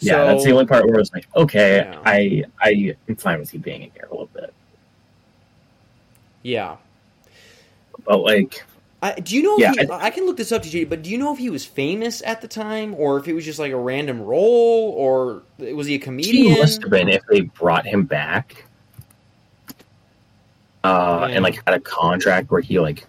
yeah, 0.00 0.12
So- 0.14 0.26
that's 0.26 0.44
the 0.44 0.50
only 0.52 0.66
part 0.66 0.86
where 0.86 0.98
it's 0.98 1.12
like, 1.12 1.26
okay, 1.36 1.76
Yeah. 1.76 2.00
I 2.04 2.44
I 2.60 2.96
am 3.08 3.16
fine 3.16 3.38
with 3.38 3.54
you 3.54 3.60
being 3.60 3.82
in 3.82 3.90
here 3.92 4.06
a 4.08 4.10
little 4.10 4.28
bit. 4.34 4.52
Yeah. 6.42 6.76
But 8.06 8.20
like, 8.22 8.64
I, 9.02 9.12
do 9.14 9.36
you 9.36 9.42
know? 9.42 9.54
If 9.54 9.60
Yeah, 9.76 9.82
he, 9.84 9.90
I, 9.92 10.10
can 10.10 10.26
look 10.26 10.36
this 10.36 10.52
up, 10.52 10.62
to 10.62 10.68
you, 10.68 10.86
But 10.86 11.02
do 11.02 11.10
you 11.10 11.18
know 11.18 11.32
if 11.32 11.38
he 11.38 11.50
was 11.50 11.64
famous 11.64 12.22
at 12.24 12.40
the 12.40 12.48
time, 12.48 12.94
or 12.94 13.18
if 13.18 13.28
it 13.28 13.34
was 13.34 13.44
just 13.44 13.58
like 13.58 13.72
a 13.72 13.76
random 13.78 14.20
role, 14.22 14.90
or 14.96 15.42
was 15.74 15.86
he 15.86 15.94
a 15.94 15.96
he 15.96 15.98
comedian? 15.98 16.58
must 16.58 16.82
have 16.82 16.90
been 16.90 17.08
if 17.08 17.22
they 17.30 17.42
brought 17.42 17.86
him 17.86 18.04
back, 18.04 18.64
uh, 20.84 21.26
Yeah. 21.28 21.34
and 21.36 21.42
like 21.44 21.62
had 21.66 21.74
a 21.74 21.80
contract 21.80 22.50
where 22.50 22.60
he 22.62 22.78
like, 22.80 23.04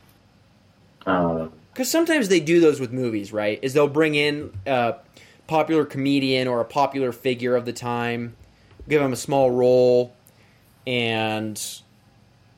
uh, 1.06 1.48
Because 1.74 1.90
sometimes 1.90 2.30
they 2.30 2.40
do 2.40 2.60
those 2.60 2.80
with 2.80 2.92
movies, 2.92 3.32
right? 3.32 3.60
Is 3.62 3.74
they'll 3.74 3.88
bring 3.88 4.16
in 4.16 4.54
a 4.66 4.96
popular 5.48 5.86
comedian 5.86 6.48
or 6.48 6.62
a 6.62 6.66
popular 6.66 7.12
figure 7.12 7.56
of 7.56 7.66
the 7.66 7.74
time, 7.74 8.36
give 8.88 9.02
him 9.02 9.14
a 9.14 9.18
small 9.18 9.52
role, 9.52 10.14
and 10.86 11.62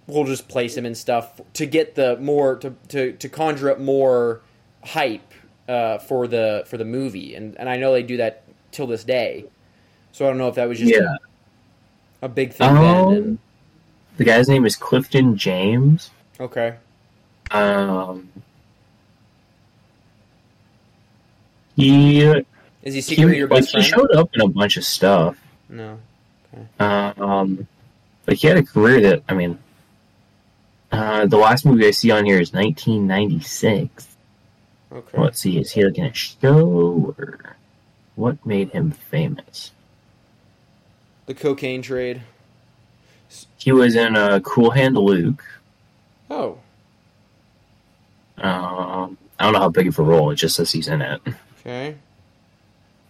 we'll 0.08 0.25
just 0.25 0.47
place 0.47 0.75
him 0.75 0.86
in 0.86 0.95
stuff 0.95 1.39
to 1.53 1.65
get 1.65 1.95
the 1.95 2.17
more 2.17 2.56
to 2.58 2.73
to, 2.89 3.13
to 3.13 3.29
conjure 3.29 3.71
up 3.71 3.79
more 3.79 4.41
hype 4.84 5.34
uh, 5.67 5.97
for 5.99 6.27
the 6.27 6.63
for 6.67 6.77
the 6.77 6.86
movie. 6.86 7.36
And 7.36 7.58
and 7.60 7.69
I 7.69 7.77
know 7.77 7.93
they 7.93 8.03
do 8.03 8.17
that 8.17 8.43
till 8.71 8.88
this 8.88 9.03
day. 9.03 9.45
So 10.12 10.25
I 10.25 10.29
don't 10.29 10.38
know 10.38 10.47
if 10.47 10.56
that 10.56 10.67
was 10.67 10.77
just 10.77 10.91
yeah. 10.93 11.15
a, 12.21 12.25
a 12.25 12.29
big 12.29 12.53
thing 12.53 12.73
then. 12.75 12.95
Um, 13.08 13.13
And, 13.13 13.39
The 14.17 14.25
guy's 14.25 14.47
name 14.47 14.65
is 14.65 14.75
Clifton 14.75 15.38
James. 15.38 16.12
okay. 16.39 16.75
Um, 17.53 18.29
he 21.75 22.21
Is 22.81 22.93
he 22.95 23.01
secretly 23.01 23.33
he, 23.33 23.39
your 23.39 23.47
like, 23.47 23.61
best 23.61 23.75
he 23.75 23.81
showed 23.83 24.11
up 24.11 24.29
in 24.33 24.41
a 24.41 24.47
bunch 24.47 24.77
of 24.77 24.83
stuff. 24.83 25.37
No. 25.69 25.99
Um, 26.79 27.67
but 28.25 28.35
he 28.35 28.47
had 28.47 28.57
a 28.57 28.63
career 28.63 29.01
that 29.01 29.23
I 29.29 29.33
mean, 29.33 29.59
uh, 30.91 31.25
the 31.27 31.37
last 31.37 31.65
movie 31.65 31.87
I 31.87 31.91
see 31.91 32.11
on 32.11 32.25
here 32.25 32.39
is 32.39 32.53
1996. 32.53 34.07
Okay. 34.91 35.17
Let's 35.17 35.39
see, 35.39 35.57
is 35.57 35.71
he 35.71 35.83
like 35.83 35.97
in 35.97 36.05
a 36.05 36.13
show 36.13 37.15
or 37.17 37.55
what 38.15 38.43
made 38.45 38.69
him 38.69 38.91
famous? 38.91 39.71
The 41.25 41.33
cocaine 41.33 41.81
trade. 41.81 42.21
He 43.57 43.71
was 43.71 43.95
in 43.95 44.15
uh, 44.15 44.39
Cool 44.41 44.71
Hand 44.71 44.95
Luke. 44.95 45.43
Oh. 46.29 46.59
Um, 48.38 49.17
I 49.39 49.43
don't 49.46 49.54
know 49.54 49.60
how 49.60 49.69
big 49.69 49.88
of 49.88 50.00
a 50.00 50.04
role. 50.04 50.32
It 50.32 50.36
just 50.36 50.56
says 50.56 50.72
he's 50.72 50.88
in 50.88 51.02
it. 51.02 51.22
Okay. 51.60 51.96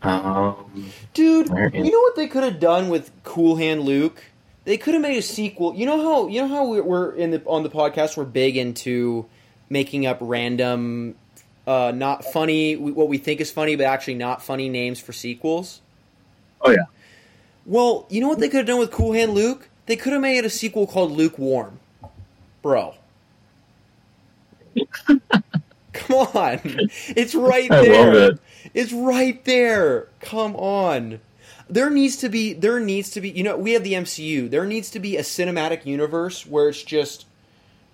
Um, 0.02 0.92
Dude, 1.14 1.48
you 1.48 1.92
know 1.92 2.00
what 2.02 2.16
they 2.16 2.28
could 2.28 2.44
have 2.44 2.60
done 2.60 2.90
with 2.90 3.12
Cool 3.24 3.56
Hand 3.56 3.82
Luke? 3.82 4.22
They 4.66 4.78
could 4.78 4.94
have 4.94 5.02
made 5.02 5.18
a 5.18 5.22
sequel. 5.22 5.76
You 5.76 5.86
know 5.86 6.02
how 6.02 6.28
you 6.28 6.42
know 6.42 6.48
how 6.48 6.66
we- 6.68 6.82
we're 6.82 7.12
in 7.16 7.32
the 7.32 7.42
on 7.46 7.64
the 7.64 7.70
podcast 7.70 8.18
we're 8.18 8.26
big 8.26 8.58
into 8.58 9.26
making 9.70 10.06
up 10.06 10.18
random, 10.22 11.16
uh, 11.66 11.92
not 11.96 12.26
funny 12.26 12.76
what 12.76 13.08
we 13.08 13.18
think 13.18 13.40
is 13.42 13.50
funny 13.50 13.76
but 13.76 13.86
actually 13.86 14.16
not 14.16 14.44
funny 14.44 14.70
names 14.70 15.00
for 15.00 15.14
sequels. 15.14 15.82
oh 16.62 16.72
yeah, 16.72 16.84
Well, 17.66 18.06
you 18.10 18.22
know 18.22 18.28
what 18.28 18.40
they 18.40 18.50
could 18.50 18.58
have 18.58 18.68
done 18.68 18.80
with 18.80 18.92
Cool 18.92 19.14
Hand 19.14 19.34
Luke? 19.34 19.70
They 19.86 19.96
could 19.96 20.14
have 20.14 20.22
made 20.22 20.44
a 20.46 20.50
sequel 20.50 20.86
called 20.88 21.12
Lukewarm, 21.12 21.80
bro. 22.62 22.96
Come 25.94 26.28
on, 26.34 26.60
it's 26.64 27.36
right 27.36 27.72
I 27.72 27.82
there. 27.82 28.06
love 28.06 28.16
it. 28.16 28.40
It's 28.74 28.92
right 28.92 29.44
there. 29.46 30.08
Come 30.22 30.56
on. 30.56 31.20
There 31.70 31.90
needs 31.90 32.18
to 32.18 32.30
be 32.30 32.54
there 32.54 32.80
needs 32.80 33.12
to 33.12 33.22
be 33.22 33.30
you 33.30 33.44
know, 33.44 33.58
we 33.58 33.74
have 33.74 33.84
the 33.84 33.94
MCU. 33.94 34.50
There 34.50 34.66
needs 34.66 34.90
to 34.92 35.00
be 35.00 35.18
a 35.18 35.22
cinematic 35.22 35.86
universe 35.86 36.46
where 36.46 36.70
it's 36.70 36.84
just 36.84 37.26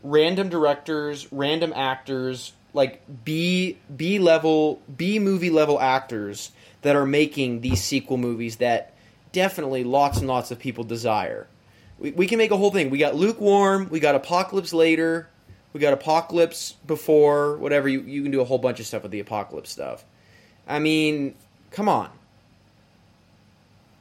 random 0.03 0.49
directors, 0.49 1.31
random 1.31 1.73
actors, 1.75 2.53
like 2.73 3.01
B 3.25 3.77
B 3.95 4.19
level 4.19 4.81
B 4.95 5.19
movie 5.19 5.49
level 5.49 5.79
actors 5.79 6.51
that 6.81 6.95
are 6.95 7.05
making 7.05 7.61
these 7.61 7.83
sequel 7.83 8.17
movies 8.17 8.57
that 8.57 8.93
definitely 9.31 9.83
lots 9.83 10.19
and 10.19 10.27
lots 10.27 10.51
of 10.51 10.59
people 10.59 10.83
desire. 10.83 11.47
We, 11.99 12.11
we 12.11 12.27
can 12.27 12.37
make 12.37 12.51
a 12.51 12.57
whole 12.57 12.71
thing. 12.71 12.89
We 12.89 12.97
got 12.97 13.15
lukewarm, 13.15 13.89
we 13.89 13.99
got 13.99 14.15
apocalypse 14.15 14.73
later, 14.73 15.27
we 15.73 15.79
got 15.79 15.93
apocalypse 15.93 16.73
before, 16.85 17.57
whatever 17.57 17.87
you 17.87 18.01
you 18.01 18.23
can 18.23 18.31
do 18.31 18.41
a 18.41 18.45
whole 18.45 18.57
bunch 18.57 18.79
of 18.79 18.85
stuff 18.85 19.03
with 19.03 19.11
the 19.11 19.19
apocalypse 19.19 19.69
stuff. 19.69 20.03
I 20.67 20.79
mean, 20.79 21.35
come 21.71 21.89
on. 21.89 22.09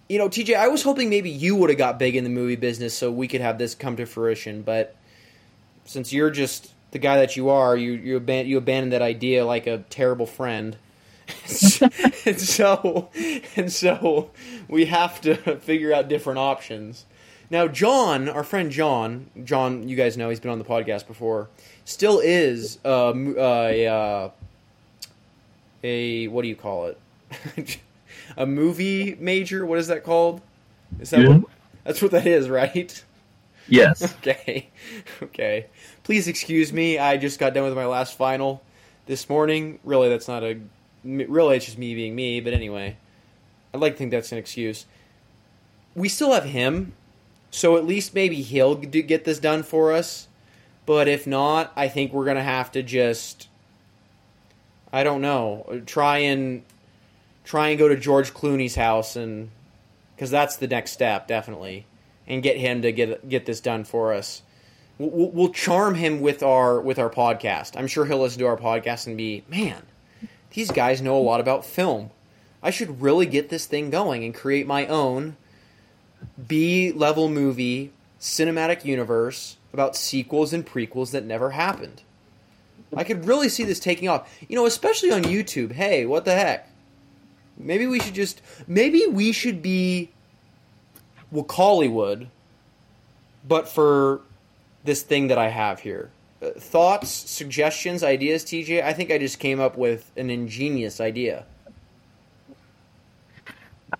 You 0.08 0.18
know, 0.18 0.28
TJ, 0.28 0.56
I 0.56 0.68
was 0.68 0.82
hoping 0.82 1.10
maybe 1.10 1.28
you 1.28 1.54
would 1.56 1.68
have 1.68 1.78
got 1.78 1.98
big 1.98 2.16
in 2.16 2.24
the 2.24 2.30
movie 2.30 2.56
business 2.56 2.94
so 2.94 3.10
we 3.10 3.28
could 3.28 3.42
have 3.42 3.58
this 3.58 3.74
come 3.74 3.96
to 3.96 4.06
fruition, 4.06 4.62
but 4.62 4.96
since 5.84 6.12
you're 6.12 6.30
just 6.30 6.72
the 6.90 6.98
guy 6.98 7.18
that 7.18 7.36
you 7.36 7.50
are, 7.50 7.76
you 7.76 7.92
you, 7.92 8.20
aban- 8.20 8.46
you 8.46 8.56
abandoned 8.56 8.92
that 8.92 9.02
idea 9.02 9.44
like 9.44 9.66
a 9.66 9.78
terrible 9.90 10.26
friend. 10.26 10.76
and 12.24 12.38
so 12.40 13.10
and 13.56 13.70
so 13.70 14.30
we 14.66 14.86
have 14.86 15.20
to 15.22 15.34
figure 15.56 15.92
out 15.92 16.08
different 16.08 16.38
options. 16.38 17.04
Now, 17.50 17.66
John, 17.66 18.28
our 18.28 18.44
friend 18.44 18.70
John, 18.70 19.30
John, 19.44 19.88
you 19.88 19.96
guys 19.96 20.16
know 20.16 20.28
he's 20.28 20.40
been 20.40 20.50
on 20.50 20.58
the 20.58 20.64
podcast 20.64 21.06
before, 21.06 21.48
still 21.84 22.20
is 22.20 22.78
uh, 22.84 23.08
uh, 23.10 23.14
a 23.70 23.86
uh, 23.86 24.30
a 25.82 26.28
what 26.28 26.42
do 26.42 26.48
you 26.48 26.56
call 26.56 26.86
it? 26.86 27.78
a 28.36 28.44
movie 28.46 29.16
major? 29.18 29.64
What 29.64 29.78
is 29.78 29.86
that 29.88 30.04
called? 30.04 30.40
Is 31.00 31.10
that 31.10 31.20
Yeah. 31.20 31.28
what, 31.38 31.50
that's 31.84 32.02
what 32.02 32.10
that 32.10 32.26
is, 32.26 32.48
right? 32.48 33.02
yes. 33.68 34.02
Okay. 34.20 34.68
Okay. 35.22 35.66
Please 36.04 36.28
excuse 36.28 36.72
me. 36.72 36.98
I 36.98 37.16
just 37.16 37.38
got 37.38 37.54
done 37.54 37.64
with 37.64 37.74
my 37.74 37.86
last 37.86 38.16
final 38.16 38.62
this 39.06 39.28
morning. 39.28 39.78
Really, 39.84 40.08
that's 40.08 40.28
not 40.28 40.42
a. 40.44 40.58
Really, 41.04 41.56
it's 41.56 41.64
just 41.66 41.78
me 41.78 41.94
being 41.94 42.14
me. 42.14 42.40
But 42.40 42.52
anyway, 42.52 42.96
I'd 43.72 43.80
like 43.80 43.92
to 43.94 43.98
think 43.98 44.10
that's 44.10 44.32
an 44.32 44.38
excuse. 44.38 44.84
We 45.94 46.08
still 46.08 46.32
have 46.32 46.44
him, 46.44 46.92
so 47.50 47.76
at 47.76 47.86
least 47.86 48.14
maybe 48.14 48.42
he'll 48.42 48.74
get 48.74 49.24
this 49.24 49.38
done 49.38 49.62
for 49.62 49.92
us. 49.92 50.28
But 50.86 51.08
if 51.08 51.26
not, 51.26 51.72
I 51.76 51.88
think 51.88 52.12
we're 52.12 52.24
gonna 52.24 52.42
have 52.42 52.72
to 52.72 52.82
just. 52.82 53.48
I 54.90 55.04
don't 55.04 55.20
know. 55.20 55.82
Try 55.84 56.18
and 56.18 56.62
try 57.44 57.68
and 57.68 57.78
go 57.78 57.88
to 57.88 57.96
George 57.96 58.32
Clooney's 58.32 58.74
house 58.74 59.16
and 59.16 59.50
because 60.14 60.30
that's 60.30 60.56
the 60.56 60.66
next 60.66 60.90
step, 60.90 61.28
definitely, 61.28 61.86
and 62.26 62.42
get 62.42 62.56
him 62.56 62.82
to 62.82 62.92
get 62.92 63.28
get 63.28 63.46
this 63.46 63.60
done 63.60 63.84
for 63.84 64.12
us. 64.12 64.42
We'll, 64.98 65.30
we'll 65.30 65.52
charm 65.52 65.94
him 65.94 66.20
with 66.20 66.42
our 66.42 66.80
with 66.80 66.98
our 66.98 67.10
podcast. 67.10 67.76
I'm 67.76 67.86
sure 67.86 68.04
he'll 68.04 68.18
listen 68.18 68.40
to 68.40 68.46
our 68.46 68.56
podcast 68.56 69.06
and 69.06 69.16
be, 69.16 69.44
man, 69.48 69.82
these 70.54 70.70
guys 70.70 71.00
know 71.00 71.16
a 71.16 71.20
lot 71.20 71.40
about 71.40 71.64
film. 71.64 72.10
I 72.62 72.70
should 72.70 73.00
really 73.00 73.26
get 73.26 73.48
this 73.48 73.66
thing 73.66 73.90
going 73.90 74.24
and 74.24 74.34
create 74.34 74.66
my 74.66 74.86
own 74.86 75.36
B 76.46 76.92
level 76.92 77.28
movie 77.28 77.92
cinematic 78.20 78.84
universe 78.84 79.56
about 79.72 79.96
sequels 79.96 80.52
and 80.52 80.66
prequels 80.66 81.10
that 81.12 81.24
never 81.24 81.50
happened. 81.50 82.02
I 82.96 83.04
could 83.04 83.26
really 83.26 83.48
see 83.48 83.64
this 83.64 83.80
taking 83.80 84.08
off. 84.08 84.32
You 84.48 84.56
know, 84.56 84.66
especially 84.66 85.10
on 85.10 85.24
YouTube. 85.24 85.72
Hey, 85.72 86.06
what 86.06 86.24
the 86.24 86.34
heck? 86.34 86.70
Maybe 87.56 87.86
we 87.86 88.00
should 88.00 88.14
just 88.14 88.40
maybe 88.66 89.06
we 89.06 89.32
should 89.32 89.60
be 89.62 90.10
Wakaliwood, 91.32 92.28
but 93.46 93.68
for 93.68 94.22
this 94.84 95.02
thing 95.02 95.28
that 95.28 95.38
I 95.38 95.48
have 95.48 95.80
here. 95.80 96.10
Uh, 96.40 96.50
thoughts, 96.50 97.10
suggestions, 97.10 98.04
ideas, 98.04 98.44
TJ? 98.44 98.82
I 98.82 98.92
think 98.92 99.10
I 99.10 99.18
just 99.18 99.40
came 99.40 99.60
up 99.60 99.76
with 99.76 100.10
an 100.16 100.30
ingenious 100.30 101.00
idea. 101.00 101.44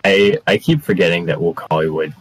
I 0.04 0.38
I 0.46 0.58
keep 0.58 0.82
forgetting 0.82 1.26
that 1.26 1.38
Wakaliwood 1.38 2.14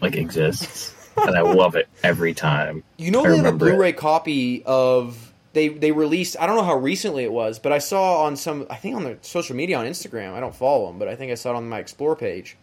like 0.00 0.16
exists, 0.16 0.94
and 1.16 1.36
I 1.36 1.42
love 1.42 1.76
it 1.76 1.88
every 2.02 2.34
time. 2.34 2.82
You 2.96 3.10
know 3.10 3.24
I 3.24 3.30
they 3.30 3.36
have 3.38 3.54
a. 3.54 3.58
Blu-ray 3.58 3.92
copy 3.92 4.62
of 4.64 5.32
they 5.52 5.68
they 5.68 5.92
released. 5.92 6.36
I 6.40 6.46
don't 6.46 6.56
know 6.56 6.64
how 6.64 6.76
recently 6.76 7.24
it 7.24 7.32
was, 7.32 7.58
but 7.58 7.72
I 7.72 7.78
saw 7.78 8.24
on 8.24 8.36
some. 8.36 8.66
I 8.70 8.76
think 8.76 8.96
on 8.96 9.04
their 9.04 9.18
social 9.22 9.56
media 9.56 9.78
on 9.78 9.86
Instagram. 9.86 10.32
I 10.32 10.40
don't 10.40 10.54
follow 10.54 10.86
them, 10.86 10.98
but 10.98 11.08
I 11.08 11.16
think 11.16 11.32
I 11.32 11.34
saw 11.34 11.50
it 11.50 11.56
on 11.56 11.68
my 11.68 11.78
Explore 11.78 12.16
page. 12.16 12.56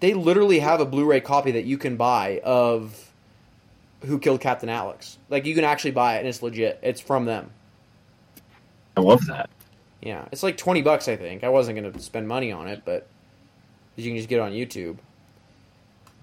They 0.00 0.14
literally 0.14 0.58
have 0.58 0.80
a 0.80 0.84
Blu-ray 0.84 1.20
copy 1.20 1.52
that 1.52 1.64
you 1.64 1.78
can 1.78 1.96
buy 1.96 2.40
of 2.44 3.10
Who 4.04 4.18
Killed 4.18 4.40
Captain 4.40 4.68
Alex. 4.68 5.16
Like 5.30 5.46
you 5.46 5.54
can 5.54 5.64
actually 5.64 5.92
buy 5.92 6.16
it, 6.16 6.18
and 6.20 6.28
it's 6.28 6.42
legit. 6.42 6.78
It's 6.82 7.00
from 7.00 7.24
them. 7.24 7.50
I 8.96 9.00
love 9.00 9.26
that. 9.26 9.50
Yeah, 10.02 10.26
it's 10.30 10.42
like 10.42 10.56
twenty 10.56 10.82
bucks. 10.82 11.08
I 11.08 11.16
think 11.16 11.42
I 11.42 11.48
wasn't 11.48 11.78
going 11.78 11.92
to 11.92 11.98
spend 11.98 12.28
money 12.28 12.52
on 12.52 12.68
it, 12.68 12.82
but 12.84 13.08
you 14.04 14.10
can 14.10 14.16
just 14.16 14.28
get 14.28 14.36
it 14.36 14.42
on 14.42 14.52
YouTube. 14.52 14.98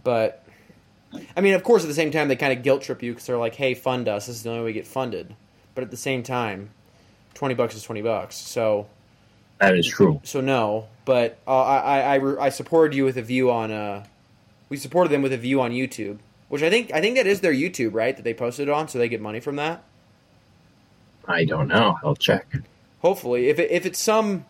But 0.03 0.45
I 1.36 1.41
mean, 1.41 1.53
of 1.53 1.63
course, 1.63 1.83
at 1.83 1.88
the 1.88 1.93
same 1.93 2.12
time, 2.12 2.27
they 2.27 2.36
kind 2.36 2.55
of 2.55 2.63
guilt 2.63 2.81
trip 2.83 3.01
you 3.03 3.12
because 3.12 3.25
they're 3.25 3.38
like, 3.38 3.55
"Hey, 3.55 3.73
fund 3.73 4.07
us. 4.07 4.27
This 4.27 4.38
is 4.38 4.43
the 4.43 4.49
only 4.49 4.62
way 4.62 4.65
we 4.67 4.73
get 4.73 4.88
funded." 4.88 5.36
But 5.75 5.83
at 5.83 5.91
the 5.91 5.97
same 5.97 6.23
time, 6.23 6.69
twenty 7.33 7.55
bucks 7.55 7.75
is 7.75 7.83
twenty 7.83 8.01
bucks. 8.01 8.36
So, 8.36 8.88
That 9.59 9.75
is 9.75 9.88
true. 9.88 10.21
so 10.23 10.41
no. 10.41 10.88
But 11.05 11.38
uh, 11.47 11.62
I, 11.62 12.17
I, 12.17 12.45
I, 12.45 12.49
supported 12.49 12.95
you 12.95 13.03
with 13.03 13.17
a 13.17 13.21
view 13.21 13.51
on. 13.51 13.71
Uh, 13.71 14.05
we 14.69 14.77
supported 14.77 15.09
them 15.09 15.21
with 15.21 15.33
a 15.33 15.38
view 15.38 15.59
on 15.59 15.71
YouTube. 15.71 16.19
which 16.47 16.63
I 16.63 16.69
think 16.69 16.93
I 16.93 17.01
think 17.01 17.17
that 17.17 17.27
is 17.27 17.41
their 17.41 17.53
YouTube, 17.53 17.93
right? 17.93 18.15
That 18.15 18.23
they 18.23 18.33
posted 18.33 18.69
on, 18.69 18.88
so 18.88 18.97
they 18.97 19.09
get 19.09 19.21
money 19.21 19.39
from 19.39 19.57
that. 19.57 19.83
I 21.27 21.45
don't 21.45 21.67
know. 21.67 21.97
I'll 22.03 22.15
check. 22.15 22.47
Hopefully, 23.01 23.49
if 23.49 23.59
it, 23.59 23.71
if 23.71 23.86
it's 23.86 23.99
some 23.99 24.45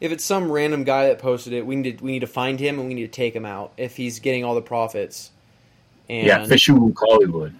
if 0.00 0.12
it's 0.12 0.24
some 0.24 0.50
random 0.50 0.84
guy 0.84 1.08
that 1.08 1.18
posted 1.18 1.52
it, 1.52 1.64
we 1.66 1.76
need 1.76 1.98
to, 1.98 2.04
we 2.04 2.12
need 2.12 2.20
to 2.20 2.26
find 2.26 2.60
him 2.60 2.78
and 2.78 2.88
we 2.88 2.94
need 2.94 3.02
to 3.06 3.08
take 3.08 3.34
him 3.34 3.44
out 3.46 3.72
if 3.76 3.96
he's 3.96 4.18
getting 4.20 4.44
all 4.44 4.54
the 4.54 4.62
profits. 4.62 5.30
And 6.08 6.26
yeah, 6.26 6.38
Fishu 6.44 6.94
Hollywood. 6.96 7.54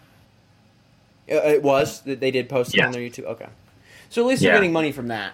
Uh, 1.30 1.34
it 1.36 1.62
was 1.62 2.02
that 2.02 2.20
they 2.20 2.30
did 2.30 2.48
post 2.48 2.74
it 2.74 2.78
Yeah. 2.78 2.86
on 2.86 2.92
their 2.92 3.02
YouTube. 3.02 3.24
Okay, 3.24 3.48
so 4.10 4.22
at 4.22 4.28
least 4.28 4.42
Yeah. 4.42 4.50
they're 4.50 4.58
getting 4.60 4.72
money 4.72 4.92
from 4.92 5.08
that, 5.08 5.32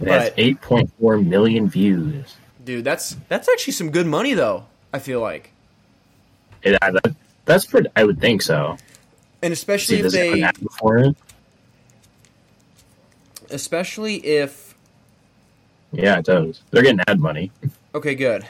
It 0.00 0.08
has 0.08 0.30
8.4 0.36 1.18
million 1.26 1.68
views. 1.68 2.36
dude. 2.64 2.84
That's 2.84 3.16
that's 3.28 3.48
actually 3.48 3.72
some 3.72 3.90
good 3.90 4.06
money 4.06 4.34
though. 4.34 4.66
I 4.92 4.98
feel 4.98 5.20
like, 5.20 5.52
It, 6.62 6.76
I, 6.82 6.92
that's 7.46 7.64
pretty. 7.66 7.88
I 7.96 8.04
would 8.04 8.20
think 8.20 8.42
so. 8.42 8.76
and 9.42 9.52
especially 9.52 9.96
See, 9.96 10.00
if 10.00 10.04
does 10.04 10.14
it 10.14 10.24
have 10.24 10.32
an 10.34 10.40
they, 10.40 10.46
ad 10.46 10.60
before 10.60 10.98
it? 10.98 11.16
especially 13.50 14.16
if 14.26 14.65
Yeah, 15.96 16.18
it 16.18 16.24
does. 16.24 16.60
They're 16.70 16.82
getting 16.82 17.00
ad 17.06 17.20
money. 17.20 17.50
Okay, 17.94 18.14
good. 18.14 18.46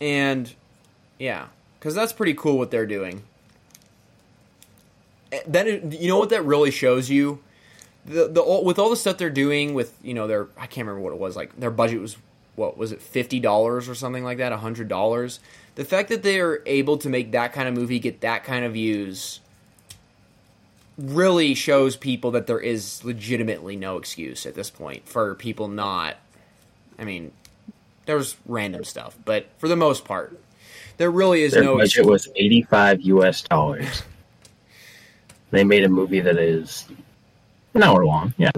And 0.00 0.52
yeah, 1.18 1.46
because 1.78 1.94
that's 1.94 2.12
pretty 2.12 2.34
cool 2.34 2.58
what 2.58 2.70
they're 2.70 2.86
doing. 2.86 3.22
Eh, 5.30 5.40
That 5.46 5.92
you 5.92 6.08
know 6.08 6.18
what 6.18 6.30
that 6.30 6.44
really 6.44 6.70
shows 6.70 7.08
you, 7.08 7.40
the 8.04 8.28
the 8.28 8.62
with 8.62 8.78
all 8.78 8.90
the 8.90 8.96
stuff 8.96 9.16
they're 9.18 9.30
doing 9.30 9.74
with 9.74 9.94
you 10.02 10.14
know 10.14 10.26
their 10.26 10.48
I 10.56 10.66
can't 10.66 10.86
remember 10.86 11.00
what 11.00 11.12
it 11.12 11.20
was 11.20 11.36
like 11.36 11.58
their 11.58 11.70
budget 11.70 12.00
was 12.00 12.16
what 12.56 12.76
was 12.76 12.92
it 12.92 13.00
fifty 13.00 13.40
dollars 13.40 13.88
or 13.88 13.94
something 13.94 14.24
like 14.24 14.38
that 14.38 14.52
hundred 14.52 14.88
dollars. 14.88 15.40
The 15.74 15.84
fact 15.84 16.10
that 16.10 16.22
they're 16.22 16.60
able 16.66 16.98
to 16.98 17.08
make 17.08 17.32
that 17.32 17.52
kind 17.54 17.66
of 17.68 17.74
movie 17.74 17.98
get 17.98 18.20
that 18.20 18.44
kind 18.44 18.64
of 18.64 18.74
views 18.74 19.40
really 20.98 21.54
shows 21.54 21.96
people 21.96 22.30
that 22.32 22.46
there 22.46 22.60
is 22.60 23.02
legitimately 23.04 23.76
no 23.76 23.96
excuse 23.96 24.44
at 24.44 24.54
this 24.54 24.70
point 24.70 25.08
for 25.08 25.34
people 25.34 25.68
not 25.68 26.16
I 26.98 27.04
mean, 27.04 27.32
there's 28.06 28.36
random 28.46 28.84
stuff, 28.84 29.16
but 29.24 29.46
for 29.58 29.68
the 29.68 29.76
most 29.76 30.04
part, 30.04 30.38
there 30.96 31.10
really 31.10 31.42
is 31.42 31.52
no. 31.54 31.60
Their 31.60 31.70
no. 31.70 31.78
budget 31.78 32.06
was 32.06 32.28
85 32.36 33.00
US 33.02 33.42
dollars. 33.42 34.02
they 35.50 35.64
made 35.64 35.84
a 35.84 35.88
movie 35.88 36.20
that 36.20 36.38
is 36.38 36.86
an 37.74 37.82
hour 37.82 38.04
long. 38.04 38.34
Yeah, 38.36 38.50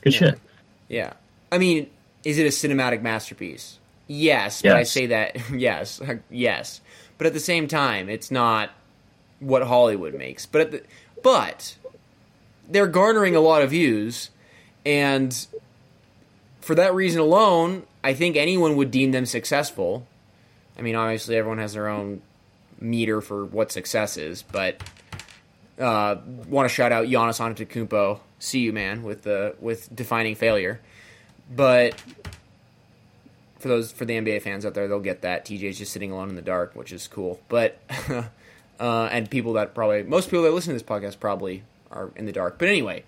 good 0.00 0.14
shit. 0.14 0.40
yeah, 0.88 1.12
I 1.50 1.58
mean, 1.58 1.88
is 2.24 2.38
it 2.38 2.44
a 2.44 2.48
cinematic 2.48 3.02
masterpiece? 3.02 3.78
Yes, 4.08 4.62
but 4.62 4.72
I 4.72 4.82
say 4.82 5.06
that 5.06 5.36
yes, 5.52 6.00
yes, 6.30 6.80
but 7.18 7.26
at 7.26 7.34
the 7.34 7.40
same 7.40 7.68
time, 7.68 8.08
it's 8.08 8.30
not 8.30 8.70
what 9.38 9.62
Hollywood 9.62 10.14
makes. 10.14 10.46
But 10.46 10.60
at 10.60 10.70
the, 10.72 10.82
but 11.22 11.76
they're 12.68 12.86
garnering 12.86 13.36
a 13.36 13.40
lot 13.40 13.62
of 13.62 13.70
views, 13.70 14.30
and 14.84 15.46
for 16.60 16.74
that 16.74 16.94
reason 16.94 17.20
alone, 17.20 17.84
I 18.02 18.14
think 18.14 18.36
anyone 18.36 18.76
would 18.76 18.90
deem 18.90 19.12
them 19.12 19.26
successful. 19.26 20.06
I 20.78 20.82
mean, 20.82 20.94
obviously, 20.94 21.36
everyone 21.36 21.58
has 21.58 21.74
their 21.74 21.88
own 21.88 22.22
meter 22.80 23.20
for 23.20 23.44
what 23.44 23.70
success 23.70 24.16
is, 24.16 24.42
but 24.42 24.82
uh, 25.78 26.16
want 26.48 26.68
to 26.68 26.74
shout 26.74 26.92
out 26.92 27.06
Giannis 27.06 27.40
Antetokounmpo. 27.40 28.20
See 28.38 28.60
you, 28.60 28.72
man, 28.72 29.02
with 29.02 29.22
the 29.22 29.54
with 29.60 29.94
defining 29.94 30.34
failure. 30.34 30.80
But 31.54 31.94
for 33.58 33.68
those 33.68 33.92
for 33.92 34.04
the 34.04 34.14
NBA 34.14 34.42
fans 34.42 34.66
out 34.66 34.74
there, 34.74 34.88
they'll 34.88 35.00
get 35.00 35.22
that 35.22 35.44
TJ's 35.44 35.78
just 35.78 35.92
sitting 35.92 36.10
alone 36.10 36.28
in 36.28 36.36
the 36.36 36.42
dark, 36.42 36.74
which 36.74 36.92
is 36.92 37.06
cool. 37.08 37.40
But 37.48 37.78
uh, 38.80 39.08
and 39.10 39.30
people 39.30 39.54
that 39.54 39.74
probably 39.74 40.02
most 40.02 40.26
people 40.26 40.42
that 40.44 40.52
listen 40.52 40.70
to 40.70 40.74
this 40.74 40.82
podcast 40.82 41.20
probably 41.20 41.62
are 41.92 42.10
in 42.16 42.26
the 42.26 42.32
dark. 42.32 42.58
But 42.58 42.68
anyway, 42.68 43.04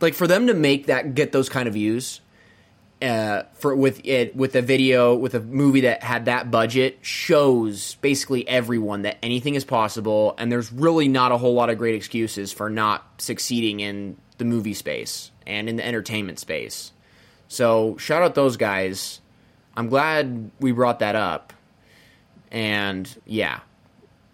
like 0.00 0.14
for 0.14 0.26
them 0.26 0.46
to 0.46 0.54
make 0.54 0.86
that 0.86 1.14
get 1.14 1.32
those 1.32 1.48
kind 1.48 1.68
of 1.68 1.74
views 1.74 2.20
uh, 3.02 3.44
for 3.54 3.74
with 3.74 4.04
it 4.04 4.36
with 4.36 4.54
a 4.54 4.62
video 4.62 5.14
with 5.14 5.34
a 5.34 5.40
movie 5.40 5.82
that 5.82 6.02
had 6.02 6.26
that 6.26 6.50
budget 6.50 6.98
shows 7.00 7.94
basically 7.96 8.46
everyone 8.46 9.02
that 9.02 9.16
anything 9.22 9.54
is 9.54 9.64
possible 9.64 10.34
and 10.38 10.52
there's 10.52 10.70
really 10.72 11.08
not 11.08 11.32
a 11.32 11.38
whole 11.38 11.54
lot 11.54 11.70
of 11.70 11.78
great 11.78 11.94
excuses 11.94 12.52
for 12.52 12.68
not 12.68 13.04
succeeding 13.18 13.80
in 13.80 14.16
the 14.38 14.44
movie 14.44 14.74
space 14.74 15.30
and 15.46 15.68
in 15.68 15.76
the 15.76 15.86
entertainment 15.86 16.38
space. 16.38 16.92
So 17.48 17.96
shout 17.96 18.22
out 18.22 18.34
those 18.34 18.56
guys. 18.56 19.20
I'm 19.76 19.88
glad 19.88 20.50
we 20.60 20.72
brought 20.72 20.98
that 21.00 21.16
up. 21.16 21.52
And 22.50 23.08
yeah. 23.24 23.60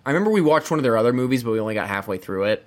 I 0.06 0.10
remember 0.10 0.30
we 0.30 0.40
watched 0.40 0.70
one 0.70 0.78
of 0.78 0.84
their 0.84 0.96
other 0.96 1.12
movies 1.12 1.42
but 1.42 1.50
we 1.50 1.60
only 1.60 1.74
got 1.74 1.88
halfway 1.88 2.16
through 2.16 2.44
it. 2.44 2.64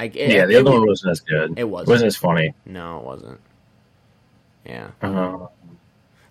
I, 0.00 0.04
it- 0.06 0.14
Yeah, 0.30 0.46
the 0.46 0.54
it 0.56 0.60
other 0.66 0.72
one 0.72 0.86
wasn't 0.86 1.12
as 1.12 1.20
good. 1.20 1.54
It 1.58 1.64
wasn't. 1.68 1.88
wasn't 1.90 2.06
as 2.08 2.16
funny. 2.16 2.54
No, 2.64 2.98
it 2.98 3.04
wasn't. 3.04 3.40
Yeah. 4.64 4.88
Uh, 5.00 5.46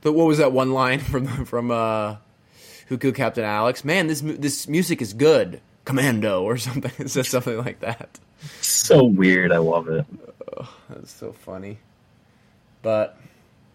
But 0.01 0.13
what 0.13 0.27
was 0.27 0.39
that 0.39 0.51
one 0.51 0.73
line 0.73 0.99
from 1.11 1.45
from 1.45 1.71
uh, 1.71 2.17
Who 2.88 2.97
Killed 2.97 3.15
Captain 3.15 3.43
Alex? 3.43 3.85
Man, 3.85 4.07
this 4.07 4.21
this 4.21 4.67
music 4.67 5.01
is 5.01 5.13
good, 5.13 5.61
Commando 5.85 6.43
or 6.43 6.57
something. 6.57 6.91
It 6.99 7.09
says 7.09 7.27
something 7.29 7.57
like 7.57 7.79
that. 7.79 8.19
so 8.61 9.03
weird. 9.05 9.51
I 9.51 9.57
love 9.57 9.88
it. 9.89 10.05
That's 10.89 11.11
so 11.11 11.31
funny. 11.33 11.77
But 12.81 13.17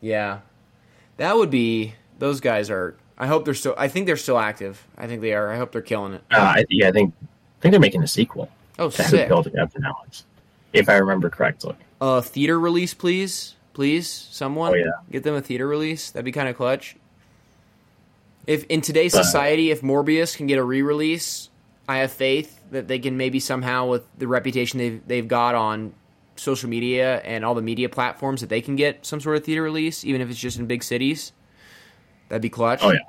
yeah, 0.01 0.41
that 1.17 1.37
would 1.37 1.51
be. 1.51 1.95
Those 2.19 2.41
guys 2.41 2.71
are. 2.71 2.95
I 3.21 3.27
hope 3.27 3.45
they're 3.45 3.55
still. 3.55 3.75
I 3.77 3.87
think 3.89 4.07
they're 4.07 4.17
still 4.17 4.39
active. 4.39 4.85
I 4.97 5.07
think 5.07 5.21
they 5.21 5.35
are. 5.35 5.53
I 5.53 5.57
hope 5.59 5.71
they're 5.73 5.83
killing 5.83 6.15
it. 6.15 6.23
Uh, 6.33 6.37
I, 6.39 6.65
yeah, 6.71 6.89
I 6.89 6.91
think 6.93 7.15
I 7.23 7.61
think 7.61 7.73
they're 7.73 7.81
making 7.81 8.03
a 8.03 8.09
sequel 8.09 8.49
Oh, 8.79 8.89
to 8.91 9.03
sick. 9.03 9.29
Killed 9.29 9.53
Captain 9.55 9.85
Alex, 9.85 10.25
if 10.73 10.89
I 10.89 10.95
remember 10.97 11.29
correctly. 11.29 11.77
Uh, 12.01 12.23
theater 12.23 12.59
release, 12.59 12.95
please, 12.95 13.55
please, 13.75 14.09
someone. 14.09 14.73
Oh, 14.73 14.75
yeah. 14.75 14.85
get 15.13 15.23
them 15.23 15.35
a 15.35 15.43
theater 15.43 15.69
release. 15.69 16.11
That'd 16.11 16.25
be 16.25 16.33
kind 16.33 16.49
of 16.49 16.57
clutch. 16.57 16.97
If 18.47 18.65
in 18.65 18.81
today's 18.81 19.13
But- 19.13 19.25
society, 19.25 19.71
if 19.71 19.83
Morbius 19.83 20.35
can 20.37 20.47
get 20.47 20.59
a 20.59 20.65
re-release, 20.65 21.51
I 21.89 21.99
have 21.99 22.11
faith 22.11 22.59
that 22.71 22.89
they 22.89 22.99
can 22.99 23.17
maybe 23.19 23.39
somehow, 23.39 23.87
with 23.87 24.03
the 24.17 24.27
reputation 24.29 24.79
they've 24.79 25.01
they've 25.07 25.29
got 25.29 25.55
on 25.55 25.93
social 26.37 26.71
media 26.71 27.19
and 27.21 27.45
all 27.45 27.55
the 27.55 27.61
media 27.61 27.91
platforms, 27.91 28.41
that 28.41 28.49
they 28.49 28.63
can 28.63 28.77
get 28.77 29.05
some 29.05 29.21
sort 29.21 29.37
of 29.37 29.45
theater 29.45 29.63
release, 29.63 30.05
even 30.07 30.23
if 30.23 30.31
it's 30.31 30.39
just 30.39 30.59
in 30.59 30.65
big 30.67 30.83
cities. 30.83 31.33
That'd 32.31 32.43
be 32.43 32.49
clutch. 32.49 32.79
Oh 32.83 32.93
yeah, 32.93 33.01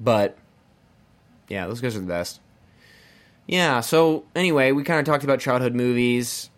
But 0.00 0.36
yeah, 1.48 1.66
those 1.66 1.80
guys 1.80 1.94
are 1.94 2.00
the 2.00 2.06
best. 2.06 2.40
Yeah, 3.46 3.80
so 3.80 4.24
anyway, 4.34 4.72
we 4.72 4.82
kind 4.82 4.98
of 4.98 5.04
talked 5.04 5.24
about 5.24 5.40
childhood 5.40 5.74
movies. 5.74 6.48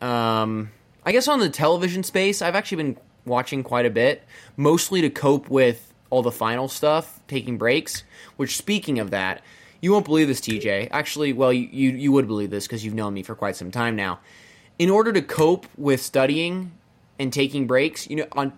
Um, 0.00 0.70
I 1.04 1.12
guess 1.12 1.28
on 1.28 1.38
the 1.38 1.50
television 1.50 2.02
space, 2.02 2.40
I've 2.40 2.54
actually 2.54 2.82
been 2.82 2.96
watching 3.26 3.62
quite 3.62 3.84
a 3.84 3.90
bit, 3.90 4.22
mostly 4.56 5.02
to 5.02 5.10
cope 5.10 5.50
with 5.50 5.92
all 6.08 6.22
the 6.22 6.32
final 6.32 6.66
stuff, 6.68 7.20
taking 7.28 7.58
breaks. 7.58 8.04
Which, 8.36 8.56
speaking 8.56 8.98
of 8.98 9.10
that, 9.10 9.42
you 9.82 9.92
won't 9.92 10.06
believe 10.06 10.28
this, 10.28 10.40
TJ. 10.40 10.88
Actually, 10.92 11.34
well, 11.34 11.52
you 11.52 11.68
you, 11.70 11.90
you 11.90 12.12
would 12.12 12.26
believe 12.26 12.48
this 12.50 12.66
because 12.66 12.84
you've 12.84 12.94
known 12.94 13.12
me 13.12 13.22
for 13.22 13.34
quite 13.34 13.56
some 13.56 13.70
time 13.70 13.96
now. 13.96 14.20
In 14.78 14.88
order 14.88 15.12
to 15.12 15.20
cope 15.20 15.66
with 15.76 16.00
studying 16.00 16.72
and 17.18 17.32
taking 17.32 17.66
breaks, 17.66 18.08
you 18.08 18.16
know, 18.16 18.26
on 18.32 18.52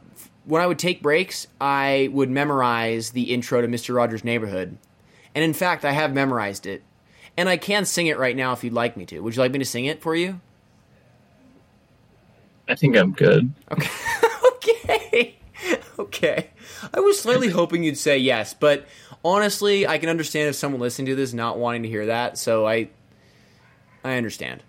when 0.44 0.62
I 0.62 0.66
would 0.66 0.78
take 0.78 1.02
breaks, 1.02 1.46
I 1.60 2.08
would 2.12 2.30
memorize 2.30 3.10
the 3.10 3.34
intro 3.34 3.60
to 3.60 3.68
Mister 3.68 3.92
Rogers' 3.92 4.24
Neighborhood, 4.24 4.78
and 5.34 5.44
in 5.44 5.52
fact, 5.52 5.84
I 5.84 5.92
have 5.92 6.14
memorized 6.14 6.66
it, 6.66 6.82
and 7.36 7.48
I 7.48 7.56
can 7.56 7.84
sing 7.84 8.06
it 8.06 8.18
right 8.18 8.36
now 8.36 8.52
if 8.52 8.64
you'd 8.64 8.72
like 8.72 8.96
me 8.96 9.06
to. 9.06 9.20
Would 9.20 9.36
you 9.36 9.42
like 9.42 9.52
me 9.52 9.58
to 9.58 9.64
sing 9.64 9.86
it 9.86 10.00
for 10.00 10.14
you? 10.14 10.40
I 12.68 12.74
think 12.74 12.96
I'm 12.96 13.12
good. 13.12 13.52
Okay. 13.70 13.90
okay. 14.46 15.36
Okay. 15.98 16.50
I 16.92 17.00
was 17.00 17.20
slightly 17.20 17.48
hoping 17.50 17.82
you'd 17.82 17.98
say 17.98 18.18
yes, 18.18 18.54
but 18.54 18.86
honestly, 19.24 19.86
I 19.86 19.98
can 19.98 20.08
understand 20.08 20.48
if 20.48 20.56
someone 20.56 20.80
listening 20.80 21.06
to 21.06 21.14
this 21.14 21.32
not 21.32 21.58
wanting 21.58 21.82
to 21.82 21.88
hear 21.88 22.06
that, 22.06 22.38
so 22.38 22.66
I 22.66 22.88
I 24.04 24.16
understand. 24.16 24.62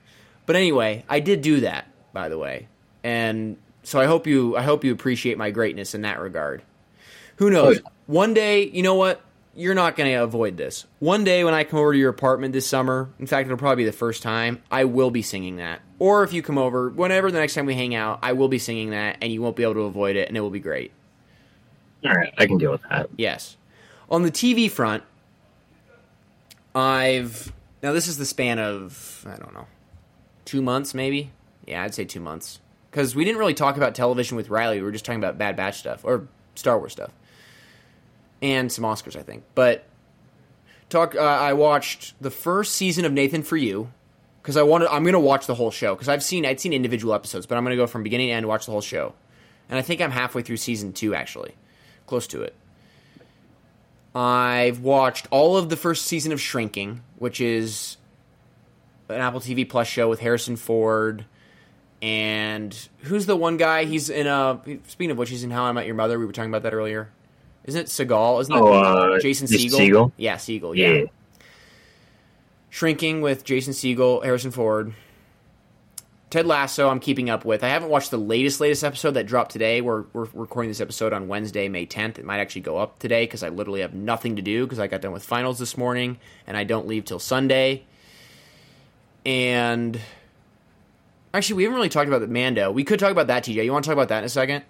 But 0.46 0.56
anyway, 0.56 1.04
I 1.10 1.20
did 1.20 1.42
do 1.42 1.60
that, 1.62 1.88
by 2.14 2.30
the 2.30 2.38
way. 2.38 2.68
And 3.04 3.58
so 3.88 4.02
I 4.02 4.06
hope 4.06 4.28
you 4.28 4.58
I 4.58 4.64
hope 4.64 4.84
you 4.84 4.92
appreciate 4.92 5.38
my 5.38 5.50
greatness 5.50 5.96
in 5.96 6.02
that 6.02 6.20
regard. 6.20 6.62
Who 7.38 7.50
knows? 7.50 7.80
One 8.06 8.34
day, 8.34 8.68
you 8.68 8.84
know 8.84 8.96
what? 8.96 9.22
You're 9.56 9.76
not 9.76 9.96
going 9.96 10.12
to 10.12 10.24
avoid 10.24 10.58
this. 10.58 10.86
One 11.00 11.24
day 11.24 11.46
when 11.46 11.54
I 11.54 11.64
come 11.64 11.80
over 11.80 11.94
to 11.94 11.98
your 11.98 12.10
apartment 12.10 12.52
this 12.52 12.68
summer, 12.68 13.10
in 13.18 13.28
fact, 13.28 13.46
it'll 13.46 13.58
probably 13.58 13.84
be 13.84 13.90
the 13.90 13.96
first 13.96 14.22
time, 14.22 14.62
I 14.70 14.84
will 14.84 15.10
be 15.10 15.22
singing 15.22 15.56
that. 15.56 15.80
Or 16.00 16.24
if 16.24 16.34
you 16.34 16.42
come 16.42 16.58
over, 16.58 16.90
whenever 16.90 17.32
the 17.32 17.40
next 17.40 17.54
time 17.54 17.66
we 17.66 17.76
hang 17.76 17.96
out, 17.96 18.20
I 18.22 18.34
will 18.34 18.50
be 18.50 18.60
singing 18.60 18.90
that 18.90 19.18
and 19.22 19.32
you 19.32 19.42
won't 19.42 19.56
be 19.56 19.64
able 19.64 19.76
to 19.76 19.82
avoid 19.82 20.18
it 20.18 20.28
and 20.28 20.36
it 20.36 20.42
will 20.42 20.50
be 20.50 20.60
great. 20.60 20.92
All 22.04 22.12
right, 22.12 22.34
I 22.38 22.46
can 22.46 22.58
deal 22.58 22.72
with 22.72 22.82
that. 22.90 23.10
Yes. 23.18 23.56
On 24.10 24.22
the 24.22 24.32
TV 24.32 24.70
front, 24.70 25.04
I've 26.76 27.54
now 27.82 27.94
this 27.94 28.10
is 28.10 28.18
the 28.18 28.26
span 28.26 28.60
of 28.60 29.26
I 29.26 29.38
don't 29.38 29.54
know, 29.54 29.68
two 30.44 30.62
months 30.62 30.94
maybe. 30.94 31.32
Yeah, 31.66 31.84
I'd 31.84 31.96
say 31.96 32.04
two 32.04 32.20
months 32.20 32.60
because 32.98 33.16
we 33.16 33.24
didn't 33.24 33.38
really 33.38 33.54
talk 33.54 33.78
about 33.78 33.94
television 33.94 34.36
with 34.38 34.50
Riley. 34.50 34.78
We 34.78 34.82
were 34.82 34.92
just 34.92 35.06
talking 35.06 35.20
about 35.20 35.38
Bad 35.38 35.56
Batch 35.56 35.78
stuff 35.78 36.04
or 36.04 36.28
Star 36.56 36.80
Wars 36.80 36.94
stuff. 36.94 37.12
and 38.42 38.72
some 38.72 38.84
Oscars, 38.84 39.16
I 39.16 39.22
think. 39.22 39.44
But 39.54 39.86
talk. 40.90 41.14
Uh, 41.14 41.20
I 41.20 41.54
watched 41.54 42.16
the 42.20 42.32
first 42.32 42.74
season 42.74 43.06
of 43.06 43.14
Nathan 43.14 43.44
for 43.44 43.56
You 43.56 43.92
because 44.42 44.58
I 44.58 44.64
wanted. 44.64 44.88
I'm 44.88 45.04
going 45.04 45.14
to 45.14 45.20
watch 45.20 45.46
the 45.46 45.54
whole 45.54 45.70
show 45.70 45.94
because 45.94 46.10
I've 46.10 46.24
seen 46.24 46.44
I'd 46.44 46.60
seen 46.60 46.74
individual 46.74 47.14
episodes, 47.14 47.46
but 47.46 47.56
I'm 47.56 47.64
going 47.64 47.78
to 47.78 47.82
go 47.82 47.86
from 47.86 48.02
beginning 48.02 48.30
to 48.30 48.34
end 48.34 48.48
watch 48.48 48.66
the 48.66 48.72
whole 48.72 48.82
show. 48.82 49.14
And 49.70 49.78
I 49.78 49.84
think 49.84 50.02
I'm 50.02 50.10
halfway 50.10 50.42
through 50.42 50.58
season 50.58 50.92
two, 50.92 51.14
actually, 51.14 51.54
close 52.08 52.26
to 52.28 52.42
it. 52.42 52.56
I've 54.16 54.80
watched 54.80 55.28
all 55.30 55.56
of 55.56 55.70
the 55.70 55.78
first 55.78 56.06
season 56.06 56.32
of 56.32 56.42
Shrinking, 56.42 57.04
which 57.18 57.42
is 57.42 57.98
an 59.08 59.22
Apple 59.22 59.40
TV 59.40 59.70
Plus 59.70 59.88
show 59.88 60.10
with 60.10 60.20
Harrison 60.20 60.56
Ford 60.56 61.26
and 62.02 62.88
who's 63.00 63.26
the 63.26 63.36
one 63.36 63.58
guy? 63.58 63.86
He's 63.86 64.10
in 64.10 64.28
a. 64.28 64.62
Speaking 64.88 65.12
of 65.12 65.18
which, 65.18 65.30
he's 65.30 65.44
in 65.44 65.52
How 65.52 65.64
I 65.64 65.72
Met 65.72 65.86
Your 65.86 65.96
Mother. 65.96 66.20
We 66.20 66.26
were 66.26 66.32
talking 66.32 66.52
about 66.52 66.64
that 66.64 66.74
earlier. 66.74 67.10
Isn't 67.66 67.82
it 67.82 67.88
Seagal? 67.88 68.42
Isn't 68.42 68.56
it 68.56 68.60
Oh, 68.60 69.16
uh, 69.16 69.20
Jason 69.20 69.48
Segel? 69.48 69.78
Segel? 69.78 70.12
Yeah, 70.16 70.36
Segel. 70.36 70.76
Yeah. 70.76 70.88
Yeah. 70.90 71.06
Shrinking 72.70 73.22
with 73.22 73.44
Jason 73.44 73.74
Segel, 73.74 74.24
Harrison 74.24 74.52
Ford. 74.52 74.94
Ted 76.30 76.46
Lasso, 76.46 76.90
I'm 76.90 77.00
keeping 77.00 77.30
up 77.30 77.46
with. 77.46 77.64
I 77.64 77.70
haven't 77.70 77.90
watched 77.90 78.12
the 78.12 78.18
latest, 78.18 78.60
latest 78.60 78.84
episode 78.84 79.12
that 79.12 79.26
dropped 79.28 79.52
today. 79.52 79.80
We're, 79.80 80.04
we're 80.12 80.28
recording 80.34 80.70
this 80.70 80.82
episode 80.82 81.14
on 81.14 81.30
Wednesday, 81.30 81.70
May 81.70 81.86
10th. 81.86 82.20
It 82.20 82.26
might 82.26 82.40
actually 82.40 82.62
go 82.62 82.78
up 82.78 83.00
today 83.00 83.24
because 83.24 83.44
I 83.44 83.50
literally 83.50 83.80
have 83.80 83.94
nothing 83.94 84.36
to 84.36 84.42
do 84.42 84.66
because 84.66 84.78
I 84.78 84.88
got 84.88 85.00
done 85.00 85.14
with 85.14 85.24
finals 85.24 85.58
this 85.58 85.78
morning 85.78 86.20
and 86.46 86.58
I 86.58 86.66
don't 86.66 86.86
leave 86.86 87.06
till 87.06 87.20
Sunday. 87.20 87.86
And 89.26 90.00
actually, 91.38 91.58
we 91.58 91.64
haven't 91.64 91.76
really 91.76 91.90
talked 91.90 92.08
about 92.08 92.22
the 92.22 92.28
Mando. 92.28 92.72
We 92.72 92.84
could 92.84 93.00
talk 93.00 93.12
about 93.12 93.28
that, 93.28 93.44
TJ. 93.44 93.64
You 93.64 93.72
want 93.72 93.86
to 93.86 93.90
talk 93.90 93.96
about 93.96 94.10
that 94.10 94.20
in 94.20 94.24
a 94.26 94.30
second? 94.30 94.64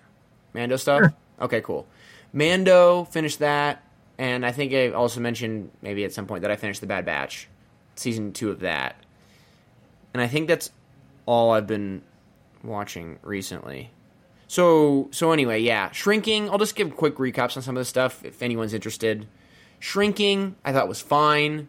Mando 0.53 0.75
stuff? 0.75 0.99
Sure. 0.99 1.13
Okay, 1.41 1.61
cool. 1.61 1.87
Mando, 2.33 3.05
finished 3.05 3.39
that. 3.39 3.83
And 4.17 4.45
I 4.45 4.51
think 4.51 4.73
I 4.73 4.89
also 4.89 5.19
mentioned 5.19 5.71
maybe 5.81 6.03
at 6.03 6.13
some 6.13 6.25
point 6.25 6.41
that 6.41 6.51
I 6.51 6.55
finished 6.55 6.81
The 6.81 6.87
Bad 6.87 7.05
Batch, 7.05 7.47
season 7.95 8.33
two 8.33 8.49
of 8.49 8.61
that. 8.61 8.95
And 10.13 10.21
I 10.21 10.27
think 10.27 10.47
that's 10.47 10.71
all 11.25 11.51
I've 11.51 11.67
been 11.67 12.01
watching 12.63 13.19
recently. 13.21 13.91
So 14.47 15.09
so 15.11 15.31
anyway, 15.31 15.59
yeah, 15.61 15.91
Shrinking. 15.91 16.49
I'll 16.49 16.57
just 16.57 16.75
give 16.75 16.95
quick 16.95 17.15
recaps 17.17 17.57
on 17.57 17.63
some 17.63 17.77
of 17.77 17.81
the 17.81 17.85
stuff 17.85 18.23
if 18.25 18.41
anyone's 18.41 18.73
interested. 18.73 19.27
Shrinking, 19.79 20.55
I 20.65 20.73
thought 20.73 20.87
was 20.87 21.01
fine. 21.01 21.67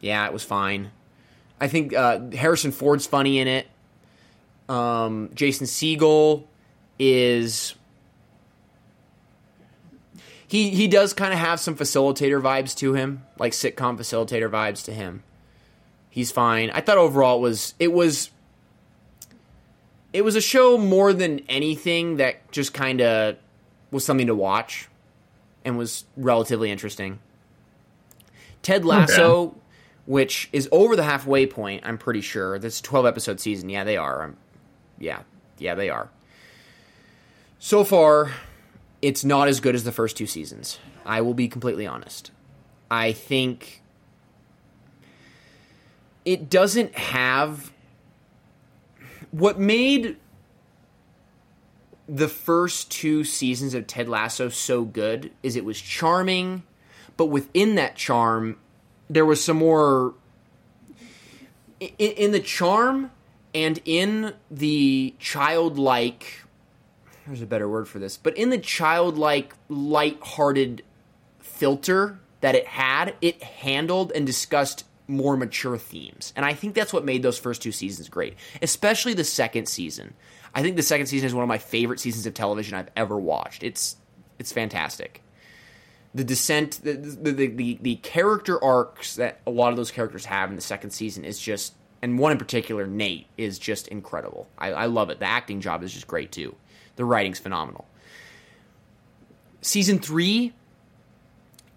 Yeah, 0.00 0.26
it 0.26 0.32
was 0.32 0.44
fine. 0.44 0.92
I 1.60 1.68
think 1.68 1.94
uh, 1.94 2.30
Harrison 2.30 2.72
Ford's 2.72 3.06
funny 3.06 3.38
in 3.38 3.48
it. 3.48 3.66
Um, 4.68 5.30
Jason 5.34 5.66
Segel 5.66 6.44
is 6.98 7.74
he 10.46 10.70
he 10.70 10.88
does 10.88 11.12
kind 11.12 11.32
of 11.32 11.38
have 11.38 11.60
some 11.60 11.74
facilitator 11.76 12.40
vibes 12.40 12.76
to 12.78 12.94
him, 12.94 13.24
like 13.38 13.52
sitcom 13.52 13.98
facilitator 13.98 14.48
vibes 14.48 14.84
to 14.84 14.92
him. 14.92 15.22
He's 16.10 16.30
fine. 16.30 16.70
I 16.70 16.80
thought 16.80 16.98
overall 16.98 17.38
it 17.38 17.40
was 17.40 17.74
it 17.78 17.92
was 17.92 18.30
it 20.12 20.22
was 20.22 20.36
a 20.36 20.40
show 20.40 20.78
more 20.78 21.12
than 21.12 21.40
anything 21.48 22.18
that 22.18 22.50
just 22.52 22.72
kind 22.72 23.00
of 23.00 23.36
was 23.90 24.04
something 24.04 24.28
to 24.28 24.34
watch 24.34 24.88
and 25.64 25.76
was 25.76 26.04
relatively 26.16 26.70
interesting. 26.70 27.18
Ted 28.62 28.84
Lasso, 28.84 29.56
which 30.06 30.48
is 30.52 30.68
over 30.70 30.96
the 30.96 31.04
halfway 31.04 31.46
point, 31.46 31.82
I'm 31.84 31.98
pretty 31.98 32.20
sure. 32.20 32.58
This 32.58 32.80
12 32.80 33.06
episode 33.06 33.40
season. 33.40 33.68
Yeah, 33.68 33.84
they 33.84 33.96
are. 33.96 34.22
Um 34.24 34.36
yeah, 34.98 35.22
yeah, 35.58 35.74
they 35.74 35.90
are. 35.90 36.10
So 37.58 37.84
far, 37.84 38.32
it's 39.02 39.24
not 39.24 39.48
as 39.48 39.60
good 39.60 39.74
as 39.74 39.84
the 39.84 39.92
first 39.92 40.16
two 40.16 40.26
seasons. 40.26 40.78
I 41.04 41.20
will 41.20 41.34
be 41.34 41.48
completely 41.48 41.86
honest. 41.86 42.30
I 42.90 43.12
think 43.12 43.82
it 46.24 46.48
doesn't 46.48 46.94
have 46.94 47.72
what 49.30 49.58
made 49.58 50.16
the 52.08 52.28
first 52.28 52.90
two 52.90 53.24
seasons 53.24 53.74
of 53.74 53.86
Ted 53.86 54.08
Lasso 54.08 54.48
so 54.48 54.84
good 54.84 55.32
is 55.42 55.56
it 55.56 55.64
was 55.64 55.80
charming, 55.80 56.62
but 57.16 57.26
within 57.26 57.74
that 57.76 57.96
charm, 57.96 58.58
there 59.08 59.26
was 59.26 59.42
some 59.42 59.58
more 59.58 60.14
in, 61.80 61.88
in 61.98 62.32
the 62.32 62.40
charm 62.40 63.10
and 63.54 63.80
in 63.84 64.34
the 64.50 65.14
childlike 65.18 66.44
there's 67.26 67.42
a 67.42 67.46
better 67.46 67.68
word 67.68 67.88
for 67.88 67.98
this, 67.98 68.16
but 68.16 68.36
in 68.36 68.50
the 68.50 68.58
childlike, 68.58 69.54
light-hearted 69.70 70.82
filter 71.40 72.18
that 72.40 72.54
it 72.54 72.66
had, 72.66 73.14
it 73.22 73.42
handled 73.42 74.12
and 74.14 74.26
discussed 74.26 74.84
more 75.08 75.36
mature 75.36 75.78
themes. 75.78 76.34
And 76.36 76.44
I 76.44 76.52
think 76.52 76.74
that's 76.74 76.92
what 76.92 77.04
made 77.04 77.22
those 77.22 77.38
first 77.38 77.62
two 77.62 77.72
seasons 77.72 78.08
great, 78.10 78.34
especially 78.60 79.14
the 79.14 79.24
second 79.24 79.68
season. 79.68 80.12
I 80.54 80.62
think 80.62 80.76
the 80.76 80.82
second 80.82 81.06
season 81.06 81.26
is 81.26 81.34
one 81.34 81.42
of 81.42 81.48
my 81.48 81.58
favorite 81.58 82.00
seasons 82.00 82.26
of 82.26 82.34
television 82.34 82.76
I've 82.76 82.90
ever 82.94 83.18
watched. 83.18 83.62
It's 83.62 83.96
it's 84.38 84.52
fantastic. 84.52 85.22
The 86.14 86.24
descent, 86.24 86.80
the 86.84 86.92
the, 86.92 87.32
the, 87.32 87.46
the, 87.48 87.78
the 87.82 87.96
character 87.96 88.62
arcs 88.62 89.16
that 89.16 89.40
a 89.46 89.50
lot 89.50 89.70
of 89.70 89.76
those 89.76 89.90
characters 89.90 90.26
have 90.26 90.50
in 90.50 90.56
the 90.56 90.62
second 90.62 90.90
season 90.90 91.24
is 91.24 91.40
just, 91.40 91.74
and 92.02 92.18
one 92.18 92.30
in 92.30 92.38
particular, 92.38 92.86
Nate, 92.86 93.26
is 93.36 93.58
just 93.58 93.88
incredible. 93.88 94.48
I, 94.56 94.72
I 94.72 94.86
love 94.86 95.10
it. 95.10 95.18
The 95.18 95.26
acting 95.26 95.60
job 95.60 95.82
is 95.82 95.92
just 95.92 96.06
great 96.06 96.30
too. 96.30 96.54
The 96.96 97.04
writing's 97.04 97.40
phenomenal. 97.40 97.86
Season 99.60 99.98
three, 99.98 100.52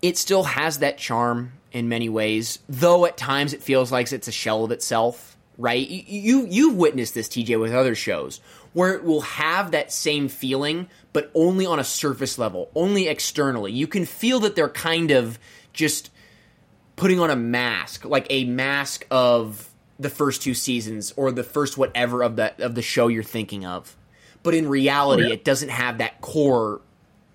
it 0.02 0.18
still 0.18 0.44
has 0.44 0.80
that 0.80 0.98
charm 0.98 1.54
in 1.72 1.90
many 1.90 2.10
ways, 2.10 2.60
though 2.68 3.06
at 3.06 3.18
times 3.18 3.54
it 3.54 3.64
feels 3.64 3.92
like 3.92 4.12
it's 4.12 4.28
a 4.28 4.32
shell 4.32 4.64
of 4.66 4.72
itself. 4.72 5.37
Right? 5.60 5.88
You, 5.88 6.04
you 6.08 6.48
you've 6.50 6.76
witnessed 6.76 7.14
this, 7.16 7.28
TJ, 7.28 7.60
with 7.60 7.74
other 7.74 7.96
shows 7.96 8.40
where 8.74 8.94
it 8.94 9.04
will 9.04 9.22
have 9.22 9.72
that 9.72 9.92
same 9.92 10.28
feeling, 10.30 10.88
but 11.14 11.32
only 11.34 11.66
on 11.66 11.80
a 11.80 11.84
surface 11.84 12.38
level, 12.38 12.70
only 12.76 13.08
externally. 13.08 13.72
You 13.72 13.88
can 13.88 14.06
feel 14.06 14.40
that 14.42 14.56
they're 14.56 14.70
kind 14.70 15.10
of 15.10 15.40
just 15.74 16.12
putting 16.96 17.20
on 17.20 17.32
a 17.32 17.36
mask, 17.36 18.06
like 18.06 18.28
a 18.30 18.46
mask 18.46 19.08
of 19.10 19.70
the 20.00 20.12
first 20.12 20.44
two 20.44 20.54
seasons 20.54 21.12
or 21.18 21.32
the 21.32 21.44
first 21.44 21.76
whatever 21.76 22.22
of 22.22 22.36
the 22.36 22.54
of 22.64 22.76
the 22.76 22.84
show 22.84 23.08
you're 23.08 23.24
thinking 23.24 23.66
of. 23.66 23.96
But 24.44 24.54
in 24.54 24.68
reality, 24.70 25.24
Oh, 25.24 25.28
yeah. 25.30 25.34
it 25.34 25.44
doesn't 25.44 25.70
have 25.70 25.98
that 25.98 26.22
core 26.22 26.82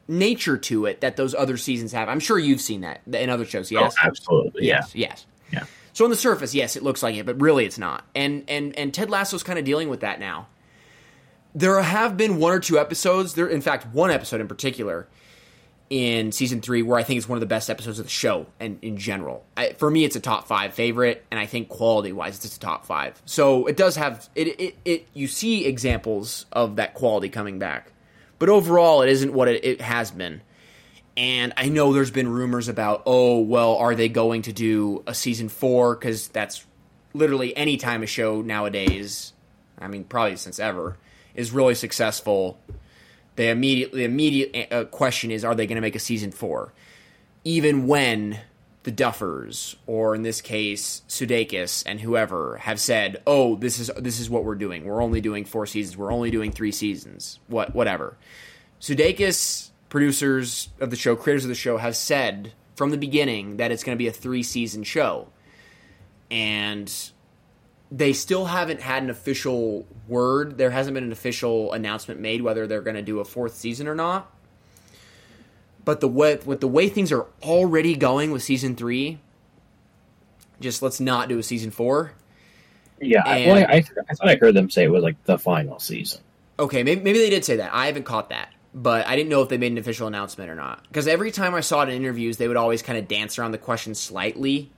nature 0.06 0.56
to 0.58 0.86
it 0.86 1.00
that 1.00 1.16
those 1.16 1.34
other 1.34 1.56
seasons 1.56 1.90
have. 1.92 2.08
I'm 2.08 2.20
sure 2.20 2.38
you've 2.38 2.60
seen 2.60 2.82
that 2.82 3.00
in 3.12 3.30
other 3.30 3.44
shows. 3.44 3.72
Oh, 3.72 3.80
yes, 3.80 3.94
Oh, 4.00 4.06
absolutely. 4.06 4.66
Yeah. 4.66 4.82
yes, 4.94 4.94
yes. 4.94 5.26
Yeah. 5.52 5.64
So 5.92 6.04
on 6.04 6.10
the 6.10 6.16
surface, 6.16 6.54
yes, 6.54 6.76
it 6.76 6.82
looks 6.82 7.02
like 7.02 7.16
it, 7.16 7.26
but 7.26 7.40
really 7.40 7.64
it's 7.64 7.78
not. 7.78 8.04
And 8.14 8.44
and 8.48 8.76
and 8.78 8.92
Ted 8.92 9.10
Lasso's 9.10 9.42
kind 9.42 9.58
of 9.58 9.64
dealing 9.64 9.88
with 9.88 10.00
that 10.00 10.20
now. 10.20 10.48
There 11.54 11.80
have 11.82 12.16
been 12.16 12.38
one 12.38 12.52
or 12.52 12.60
two 12.60 12.78
episodes. 12.78 13.34
There, 13.34 13.46
in 13.46 13.60
fact, 13.60 13.86
one 13.92 14.10
episode 14.10 14.40
in 14.40 14.48
particular 14.48 15.06
in 15.92 16.32
season 16.32 16.62
three 16.62 16.80
where 16.80 16.98
I 16.98 17.02
think 17.02 17.18
it's 17.18 17.28
one 17.28 17.36
of 17.36 17.40
the 17.40 17.46
best 17.46 17.68
episodes 17.68 17.98
of 17.98 18.06
the 18.06 18.10
show 18.10 18.46
and 18.58 18.78
in 18.80 18.96
general. 18.96 19.44
I, 19.58 19.74
for 19.74 19.90
me, 19.90 20.04
it's 20.04 20.16
a 20.16 20.20
top 20.20 20.46
five 20.46 20.72
favorite, 20.72 21.22
and 21.30 21.38
I 21.38 21.44
think 21.44 21.68
quality 21.68 22.12
wise, 22.12 22.42
it's 22.42 22.56
a 22.56 22.60
top 22.60 22.86
five. 22.86 23.20
So 23.26 23.66
it 23.66 23.76
does 23.76 23.96
have 23.96 24.30
it, 24.34 24.58
it. 24.58 24.76
It 24.86 25.08
you 25.12 25.28
see 25.28 25.66
examples 25.66 26.46
of 26.50 26.76
that 26.76 26.94
quality 26.94 27.28
coming 27.28 27.58
back, 27.58 27.92
but 28.38 28.48
overall, 28.48 29.02
it 29.02 29.10
isn't 29.10 29.34
what 29.34 29.48
it, 29.48 29.62
it 29.64 29.80
has 29.82 30.10
been. 30.10 30.40
And 31.16 31.52
I 31.56 31.68
know 31.68 31.92
there's 31.92 32.10
been 32.10 32.28
rumors 32.28 32.68
about, 32.68 33.02
oh, 33.04 33.40
well, 33.40 33.76
are 33.76 33.94
they 33.94 34.08
going 34.08 34.42
to 34.42 34.52
do 34.52 35.02
a 35.06 35.14
season 35.14 35.48
four? 35.48 35.94
Because 35.94 36.28
that's 36.28 36.64
literally 37.12 37.54
any 37.56 37.76
time 37.76 38.02
a 38.02 38.06
show 38.06 38.40
nowadays, 38.40 39.32
I 39.78 39.88
mean, 39.88 40.04
probably 40.04 40.36
since 40.36 40.58
ever, 40.58 40.96
is 41.34 41.52
really 41.52 41.74
successful. 41.74 42.58
The 43.36 43.48
immediate, 43.48 43.92
the 43.92 44.04
immediate 44.04 44.72
uh, 44.72 44.84
question 44.84 45.30
is, 45.30 45.44
are 45.44 45.54
they 45.54 45.66
going 45.66 45.76
to 45.76 45.82
make 45.82 45.96
a 45.96 46.00
season 46.00 46.30
four? 46.30 46.72
Even 47.44 47.86
when 47.86 48.40
the 48.84 48.92
Duffers, 48.92 49.76
or 49.86 50.14
in 50.14 50.22
this 50.22 50.40
case, 50.40 51.02
Sudeikis 51.08 51.82
and 51.86 52.00
whoever, 52.00 52.56
have 52.58 52.80
said, 52.80 53.22
"Oh, 53.26 53.56
this 53.56 53.78
is 53.78 53.90
this 53.96 54.18
is 54.18 54.28
what 54.28 54.44
we're 54.44 54.54
doing. 54.56 54.84
We're 54.84 55.02
only 55.02 55.20
doing 55.20 55.44
four 55.44 55.66
seasons. 55.66 55.96
We're 55.96 56.12
only 56.12 56.30
doing 56.30 56.50
three 56.52 56.72
seasons. 56.72 57.38
What, 57.46 57.74
whatever." 57.74 58.16
Sudeikis, 58.80 59.70
producers 59.92 60.70
of 60.80 60.88
the 60.88 60.96
show, 60.96 61.14
creators 61.14 61.44
of 61.44 61.50
the 61.50 61.54
show, 61.54 61.76
have 61.76 61.94
said 61.94 62.54
from 62.74 62.90
the 62.90 62.96
beginning 62.96 63.58
that 63.58 63.70
it's 63.70 63.84
going 63.84 63.94
to 63.94 63.98
be 63.98 64.08
a 64.08 64.12
three 64.12 64.42
season 64.42 64.82
show. 64.82 65.28
And 66.30 66.90
they 67.90 68.14
still 68.14 68.46
haven't 68.46 68.80
had 68.80 69.02
an 69.02 69.10
official 69.10 69.86
word. 70.08 70.56
There 70.56 70.70
hasn't 70.70 70.94
been 70.94 71.04
an 71.04 71.12
official 71.12 71.74
announcement 71.74 72.20
made 72.20 72.40
whether 72.40 72.66
they're 72.66 72.80
going 72.80 72.96
to 72.96 73.02
do 73.02 73.20
a 73.20 73.24
fourth 73.26 73.54
season 73.54 73.86
or 73.86 73.94
not. 73.94 74.32
But 75.84 76.00
the 76.00 76.08
way, 76.08 76.38
with 76.42 76.60
the 76.62 76.68
way 76.68 76.88
things 76.88 77.12
are 77.12 77.26
already 77.42 77.94
going 77.94 78.30
with 78.30 78.42
season 78.42 78.74
three, 78.76 79.18
just 80.58 80.80
let's 80.80 81.00
not 81.00 81.28
do 81.28 81.38
a 81.38 81.42
season 81.42 81.70
four. 81.70 82.12
Yeah. 82.98 83.20
I- 83.26 83.36
And- 83.40 83.46
well, 83.60 83.66
I, 83.68 83.74
I 84.08 84.14
thought 84.14 84.28
I 84.28 84.36
heard 84.36 84.54
them 84.54 84.70
say 84.70 84.84
it 84.84 84.88
was 84.90 85.02
like 85.02 85.22
the 85.24 85.36
final 85.38 85.78
season. 85.80 86.22
Okay, 86.58 86.82
maybe, 86.82 87.02
maybe 87.02 87.18
they 87.18 87.28
did 87.28 87.44
say 87.44 87.56
that. 87.56 87.74
I 87.74 87.86
haven't 87.88 88.04
caught 88.04 88.30
that. 88.30 88.54
But 88.74 89.06
I 89.06 89.16
didn't 89.16 89.28
know 89.28 89.42
if 89.42 89.48
they 89.48 89.58
made 89.58 89.72
an 89.72 89.78
official 89.78 90.06
announcement 90.06 90.50
or 90.50 90.54
not. 90.54 90.82
Because 90.88 91.06
every 91.06 91.30
time 91.30 91.54
I 91.54 91.60
saw 91.60 91.82
it 91.82 91.88
in 91.88 91.96
interviews, 91.96 92.36
they 92.36 92.48
would 92.48 92.56
always 92.56 92.82
kind 92.82 92.98
of 92.98 93.08
dance 93.08 93.38
around 93.38 93.52
the 93.52 93.58
question 93.58 93.94
slightly. 93.94 94.70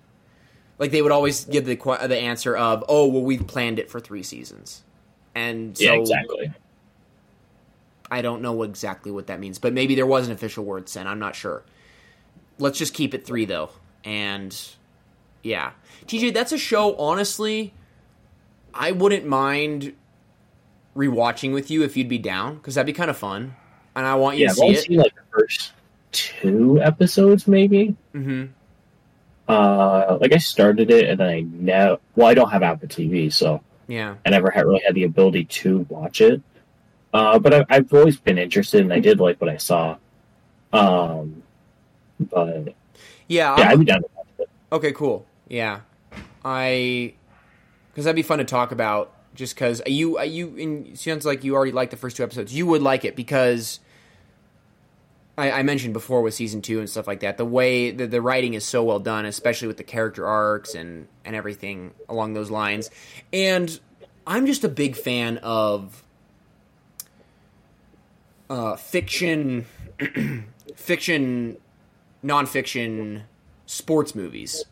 Like 0.78 0.90
they 0.90 1.02
would 1.02 1.12
always 1.12 1.44
give 1.44 1.66
the 1.66 1.76
the 1.76 2.18
answer 2.18 2.56
of, 2.56 2.84
"Oh, 2.88 3.06
well, 3.06 3.22
we've 3.22 3.46
planned 3.46 3.78
it 3.78 3.90
for 3.90 4.00
three 4.00 4.24
seasons," 4.24 4.82
and 5.34 5.78
so 5.78 5.84
yeah, 5.84 5.92
exactly. 5.92 6.52
I 8.10 8.22
don't 8.22 8.42
know 8.42 8.62
exactly 8.64 9.12
what 9.12 9.28
that 9.28 9.38
means, 9.38 9.58
but 9.58 9.72
maybe 9.72 9.94
there 9.94 10.06
was 10.06 10.26
an 10.26 10.32
official 10.32 10.64
word 10.64 10.88
sent. 10.88 11.08
I'm 11.08 11.20
not 11.20 11.36
sure. 11.36 11.62
Let's 12.58 12.78
just 12.78 12.92
keep 12.92 13.14
it 13.14 13.24
three 13.24 13.44
though, 13.44 13.70
and 14.04 14.56
yeah, 15.44 15.72
TJ, 16.06 16.34
that's 16.34 16.50
a 16.50 16.58
show. 16.58 16.96
Honestly, 16.96 17.72
I 18.72 18.90
wouldn't 18.90 19.26
mind 19.26 19.94
rewatching 20.96 21.52
with 21.52 21.70
you 21.70 21.82
if 21.82 21.96
you'd 21.96 22.08
be 22.08 22.18
down 22.18 22.56
because 22.56 22.74
that'd 22.74 22.86
be 22.86 22.92
kind 22.92 23.10
of 23.10 23.16
fun, 23.16 23.54
and 23.96 24.06
I 24.06 24.14
want 24.16 24.36
you 24.38 24.42
Yeah, 24.44 24.48
to 24.48 24.52
I've 24.52 24.60
only 24.62 24.74
it. 24.76 24.84
seen 24.84 24.98
like 24.98 25.14
the 25.14 25.22
first 25.30 25.72
two 26.12 26.80
episodes, 26.80 27.46
maybe. 27.48 27.94
hmm 28.12 28.44
Uh, 29.48 30.16
like 30.20 30.32
I 30.32 30.38
started 30.38 30.90
it 30.90 31.08
and 31.10 31.20
then 31.20 31.28
I 31.28 31.40
never. 31.42 31.98
Well, 32.16 32.26
I 32.28 32.34
don't 32.34 32.50
have 32.50 32.62
Apple 32.62 32.88
TV, 32.88 33.32
so 33.32 33.60
Yeah, 33.88 34.14
I 34.24 34.30
never 34.30 34.50
had 34.50 34.64
really 34.66 34.80
had 34.86 34.94
the 34.94 35.04
ability 35.04 35.44
to 35.44 35.80
watch 35.88 36.20
it. 36.20 36.40
Uh, 37.12 37.38
but 37.38 37.54
I, 37.54 37.64
I've 37.68 37.92
always 37.92 38.16
been 38.18 38.38
interested, 38.38 38.80
and 38.80 38.92
I 38.92 38.98
did 39.00 39.20
like 39.20 39.40
what 39.40 39.50
I 39.50 39.56
saw. 39.58 39.96
Um, 40.72 41.42
but 42.18 42.74
yeah. 43.28 43.54
yeah, 43.56 43.62
I'm- 43.64 43.68
I'd 43.72 43.78
be 43.78 43.84
down 43.84 44.00
to 44.02 44.08
watch 44.16 44.26
it. 44.38 44.48
Okay, 44.72 44.92
cool. 44.92 45.26
Yeah, 45.48 45.80
I 46.44 47.14
because 47.90 48.04
that'd 48.06 48.16
be 48.16 48.22
fun 48.22 48.38
to 48.38 48.44
talk 48.44 48.72
about. 48.72 49.12
Just 49.34 49.54
because 49.56 49.82
you 49.86 50.20
you 50.22 50.94
sounds 50.94 51.26
like 51.26 51.42
you 51.44 51.54
already 51.56 51.72
liked 51.72 51.90
the 51.90 51.96
first 51.96 52.16
two 52.16 52.22
episodes. 52.22 52.54
You 52.54 52.66
would 52.66 52.82
like 52.82 53.04
it 53.04 53.14
because 53.16 53.80
I, 55.36 55.50
I 55.50 55.62
mentioned 55.62 55.92
before 55.94 56.22
with 56.22 56.34
season 56.34 56.62
two 56.62 56.78
and 56.78 56.88
stuff 56.88 57.06
like 57.06 57.20
that. 57.20 57.36
The 57.38 57.44
way 57.44 57.90
the, 57.90 58.06
the 58.06 58.22
writing 58.22 58.54
is 58.54 58.64
so 58.64 58.84
well 58.84 59.00
done, 59.00 59.24
especially 59.26 59.68
with 59.68 59.76
the 59.78 59.84
character 59.84 60.26
arcs 60.26 60.74
and 60.74 61.08
and 61.24 61.34
everything 61.34 61.92
along 62.08 62.34
those 62.34 62.50
lines. 62.50 62.90
And 63.32 63.78
I'm 64.26 64.46
just 64.46 64.62
a 64.64 64.68
big 64.68 64.96
fan 64.96 65.38
of 65.38 66.02
uh, 68.48 68.76
fiction, 68.76 69.66
fiction, 70.76 71.56
nonfiction 72.24 73.22
sports 73.66 74.14
movies 74.14 74.64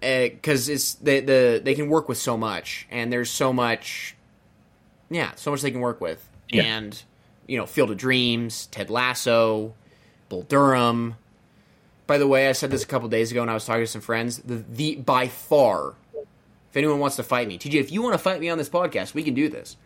because 0.00 0.68
it's 0.68 0.94
the 0.94 1.20
the 1.20 1.60
they 1.64 1.74
can 1.74 1.88
work 1.88 2.08
with 2.08 2.18
so 2.18 2.36
much, 2.36 2.86
and 2.90 3.12
there's 3.12 3.30
so 3.30 3.52
much, 3.52 4.16
yeah, 5.10 5.32
so 5.36 5.50
much 5.50 5.62
they 5.62 5.70
can 5.70 5.80
work 5.80 6.00
with, 6.00 6.28
Yeah. 6.50 6.62
and 6.64 7.02
you 7.48 7.56
know, 7.56 7.66
Field 7.66 7.90
of 7.90 7.96
Dreams, 7.96 8.66
Ted 8.66 8.90
Lasso, 8.90 9.74
Bull 10.28 10.42
Durham. 10.42 11.16
By 12.06 12.18
the 12.18 12.28
way, 12.28 12.48
I 12.48 12.52
said 12.52 12.70
this 12.70 12.84
a 12.84 12.86
couple 12.86 13.08
days 13.08 13.32
ago, 13.32 13.42
and 13.42 13.50
I 13.50 13.54
was 13.54 13.64
talking 13.64 13.82
to 13.82 13.86
some 13.86 14.00
friends. 14.00 14.38
The 14.38 14.56
the 14.56 14.96
by 14.96 15.26
far, 15.28 15.94
if 16.14 16.76
anyone 16.76 17.00
wants 17.00 17.16
to 17.16 17.22
fight 17.22 17.48
me, 17.48 17.58
TJ, 17.58 17.74
if 17.74 17.90
you 17.90 18.02
want 18.02 18.14
to 18.14 18.18
fight 18.18 18.40
me 18.40 18.48
on 18.48 18.58
this 18.58 18.68
podcast, 18.68 19.14
we 19.14 19.22
can 19.24 19.34
do 19.34 19.48
this. 19.48 19.76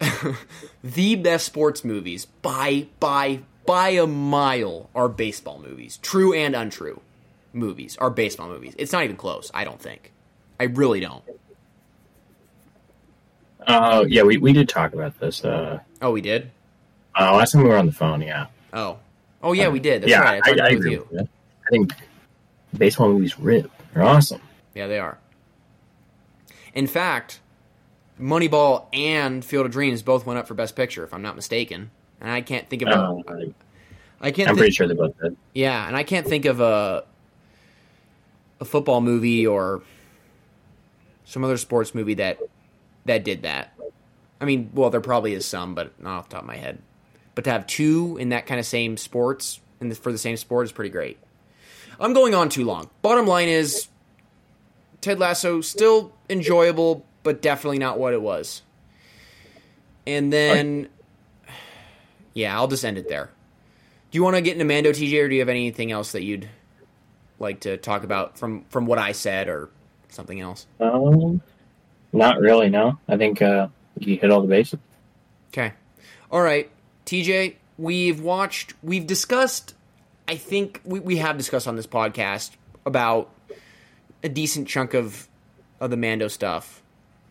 the 0.82 1.16
best 1.16 1.44
sports 1.44 1.84
movies 1.84 2.24
by 2.24 2.86
by 3.00 3.40
by 3.66 3.90
a 3.90 4.06
mile 4.06 4.88
are 4.94 5.08
baseball 5.08 5.60
movies, 5.60 5.98
true 5.98 6.32
and 6.32 6.56
untrue 6.56 7.02
movies 7.52 7.96
are 7.98 8.10
baseball 8.10 8.48
movies. 8.48 8.74
It's 8.78 8.92
not 8.92 9.04
even 9.04 9.16
close. 9.16 9.50
I 9.52 9.64
don't 9.64 9.80
think. 9.80 10.12
I 10.58 10.64
really 10.64 11.00
don't. 11.00 11.22
Uh, 13.66 14.04
yeah, 14.08 14.22
we, 14.22 14.38
we 14.38 14.52
did 14.52 14.68
talk 14.68 14.92
about 14.94 15.18
this. 15.20 15.44
Uh, 15.44 15.80
Oh, 16.02 16.12
we 16.12 16.20
did. 16.20 16.50
Uh, 17.18 17.34
last 17.36 17.52
time 17.52 17.62
we 17.62 17.68
were 17.68 17.76
on 17.76 17.86
the 17.86 17.92
phone, 17.92 18.22
yeah. 18.22 18.46
Oh, 18.72 18.98
oh 19.42 19.52
yeah, 19.52 19.68
we 19.68 19.80
did. 19.80 20.02
That's 20.02 20.10
yeah, 20.10 20.20
right. 20.20 20.42
I 20.44 20.50
I, 20.50 20.52
I 20.52 20.70
with 20.70 20.78
agree 20.78 20.92
you. 20.92 21.08
with. 21.10 21.28
I 21.66 21.70
think 21.70 21.92
baseball 22.76 23.08
movies 23.08 23.38
rip. 23.38 23.70
They're 23.94 24.02
awesome. 24.02 24.40
Yeah, 24.74 24.86
they 24.86 24.98
are. 24.98 25.18
In 26.74 26.86
fact, 26.86 27.40
Moneyball 28.20 28.86
and 28.92 29.44
Field 29.44 29.66
of 29.66 29.72
Dreams 29.72 30.02
both 30.02 30.26
went 30.26 30.38
up 30.38 30.46
for 30.46 30.54
Best 30.54 30.76
Picture, 30.76 31.04
if 31.04 31.12
I'm 31.12 31.22
not 31.22 31.36
mistaken. 31.36 31.90
And 32.20 32.30
I 32.30 32.42
can't 32.42 32.68
think 32.68 32.82
of 32.82 32.88
a. 32.88 32.92
Uh, 32.92 33.34
I 34.20 34.30
can't. 34.30 34.48
I'm 34.48 34.54
think, 34.54 34.58
pretty 34.58 34.72
sure 34.72 34.86
they 34.86 34.94
both 34.94 35.18
did. 35.20 35.36
Yeah, 35.54 35.86
and 35.86 35.96
I 35.96 36.02
can't 36.02 36.26
think 36.26 36.44
of 36.44 36.60
a 36.60 37.04
a 38.60 38.64
football 38.64 39.00
movie 39.00 39.46
or 39.46 39.82
some 41.24 41.42
other 41.44 41.56
sports 41.56 41.94
movie 41.94 42.14
that 42.14 42.38
that 43.06 43.24
did 43.24 43.42
that. 43.42 43.72
I 44.40 44.44
mean, 44.44 44.70
well, 44.74 44.90
there 44.90 45.00
probably 45.00 45.32
is 45.32 45.46
some, 45.46 45.74
but 45.74 46.00
not 46.00 46.18
off 46.18 46.28
the 46.28 46.34
top 46.34 46.42
of 46.42 46.46
my 46.46 46.56
head. 46.56 46.78
But 47.34 47.44
to 47.44 47.50
have 47.50 47.66
two 47.66 48.16
in 48.18 48.30
that 48.30 48.46
kind 48.46 48.58
of 48.58 48.66
same 48.66 48.96
sports 48.96 49.60
the, 49.88 49.94
for 49.94 50.12
the 50.12 50.18
same 50.18 50.36
sport 50.36 50.66
is 50.66 50.72
pretty 50.72 50.90
great. 50.90 51.18
I'm 51.98 52.12
going 52.12 52.34
on 52.34 52.48
too 52.48 52.64
long. 52.64 52.90
Bottom 53.02 53.26
line 53.26 53.48
is, 53.48 53.88
Ted 55.00 55.18
Lasso 55.18 55.60
still 55.60 56.12
enjoyable, 56.28 57.04
but 57.22 57.42
definitely 57.42 57.78
not 57.78 57.98
what 57.98 58.12
it 58.12 58.22
was. 58.22 58.62
And 60.06 60.32
then, 60.32 60.88
yeah, 62.34 62.54
I'll 62.54 62.68
just 62.68 62.84
end 62.84 62.98
it 62.98 63.08
there. 63.08 63.30
Do 64.10 64.18
you 64.18 64.22
want 64.22 64.36
to 64.36 64.42
get 64.42 64.54
into 64.54 64.64
Mando 64.64 64.90
TJ, 64.90 65.22
or 65.22 65.28
do 65.28 65.34
you 65.34 65.40
have 65.40 65.48
anything 65.48 65.92
else 65.92 66.12
that 66.12 66.22
you'd 66.24 66.48
like 67.38 67.60
to 67.60 67.76
talk 67.76 68.02
about 68.02 68.38
from 68.38 68.64
from 68.68 68.86
what 68.86 68.98
I 68.98 69.12
said, 69.12 69.48
or 69.48 69.70
something 70.08 70.40
else? 70.40 70.66
Um, 70.80 71.40
not 72.12 72.40
really. 72.40 72.70
No, 72.70 72.98
I 73.06 73.16
think 73.16 73.40
uh, 73.40 73.68
you 73.98 74.16
hit 74.16 74.32
all 74.32 74.40
the 74.40 74.48
bases. 74.48 74.80
Okay. 75.52 75.72
All 76.32 76.42
right, 76.42 76.68
TJ, 77.10 77.56
we've 77.76 78.20
watched, 78.20 78.74
we've 78.84 79.04
discussed, 79.04 79.74
I 80.28 80.36
think 80.36 80.80
we, 80.84 81.00
we 81.00 81.16
have 81.16 81.36
discussed 81.36 81.66
on 81.66 81.74
this 81.74 81.86
podcast 81.88 82.52
about 82.86 83.34
a 84.22 84.28
decent 84.28 84.68
chunk 84.68 84.94
of 84.94 85.26
of 85.80 85.90
the 85.90 85.96
Mando 85.96 86.28
stuff. 86.28 86.82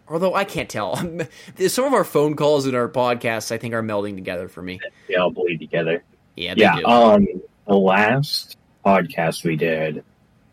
Although 0.09 0.33
I 0.35 0.43
can't 0.43 0.67
tell. 0.67 0.97
Some 1.67 1.85
of 1.85 1.93
our 1.93 2.03
phone 2.03 2.35
calls 2.35 2.65
and 2.65 2.75
our 2.75 2.89
podcasts, 2.89 3.53
I 3.53 3.57
think, 3.57 3.73
are 3.73 3.81
melding 3.81 4.15
together 4.15 4.49
for 4.49 4.61
me. 4.61 4.81
They 5.07 5.15
all 5.15 5.31
bleed 5.31 5.59
together. 5.59 6.03
Yeah, 6.35 6.55
they 6.55 6.61
Yeah. 6.63 6.75
do. 6.79 6.85
Um, 6.85 7.27
the 7.65 7.75
last 7.75 8.57
podcast 8.85 9.45
we 9.45 9.55
did, 9.55 10.03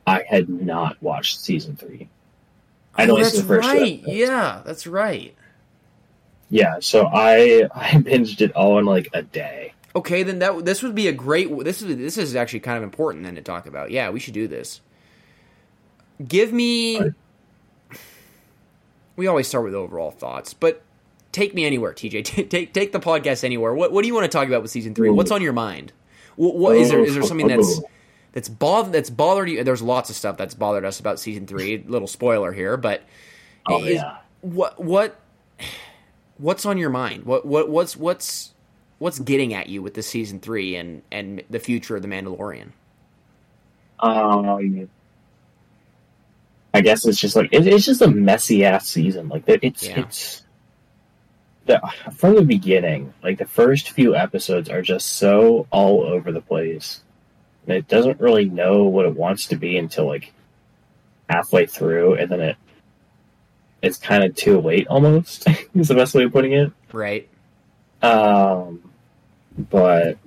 I 0.06 0.22
had 0.28 0.48
not 0.48 1.02
watched 1.02 1.40
season 1.40 1.74
three. 1.74 2.08
I'd 2.94 3.10
oh, 3.10 3.16
that's 3.16 3.36
the 3.36 3.42
first 3.42 3.66
right. 3.66 4.00
Yeah, 4.06 4.62
that's 4.64 4.86
right. 4.86 5.35
Yeah, 6.50 6.76
so 6.80 7.06
I 7.06 7.68
I 7.74 7.90
binged 7.92 8.40
it 8.40 8.52
all 8.52 8.78
in 8.78 8.84
like 8.84 9.08
a 9.12 9.22
day. 9.22 9.72
Okay, 9.94 10.22
then 10.22 10.38
that 10.40 10.64
this 10.64 10.82
would 10.82 10.94
be 10.94 11.08
a 11.08 11.12
great. 11.12 11.48
This 11.64 11.82
is 11.82 11.96
this 11.96 12.18
is 12.18 12.36
actually 12.36 12.60
kind 12.60 12.76
of 12.76 12.82
important 12.82 13.24
then 13.24 13.34
to 13.36 13.42
talk 13.42 13.66
about. 13.66 13.90
Yeah, 13.90 14.10
we 14.10 14.20
should 14.20 14.34
do 14.34 14.46
this. 14.48 14.80
Give 16.26 16.52
me. 16.52 16.98
Right. 17.00 17.12
We 19.16 19.26
always 19.26 19.48
start 19.48 19.64
with 19.64 19.74
overall 19.74 20.10
thoughts, 20.10 20.52
but 20.52 20.82
take 21.32 21.54
me 21.54 21.64
anywhere, 21.64 21.92
TJ. 21.94 22.24
Take 22.24 22.50
take, 22.50 22.72
take 22.74 22.92
the 22.92 23.00
podcast 23.00 23.44
anywhere. 23.44 23.74
What 23.74 23.90
what 23.92 24.02
do 24.02 24.08
you 24.08 24.14
want 24.14 24.24
to 24.30 24.36
talk 24.36 24.46
about 24.46 24.62
with 24.62 24.70
season 24.70 24.94
three? 24.94 25.08
Ooh. 25.08 25.14
What's 25.14 25.30
on 25.30 25.40
your 25.42 25.52
mind? 25.54 25.92
What, 26.36 26.54
what 26.56 26.76
is 26.76 26.90
there? 26.90 27.00
Is 27.02 27.14
there 27.14 27.22
something 27.22 27.48
that's 27.48 27.80
that's 28.32 28.48
bothered 28.50 28.92
that's 28.92 29.08
bothered 29.08 29.48
you? 29.48 29.64
There's 29.64 29.80
lots 29.80 30.10
of 30.10 30.16
stuff 30.16 30.36
that's 30.36 30.54
bothered 30.54 30.84
us 30.84 31.00
about 31.00 31.18
season 31.18 31.46
three. 31.46 31.82
Little 31.86 32.08
spoiler 32.08 32.52
here, 32.52 32.76
but 32.76 33.02
Oh 33.66 33.82
is- 33.82 33.94
yeah. 33.94 34.18
what 34.42 34.78
what 34.82 35.18
what's 36.38 36.66
on 36.66 36.78
your 36.78 36.90
mind? 36.90 37.24
What 37.24 37.46
what 37.46 37.70
what's 37.70 37.96
what's 37.96 38.54
what's 38.98 39.18
getting 39.18 39.54
at 39.54 39.68
you 39.68 39.82
with 39.82 39.94
the 39.94 40.02
season 40.02 40.40
three 40.40 40.76
and 40.76 41.02
and 41.12 41.42
the 41.50 41.60
future 41.60 41.96
of 41.96 42.02
the 42.02 42.08
Mandalorian? 42.08 42.72
Um, 44.00 44.88
I 46.74 46.82
guess 46.82 47.06
it's 47.06 47.18
just 47.20 47.36
like 47.36 47.50
it, 47.52 47.66
it's 47.66 47.86
just 47.86 48.02
a 48.02 48.08
messy 48.08 48.64
ass 48.64 48.88
season. 48.88 49.28
Like 49.28 49.44
it's 49.46 49.90
Yeah. 49.90 49.96
it's 49.96 50.44
the, 51.66 51.80
from 52.14 52.36
the 52.36 52.42
beginning. 52.42 53.14
Like 53.22 53.38
the 53.38 53.46
first 53.46 53.90
few 53.90 54.16
episodes 54.16 54.68
are 54.68 54.82
just 54.82 55.08
so 55.14 55.66
all 55.70 56.02
over 56.02 56.32
the 56.32 56.40
place, 56.42 57.02
and 57.66 57.76
it 57.76 57.88
doesn't 57.88 58.20
really 58.20 58.46
know 58.46 58.84
what 58.84 59.06
it 59.06 59.16
wants 59.16 59.46
to 59.48 59.56
be 59.56 59.78
until 59.78 60.06
like 60.06 60.32
halfway 61.28 61.66
through, 61.66 62.14
and 62.14 62.30
then 62.30 62.40
it 62.40 62.56
it's 63.82 63.98
kind 63.98 64.24
of 64.24 64.34
too 64.34 64.60
late 64.60 64.86
almost. 64.88 65.46
is 65.74 65.88
the 65.88 65.94
best 65.94 66.14
way 66.14 66.24
of 66.24 66.32
putting 66.32 66.52
it. 66.52 66.72
Right? 66.92 67.28
Um, 68.02 68.90
but 69.56 70.18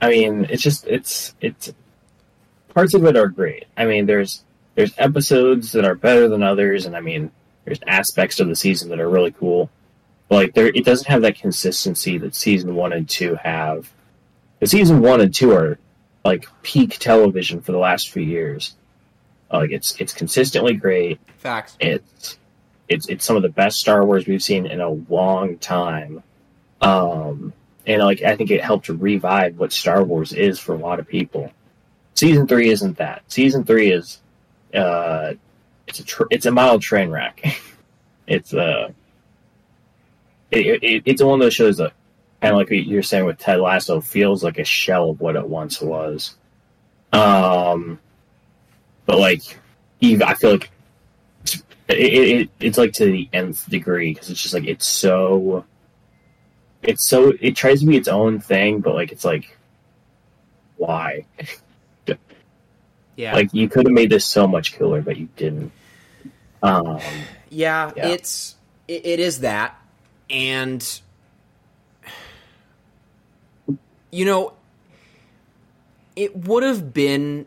I 0.00 0.10
mean, 0.10 0.46
it's 0.50 0.62
just 0.62 0.86
it's 0.86 1.34
it's 1.40 1.72
parts 2.74 2.94
of 2.94 3.04
it 3.04 3.16
are 3.16 3.28
great. 3.28 3.66
I 3.76 3.84
mean, 3.84 4.06
there's 4.06 4.42
there's 4.74 4.92
episodes 4.98 5.72
that 5.72 5.84
are 5.84 5.94
better 5.94 6.28
than 6.28 6.42
others, 6.42 6.86
and 6.86 6.96
I 6.96 7.00
mean, 7.00 7.30
there's 7.64 7.80
aspects 7.86 8.40
of 8.40 8.48
the 8.48 8.56
season 8.56 8.90
that 8.90 9.00
are 9.00 9.08
really 9.08 9.32
cool. 9.32 9.70
But 10.28 10.34
like, 10.34 10.54
there 10.54 10.66
it 10.66 10.84
doesn't 10.84 11.08
have 11.08 11.22
that 11.22 11.38
consistency 11.38 12.18
that 12.18 12.34
season 12.34 12.74
one 12.74 12.92
and 12.92 13.08
two 13.08 13.36
have. 13.36 13.90
The 14.60 14.66
season 14.66 15.02
one 15.02 15.20
and 15.20 15.34
two 15.34 15.52
are 15.52 15.78
like 16.24 16.46
peak 16.62 16.98
television 16.98 17.60
for 17.60 17.72
the 17.72 17.78
last 17.78 18.10
few 18.10 18.22
years. 18.22 18.74
Like 19.52 19.70
it's 19.70 20.00
it's 20.00 20.12
consistently 20.12 20.74
great. 20.74 21.20
Facts. 21.38 21.76
It's 21.80 22.38
it's 22.88 23.08
it's 23.08 23.24
some 23.24 23.36
of 23.36 23.42
the 23.42 23.48
best 23.48 23.78
Star 23.78 24.04
Wars 24.04 24.26
we've 24.26 24.42
seen 24.42 24.66
in 24.66 24.80
a 24.80 24.88
long 24.88 25.58
time. 25.58 26.22
Um, 26.80 27.52
and 27.86 28.02
like 28.02 28.22
I 28.22 28.36
think 28.36 28.50
it 28.50 28.62
helped 28.62 28.86
to 28.86 28.94
revive 28.94 29.58
what 29.58 29.72
Star 29.72 30.02
Wars 30.02 30.32
is 30.32 30.58
for 30.58 30.74
a 30.74 30.78
lot 30.78 31.00
of 31.00 31.06
people. 31.06 31.52
Season 32.14 32.46
three 32.46 32.70
isn't 32.70 32.98
that. 32.98 33.22
Season 33.28 33.64
three 33.64 33.90
is, 33.90 34.20
uh, 34.74 35.32
it's 35.86 36.00
a 36.00 36.04
tr- 36.04 36.24
it's 36.30 36.46
a 36.46 36.50
mild 36.50 36.82
train 36.82 37.10
wreck. 37.10 37.42
it's 38.26 38.54
uh, 38.54 38.90
it, 40.50 40.82
it, 40.82 41.02
it's 41.06 41.22
one 41.22 41.40
of 41.40 41.44
those 41.44 41.54
shows 41.54 41.78
that 41.78 41.92
kind 42.40 42.52
of 42.52 42.58
like 42.58 42.70
you're 42.70 43.02
saying 43.02 43.24
with 43.24 43.38
Ted 43.38 43.60
Lasso 43.60 44.00
feels 44.00 44.44
like 44.44 44.58
a 44.58 44.64
shell 44.64 45.10
of 45.10 45.20
what 45.20 45.36
it 45.36 45.48
once 45.48 45.80
was. 45.80 46.36
Um, 47.12 47.98
but 49.06 49.18
like, 49.18 49.42
even 50.00 50.22
I 50.22 50.34
feel 50.34 50.52
like 50.52 50.70
it's, 51.42 51.62
it, 51.88 51.96
it, 51.96 52.50
it's 52.60 52.78
like 52.78 52.92
to 52.94 53.04
the 53.06 53.28
nth 53.32 53.68
degree 53.68 54.14
because 54.14 54.30
it's 54.30 54.40
just 54.40 54.54
like 54.54 54.66
it's 54.66 54.86
so 54.86 55.64
it's 56.82 57.06
so 57.06 57.32
it 57.40 57.54
tries 57.56 57.80
to 57.80 57.86
be 57.86 57.96
its 57.96 58.08
own 58.08 58.40
thing, 58.40 58.80
but 58.80 58.94
like 58.94 59.12
it's 59.12 59.24
like 59.24 59.56
why? 60.76 61.24
Yeah. 63.14 63.34
Like 63.34 63.52
you 63.52 63.68
could 63.68 63.86
have 63.86 63.92
made 63.92 64.10
this 64.10 64.24
so 64.24 64.46
much 64.48 64.74
cooler, 64.74 65.02
but 65.02 65.16
you 65.16 65.28
didn't. 65.36 65.70
Um, 66.62 66.98
yeah, 67.50 67.92
Yeah. 67.94 68.08
it's 68.08 68.56
it, 68.88 69.04
it 69.06 69.20
is 69.20 69.40
that, 69.40 69.80
and 70.30 71.00
you 74.10 74.24
know, 74.24 74.54
it 76.16 76.36
would 76.36 76.62
have 76.62 76.92
been. 76.92 77.46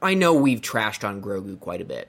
I 0.00 0.14
know 0.14 0.34
we've 0.34 0.60
trashed 0.60 1.06
on 1.06 1.20
Grogu 1.20 1.58
quite 1.58 1.80
a 1.80 1.84
bit, 1.84 2.08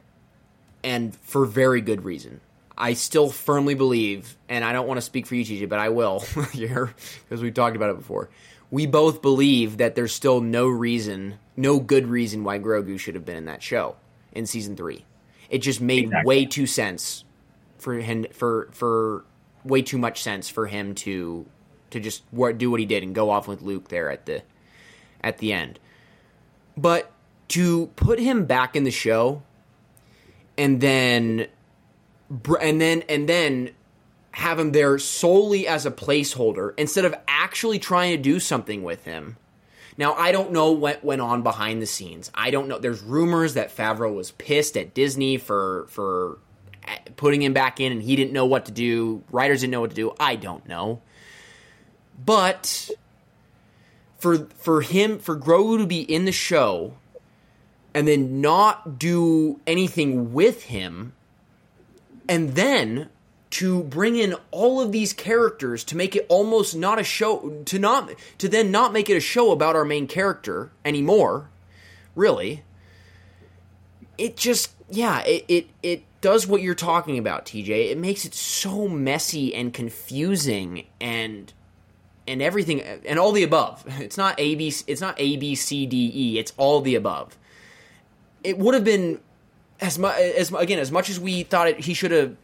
and 0.84 1.16
for 1.16 1.46
very 1.46 1.82
good 1.82 2.04
reason. 2.04 2.42
I 2.78 2.94
still 2.94 3.30
firmly 3.30 3.76
believe, 3.76 4.38
and 4.48 4.64
I 4.64 4.72
don't 4.72 4.88
want 4.88 4.98
to 5.00 5.02
speak 5.02 5.26
for 5.26 5.36
you, 5.36 5.44
TJ, 5.44 5.68
but 5.68 5.80
I 5.80 5.90
will 5.90 6.20
here 6.54 6.94
because 7.28 7.42
we've 7.42 7.54
talked 7.54 7.76
about 7.76 7.90
it 7.90 7.98
before. 7.98 8.30
We 8.72 8.86
both 8.86 9.22
believe 9.22 9.78
that 9.78 9.96
there's 9.96 10.14
still 10.14 10.40
no 10.42 10.68
reason, 10.68 11.40
no 11.58 11.80
good 11.80 12.08
reason 12.08 12.44
why 12.44 12.60
Grogu 12.60 12.98
should 13.00 13.16
have 13.16 13.26
been 13.26 13.36
in 13.36 13.46
that 13.46 13.64
show 13.64 13.96
in 14.32 14.46
season 14.46 14.78
three. 14.78 15.04
It 15.50 15.58
just 15.58 15.82
made 15.82 16.06
Exactly. 16.06 16.28
way 16.28 16.46
too 16.46 16.68
sense 16.68 17.26
for 17.80 17.96
him 17.96 18.28
for 18.32 18.70
for 18.72 19.26
way 19.64 19.82
too 19.82 19.98
much 19.98 20.22
sense 20.22 20.48
for 20.48 20.68
him 20.68 20.94
to 20.96 21.46
to 21.90 22.00
just 22.00 22.24
do 22.58 22.70
what 22.72 22.80
he 22.80 22.86
did 22.86 23.02
and 23.04 23.16
go 23.16 23.30
off 23.32 23.48
with 23.48 23.62
Luke 23.64 23.90
there 23.90 24.12
at 24.12 24.26
the 24.28 24.44
at 25.22 25.40
the 25.40 25.52
end. 25.52 25.80
But 26.78 27.12
to 27.50 27.88
put 27.96 28.20
him 28.20 28.46
back 28.46 28.76
in 28.76 28.84
the 28.84 28.92
show 28.92 29.42
and 30.58 30.82
then 30.82 31.48
and 32.62 32.80
then 32.80 33.04
and 33.10 33.28
then 33.28 33.72
have 34.32 34.60
him 34.60 34.72
there 34.72 34.98
solely 35.00 35.68
as 35.68 35.86
a 35.86 35.92
placeholder 35.92 36.74
instead 36.78 37.06
of 37.06 37.16
actually 37.28 37.80
trying 37.80 38.16
to 38.16 38.22
do 38.22 38.40
something 38.40 38.84
with 38.84 39.04
him. 39.04 39.38
Now 39.98 40.14
I 40.14 40.32
don't 40.32 40.52
know 40.52 40.72
what 40.72 41.04
went 41.04 41.22
on 41.22 41.42
behind 41.42 41.82
the 41.82 41.88
scenes. 41.88 42.32
I 42.34 42.52
don't 42.52 42.68
know. 42.68 42.78
There's 42.78 43.02
rumors 43.02 43.56
that 43.56 43.76
Favreau 43.76 44.16
was 44.16 44.32
pissed 44.32 44.78
at 44.78 44.94
Disney 44.94 45.38
for 45.38 45.88
for 45.90 46.38
putting 47.16 47.42
him 47.42 47.54
back 47.54 47.80
in 47.80 47.92
and 47.92 48.02
he 48.02 48.16
didn't 48.16 48.34
know 48.34 48.46
what 48.46 48.66
to 48.66 48.72
do. 48.72 49.24
Writers 49.32 49.62
didn't 49.62 49.72
know 49.72 49.82
what 49.82 49.92
to 49.92 49.96
do. 49.96 50.14
I 50.20 50.36
don't 50.36 50.68
know. 50.68 51.02
But 52.24 52.90
for 54.20 54.48
for 54.58 54.82
him 54.82 55.20
for 55.20 55.38
Grogu 55.38 55.80
to 55.80 55.88
be 55.88 56.02
in 56.02 56.26
the 56.26 56.32
show 56.32 56.94
and 57.94 58.08
then 58.08 58.42
not 58.42 59.00
do 59.00 59.60
anything 59.66 60.34
with 60.34 60.64
him 60.64 61.14
and 62.28 62.56
then 62.56 63.10
to 63.50 63.84
bring 63.84 64.16
in 64.16 64.36
all 64.52 64.80
of 64.80 64.92
these 64.92 65.12
characters 65.12 65.84
to 65.84 65.98
make 65.98 66.16
it 66.16 66.26
almost 66.30 66.76
not 66.76 67.00
a 67.00 67.04
show 67.04 67.62
to 67.66 67.80
not 67.80 68.12
to 68.38 68.48
then 68.48 68.72
not 68.72 68.94
make 68.94 69.10
it 69.10 69.18
a 69.18 69.22
show 69.22 69.52
about 69.52 69.76
our 69.76 69.86
main 69.86 70.08
character 70.08 70.72
anymore 70.86 71.50
really 72.16 72.64
it 74.18 74.38
just 74.38 74.72
yeah 74.90 75.22
it 75.22 75.46
it, 75.48 75.68
it 75.82 76.04
does 76.22 76.46
what 76.46 76.62
you're 76.62 76.76
talking 76.76 77.18
about 77.18 77.46
TJ 77.46 77.92
it 77.92 77.98
makes 77.98 78.26
it 78.26 78.36
so 78.36 78.88
messy 78.88 79.56
and 79.56 79.74
confusing 79.74 80.86
and 81.02 81.52
and 82.28 82.44
everything 82.44 82.82
and 82.82 83.18
all 83.18 83.32
the 83.32 83.42
above. 83.42 83.84
It's 84.00 84.18
not 84.18 84.36
a 84.38 84.54
b 84.56 84.72
it's 84.86 85.02
not 85.02 85.16
a 85.18 85.38
b 85.38 85.56
c 85.56 85.88
d 85.88 86.12
e 86.14 86.40
it's 86.40 86.54
all 86.58 86.82
the 86.82 86.94
above 86.96 87.38
it 88.44 88.58
would 88.58 88.74
have 88.74 88.84
been 88.84 89.20
as 89.82 89.98
much 89.98 90.18
as 90.20 90.52
again 90.54 90.80
as 90.80 90.92
much 90.92 91.10
as 91.10 91.20
we 91.20 91.44
thought 91.44 91.68
it, 91.68 91.80
he 91.82 91.94
should 91.94 92.12
have 92.12 92.36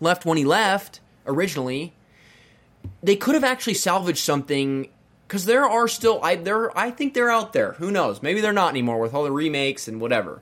left 0.00 0.24
when 0.24 0.36
he 0.36 0.44
left 0.44 1.00
originally 1.26 1.92
they 3.02 3.16
could 3.16 3.34
have 3.34 3.44
actually 3.44 3.74
salvaged 3.74 4.18
something 4.18 4.88
because 5.26 5.44
there 5.44 5.64
are 5.64 5.88
still 5.88 6.20
I 6.22 6.36
there 6.36 6.76
I 6.76 6.90
think 6.90 7.14
they're 7.14 7.30
out 7.30 7.52
there. 7.52 7.72
Who 7.72 7.90
knows? 7.90 8.22
Maybe 8.22 8.40
they're 8.40 8.52
not 8.52 8.70
anymore 8.70 8.98
with 8.98 9.14
all 9.14 9.24
the 9.24 9.32
remakes 9.32 9.88
and 9.88 10.00
whatever. 10.00 10.40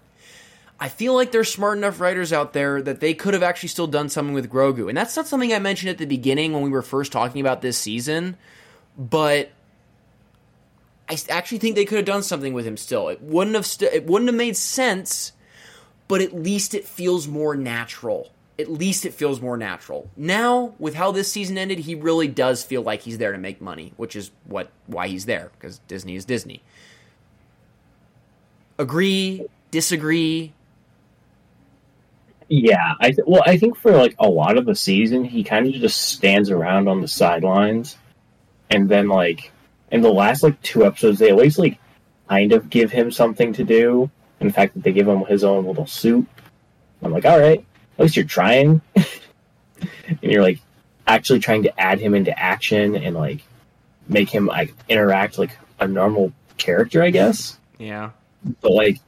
I 0.79 0.89
feel 0.89 1.15
like 1.15 1.31
there's 1.31 1.53
smart 1.53 1.79
enough 1.79 2.01
writers 2.01 2.33
out 2.33 2.53
there 2.53 2.83
that 2.83 3.01
they 3.01 3.15
could 3.15 3.33
have 3.33 3.43
actually 3.43 3.69
still 3.69 3.87
done 3.87 4.09
something 4.09 4.35
with 4.35 4.51
Grogu. 4.51 4.89
And 4.89 4.97
that's 4.97 5.17
not 5.17 5.27
something 5.27 5.53
I 5.55 5.61
mentioned 5.61 5.91
at 5.91 5.99
the 5.99 6.05
beginning 6.05 6.53
when 6.53 6.63
we 6.63 6.71
were 6.71 6.83
first 6.83 7.13
talking 7.13 7.41
about 7.41 7.63
this 7.63 7.79
season 7.79 8.37
but 8.97 9.51
I 11.09 11.19
actually 11.29 11.59
think 11.59 11.75
they 11.75 11.85
could 11.85 11.97
have 11.97 12.05
done 12.05 12.23
something 12.23 12.55
with 12.55 12.67
him 12.67 12.77
still 12.77 13.09
it 13.09 13.21
wouldn't 13.21 13.57
have 13.57 13.67
st- 13.67 13.93
it 13.93 14.07
wouldn't 14.07 14.29
have 14.29 14.37
made 14.37 14.57
sense 14.57 15.33
but 16.09 16.21
at 16.21 16.35
least 16.35 16.75
it 16.75 16.87
feels 16.87 17.27
more 17.27 17.57
natural. 17.57 18.31
At 18.59 18.71
least 18.71 19.05
it 19.05 19.15
feels 19.15 19.41
more 19.41 19.57
natural. 19.57 20.11
Now, 20.17 20.75
with 20.79 20.95
how 20.95 21.11
this 21.11 21.31
season 21.31 21.59
ended, 21.59 21.81
he 21.81 21.95
really 21.95 22.29
does 22.29 22.63
feel 22.63 22.83
like 22.83 23.03
he's 23.03 23.19
there 23.19 23.33
to 23.33 23.39
make 23.39 23.61
money, 23.61 23.93
which 23.97 24.15
is 24.15 24.31
what 24.45 24.71
why 24.87 25.09
he's 25.09 25.25
there 25.25 25.51
because 25.59 25.81
Disney 25.89 26.15
is 26.15 26.25
Disney. 26.25 26.63
Agree, 28.79 29.47
disagree. 29.71 30.53
Yeah, 32.49 32.95
I 33.01 33.11
th- 33.11 33.27
well, 33.27 33.43
I 33.45 33.57
think 33.57 33.77
for 33.77 33.93
like 33.93 34.15
a 34.21 34.29
lot 34.29 34.57
of 34.57 34.67
the 34.67 34.77
season, 34.77 35.25
he 35.25 35.43
kind 35.43 35.67
of 35.67 35.75
just 35.81 36.13
stands 36.13 36.51
around 36.51 36.87
on 36.87 37.01
the 37.01 37.09
sidelines, 37.09 37.97
and 38.71 38.89
then 38.89 39.09
like 39.09 39.51
in 39.95 40.03
the 40.03 40.13
last 40.13 40.43
like 40.43 40.61
two 40.63 40.85
episodes, 40.85 41.19
they 41.21 41.31
at 41.31 41.37
least 41.37 41.59
like 41.59 41.79
kind 42.29 42.53
of 42.53 42.69
give 42.69 42.91
him 42.91 43.11
something 43.13 43.53
to 43.55 43.63
do. 43.65 44.11
And 44.41 44.51
the 44.51 44.53
fact 44.53 44.75
that 44.75 44.83
they 44.83 44.93
give 44.93 45.07
him 45.09 45.25
his 45.25 45.45
own 45.45 45.65
little 45.65 45.87
suit, 45.87 46.27
I'm 47.03 47.13
like, 47.13 47.25
all 47.25 47.39
right, 47.39 47.65
at 47.99 48.03
least 48.03 48.17
you're 48.17 48.25
trying, 48.25 48.81
and 48.97 50.19
you're 50.21 50.43
like 50.43 50.59
actually 51.07 51.39
trying 51.39 51.63
to 51.63 51.81
add 51.81 52.01
him 52.01 52.15
into 52.15 52.37
action 52.39 52.97
and 52.97 53.15
like 53.15 53.41
make 54.09 54.29
him 54.29 54.47
like 54.47 54.75
interact 54.89 55.39
like 55.39 55.57
a 55.79 55.87
normal 55.87 56.33
character, 56.57 57.03
I 57.03 57.11
guess 57.11 57.59
Yeah. 57.79 58.11
but 58.61 58.73
like 58.73 58.99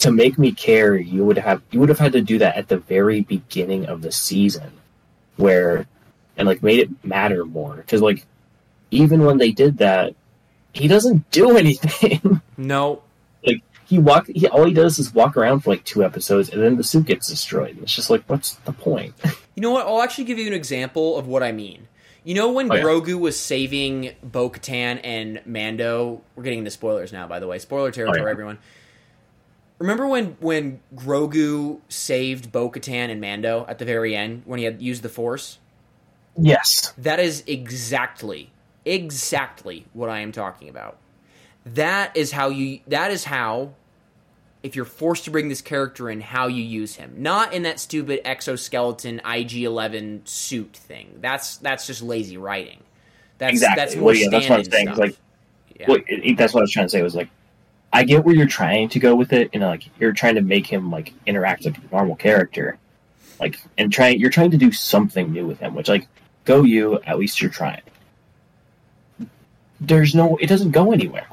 to 0.00 0.12
make 0.12 0.38
me 0.38 0.52
care 0.52 0.96
you 0.96 1.24
would 1.24 1.38
have 1.38 1.60
you 1.72 1.80
would 1.80 1.88
have 1.88 1.98
had 1.98 2.12
to 2.12 2.20
do 2.22 2.38
that 2.38 2.56
at 2.56 2.68
the 2.68 2.78
very 2.78 3.20
beginning 3.22 3.86
of 3.86 4.00
the 4.02 4.12
season 4.12 4.70
where 5.36 5.86
and 6.36 6.46
like 6.46 6.62
made 6.62 6.78
it 6.78 7.04
matter 7.04 7.44
more 7.44 7.74
because 7.76 8.00
like 8.00 8.24
even 8.90 9.24
when 9.24 9.38
they 9.38 9.50
did 9.52 9.78
that 9.78 10.14
he 10.72 10.88
doesn't 10.88 11.30
do 11.30 11.56
anything 11.62 12.40
No. 12.56 13.02
like 13.46 13.62
he 13.86 13.98
walk 13.98 14.26
he 14.28 14.46
all 14.48 14.64
he 14.64 14.74
does 14.74 14.98
is 14.98 15.12
walk 15.14 15.36
around 15.36 15.60
for 15.60 15.70
like 15.70 15.84
two 15.84 16.04
episodes 16.04 16.50
and 16.50 16.62
then 16.62 16.76
the 16.76 16.84
suit 16.84 17.06
gets 17.06 17.28
destroyed 17.28 17.70
and 17.74 17.82
it's 17.82 17.94
just 17.94 18.10
like 18.10 18.22
what's 18.26 18.54
the 18.64 18.72
point 18.72 19.14
You 19.54 19.62
know 19.62 19.72
what? 19.72 19.88
I'll 19.88 20.02
actually 20.02 20.22
give 20.24 20.38
you 20.38 20.46
an 20.46 20.52
example 20.52 21.18
of 21.18 21.26
what 21.26 21.42
I 21.42 21.50
mean. 21.50 21.88
You 22.22 22.34
know 22.36 22.52
when 22.52 22.70
Oh, 22.70 22.76
yeah. 22.76 22.82
Grogu 22.84 23.18
was 23.18 23.36
saving 23.36 24.12
Bo 24.22 24.50
Katan 24.50 25.00
and 25.02 25.40
Mando? 25.46 26.22
We're 26.36 26.44
getting 26.44 26.60
into 26.60 26.70
spoilers 26.70 27.12
now, 27.12 27.26
by 27.26 27.40
the 27.40 27.48
way. 27.48 27.58
Spoiler 27.58 27.90
territory, 27.90 28.20
Oh, 28.20 28.24
yeah. 28.26 28.30
everyone. 28.30 28.58
Remember 29.80 30.06
when 30.06 30.36
when 30.38 30.78
Grogu 30.94 31.80
saved 31.88 32.52
Bo 32.52 32.70
Katan 32.70 33.10
and 33.10 33.20
Mando 33.20 33.64
at 33.68 33.80
the 33.80 33.84
very 33.84 34.14
end 34.14 34.42
when 34.44 34.60
he 34.60 34.64
had 34.64 34.80
used 34.80 35.02
the 35.02 35.08
Force? 35.08 35.58
yes 36.36 36.92
That 36.96 37.18
is 37.18 37.42
exactly, 37.48 38.52
exactly 38.88 39.86
what 39.92 40.08
I 40.08 40.20
am 40.20 40.32
talking 40.32 40.68
about. 40.68 40.98
That 41.64 42.16
is 42.16 42.32
how 42.32 42.48
you. 42.48 42.80
That 42.86 43.10
is 43.10 43.24
how, 43.24 43.74
if 44.62 44.74
you're 44.74 44.84
forced 44.84 45.24
to 45.24 45.30
bring 45.30 45.48
this 45.48 45.60
character 45.60 46.08
in, 46.08 46.20
how 46.20 46.46
you 46.46 46.62
use 46.62 46.96
him. 46.96 47.14
Not 47.18 47.52
in 47.52 47.62
that 47.64 47.78
stupid 47.78 48.20
exoskeleton 48.24 49.20
IG 49.24 49.64
Eleven 49.64 50.22
suit 50.24 50.74
thing. 50.74 51.18
That's 51.20 51.58
that's 51.58 51.86
just 51.86 52.02
lazy 52.02 52.36
writing. 52.36 52.82
That's 53.38 53.52
Exactly. 53.52 53.82
that's 53.82 53.96
more 53.96 54.06
Well, 54.06 54.14
yeah, 54.16 54.28
that's 54.30 54.48
what 54.48 54.58
I'm 54.58 54.64
saying, 54.64 54.94
like, 54.94 55.16
yeah. 55.78 55.86
well, 55.88 55.98
it, 56.06 56.36
that's 56.36 56.54
what 56.54 56.60
I 56.60 56.62
was 56.62 56.72
trying 56.72 56.86
to 56.86 56.90
say 56.90 57.02
was 57.02 57.14
like 57.14 57.28
I 57.92 58.04
get 58.04 58.24
where 58.24 58.34
you're 58.34 58.46
trying 58.46 58.88
to 58.90 58.98
go 58.98 59.14
with 59.14 59.32
it, 59.32 59.50
and 59.52 59.62
like 59.62 59.84
you're 59.98 60.12
trying 60.12 60.34
to 60.34 60.42
make 60.42 60.66
him 60.66 60.90
like 60.90 61.12
interact 61.26 61.64
like 61.64 61.78
a 61.78 61.82
normal 61.90 62.16
character, 62.16 62.78
like 63.40 63.60
and 63.78 63.92
trying 63.92 64.20
you're 64.20 64.30
trying 64.30 64.50
to 64.50 64.58
do 64.58 64.72
something 64.72 65.32
new 65.32 65.46
with 65.46 65.58
him, 65.58 65.74
which 65.74 65.88
like 65.88 66.06
go 66.44 66.62
you 66.62 67.00
at 67.06 67.18
least 67.18 67.40
you're 67.40 67.50
trying. 67.50 67.80
There's 69.80 70.14
no, 70.14 70.36
it 70.36 70.46
doesn't 70.48 70.72
go 70.72 70.92
anywhere. 70.92 71.26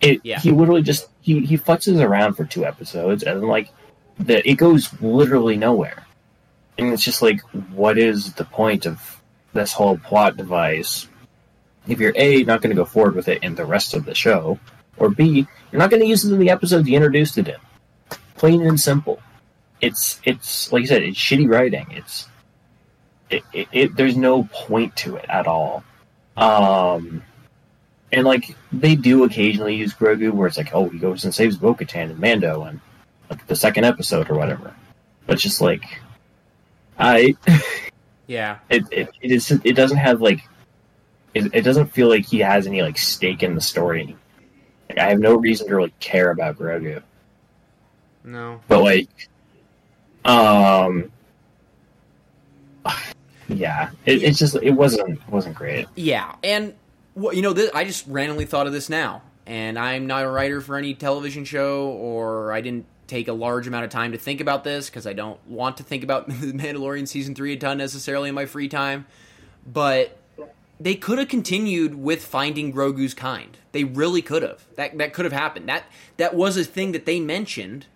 It 0.00 0.20
Yeah. 0.24 0.40
he 0.40 0.50
literally 0.50 0.82
just 0.82 1.08
he 1.20 1.46
he 1.46 1.56
futzes 1.56 2.02
around 2.02 2.34
for 2.34 2.44
two 2.44 2.64
episodes, 2.64 3.22
and 3.22 3.42
like 3.44 3.70
the 4.18 4.46
it 4.48 4.54
goes 4.54 4.90
literally 5.00 5.56
nowhere, 5.56 6.04
and 6.78 6.92
it's 6.92 7.04
just 7.04 7.22
like 7.22 7.40
what 7.72 7.98
is 7.98 8.32
the 8.34 8.44
point 8.44 8.86
of 8.86 9.20
this 9.52 9.72
whole 9.72 9.98
plot 9.98 10.36
device, 10.36 11.06
if 11.86 12.00
you're 12.00 12.14
A, 12.16 12.42
not 12.42 12.62
going 12.62 12.74
to 12.74 12.80
go 12.80 12.84
forward 12.84 13.14
with 13.14 13.28
it 13.28 13.42
in 13.44 13.54
the 13.54 13.64
rest 13.64 13.94
of 13.94 14.04
the 14.04 14.14
show, 14.14 14.58
or 14.96 15.08
B, 15.08 15.46
you're 15.70 15.78
not 15.78 15.90
going 15.90 16.02
to 16.02 16.08
use 16.08 16.24
it 16.24 16.32
in 16.32 16.38
the 16.40 16.50
episode 16.50 16.86
you 16.86 16.96
introduced 16.96 17.38
it 17.38 17.48
in. 17.48 17.56
Plain 18.36 18.62
and 18.62 18.80
simple. 18.80 19.20
It's 19.80 20.20
it's 20.24 20.72
like 20.72 20.82
I 20.84 20.86
said, 20.86 21.02
it's 21.02 21.18
shitty 21.18 21.48
writing. 21.48 21.86
It's 21.90 22.26
it, 23.30 23.44
it, 23.52 23.68
it 23.72 23.96
there's 23.96 24.16
no 24.16 24.44
point 24.52 24.96
to 24.96 25.16
it 25.16 25.26
at 25.28 25.46
all. 25.46 25.84
Um, 26.36 27.22
and 28.12 28.24
like 28.24 28.56
they 28.72 28.94
do 28.94 29.24
occasionally 29.24 29.74
use 29.74 29.94
Grogu, 29.94 30.30
where 30.32 30.46
it's 30.46 30.56
like, 30.58 30.74
oh, 30.74 30.88
he 30.88 30.98
goes 30.98 31.24
and 31.24 31.34
saves 31.34 31.56
Bo-Katan 31.56 32.10
and 32.10 32.18
Mando, 32.18 32.64
and 32.64 32.80
like 33.30 33.46
the 33.46 33.56
second 33.56 33.84
episode 33.84 34.30
or 34.30 34.34
whatever. 34.34 34.74
But 35.26 35.34
it's 35.34 35.42
just 35.42 35.60
like, 35.60 35.84
I 36.98 37.34
Yeah. 38.26 38.58
it 38.70 38.84
it, 38.90 39.08
it 39.20 39.30
is 39.32 39.50
it 39.50 39.74
doesn't 39.74 39.96
have 39.98 40.20
like 40.20 40.40
it, 41.34 41.54
it 41.54 41.62
doesn't 41.62 41.86
feel 41.86 42.08
like 42.08 42.26
he 42.26 42.40
has 42.40 42.66
any 42.66 42.82
like 42.82 42.98
stake 42.98 43.42
in 43.42 43.54
the 43.54 43.60
story. 43.60 44.16
Like, 44.88 44.98
I 44.98 45.08
have 45.08 45.18
no 45.18 45.34
reason 45.36 45.66
to 45.68 45.76
really 45.76 45.94
care 46.00 46.30
about 46.30 46.58
Grogu, 46.58 47.02
No. 48.24 48.60
but 48.68 48.82
like, 48.82 49.08
um, 50.26 51.10
yeah, 53.48 53.90
it, 54.04 54.22
it's 54.22 54.38
just 54.38 54.56
it 54.56 54.72
wasn't 54.72 55.18
it 55.18 55.28
wasn't 55.28 55.54
great. 55.54 55.86
Yeah, 55.94 56.34
and 56.44 56.74
well, 57.14 57.34
you 57.34 57.42
know, 57.42 57.52
this, 57.52 57.70
I 57.74 57.84
just 57.84 58.06
randomly 58.06 58.44
thought 58.44 58.66
of 58.66 58.72
this 58.72 58.88
now, 58.88 59.22
and 59.46 59.78
I'm 59.78 60.06
not 60.06 60.24
a 60.24 60.28
writer 60.28 60.60
for 60.60 60.76
any 60.76 60.94
television 60.94 61.44
show, 61.44 61.88
or 61.88 62.52
I 62.52 62.60
didn't 62.60 62.86
take 63.06 63.28
a 63.28 63.32
large 63.32 63.66
amount 63.66 63.84
of 63.84 63.90
time 63.90 64.12
to 64.12 64.18
think 64.18 64.40
about 64.40 64.64
this 64.64 64.88
because 64.88 65.06
I 65.06 65.12
don't 65.12 65.38
want 65.46 65.76
to 65.76 65.82
think 65.82 66.02
about 66.02 66.28
the 66.40 66.52
Mandalorian 66.52 67.06
season 67.06 67.34
three 67.34 67.52
a 67.52 67.56
ton 67.56 67.78
necessarily 67.78 68.28
in 68.28 68.34
my 68.34 68.46
free 68.46 68.68
time. 68.68 69.06
But 69.70 70.16
they 70.80 70.94
could 70.94 71.18
have 71.18 71.28
continued 71.28 71.94
with 71.94 72.24
finding 72.24 72.72
Grogu's 72.72 73.14
kind. 73.14 73.56
They 73.72 73.84
really 73.84 74.22
could 74.22 74.42
have. 74.42 74.64
That 74.76 74.96
that 74.98 75.12
could 75.12 75.24
have 75.24 75.32
happened. 75.32 75.68
That 75.68 75.84
that 76.16 76.34
was 76.34 76.56
a 76.56 76.64
thing 76.64 76.92
that 76.92 77.06
they 77.06 77.20
mentioned, 77.20 77.86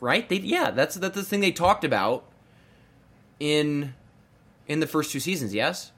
right? 0.00 0.28
They 0.28 0.36
yeah, 0.36 0.70
that's 0.70 0.96
that's 0.96 1.14
the 1.14 1.24
thing 1.24 1.40
they 1.40 1.52
talked 1.52 1.84
about 1.84 2.24
in 3.40 3.94
in 4.68 4.80
the 4.80 4.86
first 4.86 5.10
two 5.10 5.20
seasons. 5.20 5.54
Yes. 5.54 5.91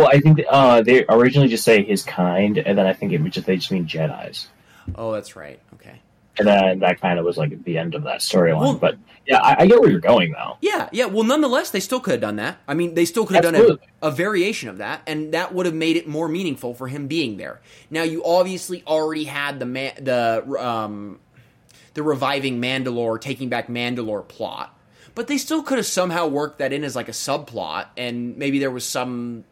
Well, 0.00 0.08
I 0.12 0.20
think 0.20 0.40
uh, 0.48 0.82
they 0.82 1.04
originally 1.08 1.48
just 1.48 1.64
say 1.64 1.84
his 1.84 2.02
kind, 2.02 2.58
and 2.58 2.76
then 2.78 2.86
I 2.86 2.92
think 2.92 3.12
it 3.12 3.20
would 3.20 3.32
just 3.32 3.46
they 3.46 3.56
just 3.56 3.70
mean 3.70 3.86
Jedi's, 3.86 4.48
Oh, 4.94 5.12
that's 5.12 5.36
right. 5.36 5.60
Okay. 5.74 6.00
and 6.38 6.48
then 6.48 6.78
that 6.80 7.00
kind 7.00 7.18
of 7.18 7.24
was 7.24 7.36
like 7.36 7.62
the 7.64 7.76
end 7.78 7.94
of 7.94 8.02
that 8.04 8.20
storyline. 8.20 8.60
Well- 8.60 8.74
but 8.74 8.96
yeah, 9.26 9.38
I, 9.42 9.62
I 9.62 9.66
get 9.66 9.78
where 9.80 9.90
you're 9.90 10.00
going 10.00 10.32
though. 10.32 10.56
Yeah, 10.62 10.88
yeah. 10.90 11.04
Well, 11.04 11.22
nonetheless, 11.24 11.70
they 11.70 11.78
still 11.80 12.00
could 12.00 12.12
have 12.12 12.20
done 12.22 12.36
that. 12.36 12.58
I 12.66 12.72
mean, 12.74 12.94
they 12.94 13.04
still 13.04 13.26
could 13.26 13.36
have 13.44 13.52
done 13.52 13.78
a, 14.02 14.06
a 14.08 14.10
variation 14.10 14.68
of 14.70 14.78
that, 14.78 15.02
and 15.06 15.32
that 15.34 15.54
would 15.54 15.66
have 15.66 15.74
made 15.74 15.96
it 15.96 16.08
more 16.08 16.26
meaningful 16.28 16.74
for 16.74 16.88
him 16.88 17.06
being 17.06 17.36
there. 17.36 17.60
Now, 17.90 18.02
you 18.02 18.24
obviously 18.24 18.82
already 18.86 19.24
had 19.24 19.60
the 19.60 19.66
ma- 19.66 19.90
the 20.00 20.42
um, 20.58 21.20
the 21.94 22.02
reviving 22.02 22.60
Mandalore, 22.60 23.20
taking 23.20 23.48
back 23.50 23.68
Mandalore 23.68 24.26
plot, 24.26 24.76
but 25.14 25.26
they 25.28 25.36
still 25.38 25.62
could 25.62 25.76
have 25.78 25.86
somehow 25.86 26.26
worked 26.26 26.58
that 26.58 26.72
in 26.72 26.82
as 26.82 26.96
like 26.96 27.08
a 27.08 27.12
subplot, 27.12 27.86
and 27.98 28.36
maybe 28.38 28.58
there 28.58 28.70
was 28.70 28.84
some 28.86 29.44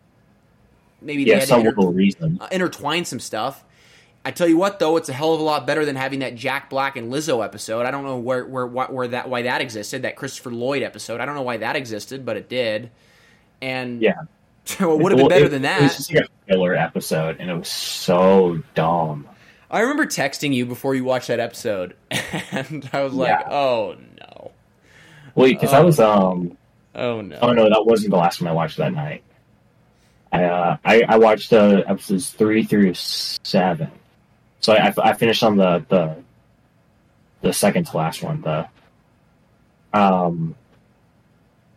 maybe 1.01 1.25
they 1.25 1.31
Yeah, 1.31 1.39
had 1.41 1.49
some 1.49 1.61
inter- 1.61 1.71
little 1.71 1.93
reason. 1.93 2.39
uh, 2.41 2.49
intertwine 2.51 3.05
some 3.05 3.21
stuff. 3.21 3.65
I 4.25 4.31
tell 4.31 4.49
you 4.49 4.59
what, 4.59 4.79
though, 4.79 4.97
it's 4.97 5.09
a 5.09 5.13
hell 5.13 5.33
of 5.33 5.41
a 5.41 5.43
lot 5.43 5.67
better 5.67 5.85
than 5.85 5.97
having 5.97 6.19
that 6.19 6.35
Jack 6.35 6.69
Black 6.69 6.97
and 6.97 7.11
Lizzo 7.13 7.43
episode. 7.45 7.87
I 7.87 7.91
don't 7.91 8.05
know 8.05 8.19
where 8.19 8.45
where 8.45 8.67
why- 8.67 8.87
where 8.87 9.09
that 9.09 9.29
why 9.31 9.43
that 9.43 9.61
existed. 9.61 10.03
That 10.03 10.17
Christopher 10.17 10.51
Lloyd 10.51 10.83
episode. 10.83 11.21
I 11.21 11.25
don't 11.27 11.35
know 11.35 11.43
why 11.43 11.59
that 11.59 11.77
existed, 11.77 12.27
but 12.27 12.37
it 12.37 12.49
did. 12.49 12.91
And 13.63 14.03
Yeah. 14.03 14.15
so 14.65 14.93
it 14.93 15.03
would 15.03 15.13
have 15.13 15.19
been 15.19 15.29
better 15.29 15.47
it- 15.47 15.51
than 15.51 15.65
It 15.65 15.81
was 15.83 15.91
that. 15.93 15.97
just 15.97 16.15
like 16.15 16.25
a 16.25 16.53
filler 16.53 16.75
episode, 16.75 17.37
and 17.41 17.49
it 17.51 17.55
was 17.55 17.69
so 17.69 18.61
dumb. 18.75 19.27
I 19.71 19.81
remember 19.81 20.07
texting 20.07 20.53
you 20.55 20.67
before 20.67 20.95
you 20.95 21.05
watched 21.05 21.29
that 21.29 21.41
episode, 21.41 21.95
and 22.53 22.89
I 22.93 23.03
was 23.03 23.13
like, 23.15 23.29
Yeah. 23.29 23.49
"Oh 23.51 23.97
no, 24.21 24.51
Wait, 25.35 25.55
because 25.61 25.73
I 25.75 25.81
was 25.81 26.01
um. 26.01 26.57
oh 26.95 27.21
no." 27.21 27.39
Oh 27.41 27.53
no, 27.53 27.69
that 27.69 27.85
wasn't 27.87 28.11
the 28.11 28.17
last 28.17 28.41
one 28.41 28.49
I 28.49 28.53
watched 28.53 28.79
that 28.79 28.93
night. 28.93 29.23
I 30.33 30.45
uh, 30.45 30.77
I, 30.85 31.03
I 31.09 31.19
watched 31.19 31.53
uh, 31.53 31.83
episodes 31.87 32.31
three 32.31 32.65
through 32.65 32.95
seven. 32.95 33.91
So 34.61 34.73
I, 34.75 34.93
I 35.03 35.13
finished 35.15 35.43
on 35.43 35.57
the 35.57 35.85
the 35.89 36.17
the 37.41 37.53
second 37.53 37.85
to 37.87 37.97
last 37.97 38.23
one, 38.23 38.43
the 38.43 38.69
um 39.93 40.55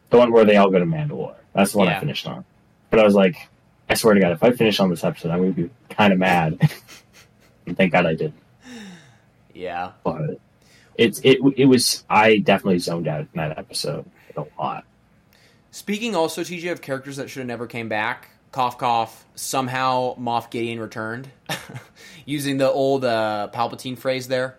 the 0.09 0.17
one 0.17 0.31
where 0.31 0.45
they 0.45 0.57
all 0.57 0.69
go 0.69 0.79
to 0.79 0.85
Mandalore. 0.85 1.35
That's 1.53 1.71
the 1.71 1.77
one 1.77 1.87
Yeah. 1.87 1.97
I 1.97 1.99
finished 1.99 2.27
on. 2.27 2.43
But 2.89 2.99
I 2.99 3.03
was 3.03 3.15
like, 3.15 3.35
I 3.89 3.93
swear 3.93 4.13
to 4.13 4.19
God, 4.19 4.31
if 4.33 4.43
I 4.43 4.51
finish 4.51 4.79
on 4.79 4.89
this 4.89 5.03
episode, 5.03 5.31
I'm 5.31 5.39
gonna 5.39 5.51
be 5.51 5.69
kind 5.89 6.11
of 6.11 6.19
mad. 6.19 6.59
and 7.65 7.77
thank 7.77 7.93
God 7.93 8.05
I 8.05 8.15
did. 8.15 8.33
Yeah, 9.53 9.91
But 10.03 10.39
it's 10.97 11.19
it 11.23 11.39
it 11.57 11.65
was 11.65 12.03
I 12.09 12.37
definitely 12.37 12.79
zoned 12.79 13.07
out 13.07 13.21
in 13.21 13.27
that 13.35 13.57
episode 13.57 14.05
a 14.35 14.45
lot. 14.59 14.85
Speaking 15.71 16.15
also, 16.15 16.41
TJ, 16.41 16.71
of 16.71 16.81
characters 16.81 17.17
that 17.17 17.29
should 17.29 17.39
have 17.39 17.47
never 17.47 17.67
came 17.67 17.87
back, 17.89 18.29
cough 18.51 18.77
cough, 18.77 19.25
somehow 19.35 20.15
Moff 20.17 20.49
Gideon 20.49 20.79
returned, 20.79 21.29
using 22.25 22.57
the 22.57 22.69
old 22.69 23.05
uh, 23.05 23.49
Palpatine 23.53 23.97
phrase 23.97 24.27
there. 24.27 24.57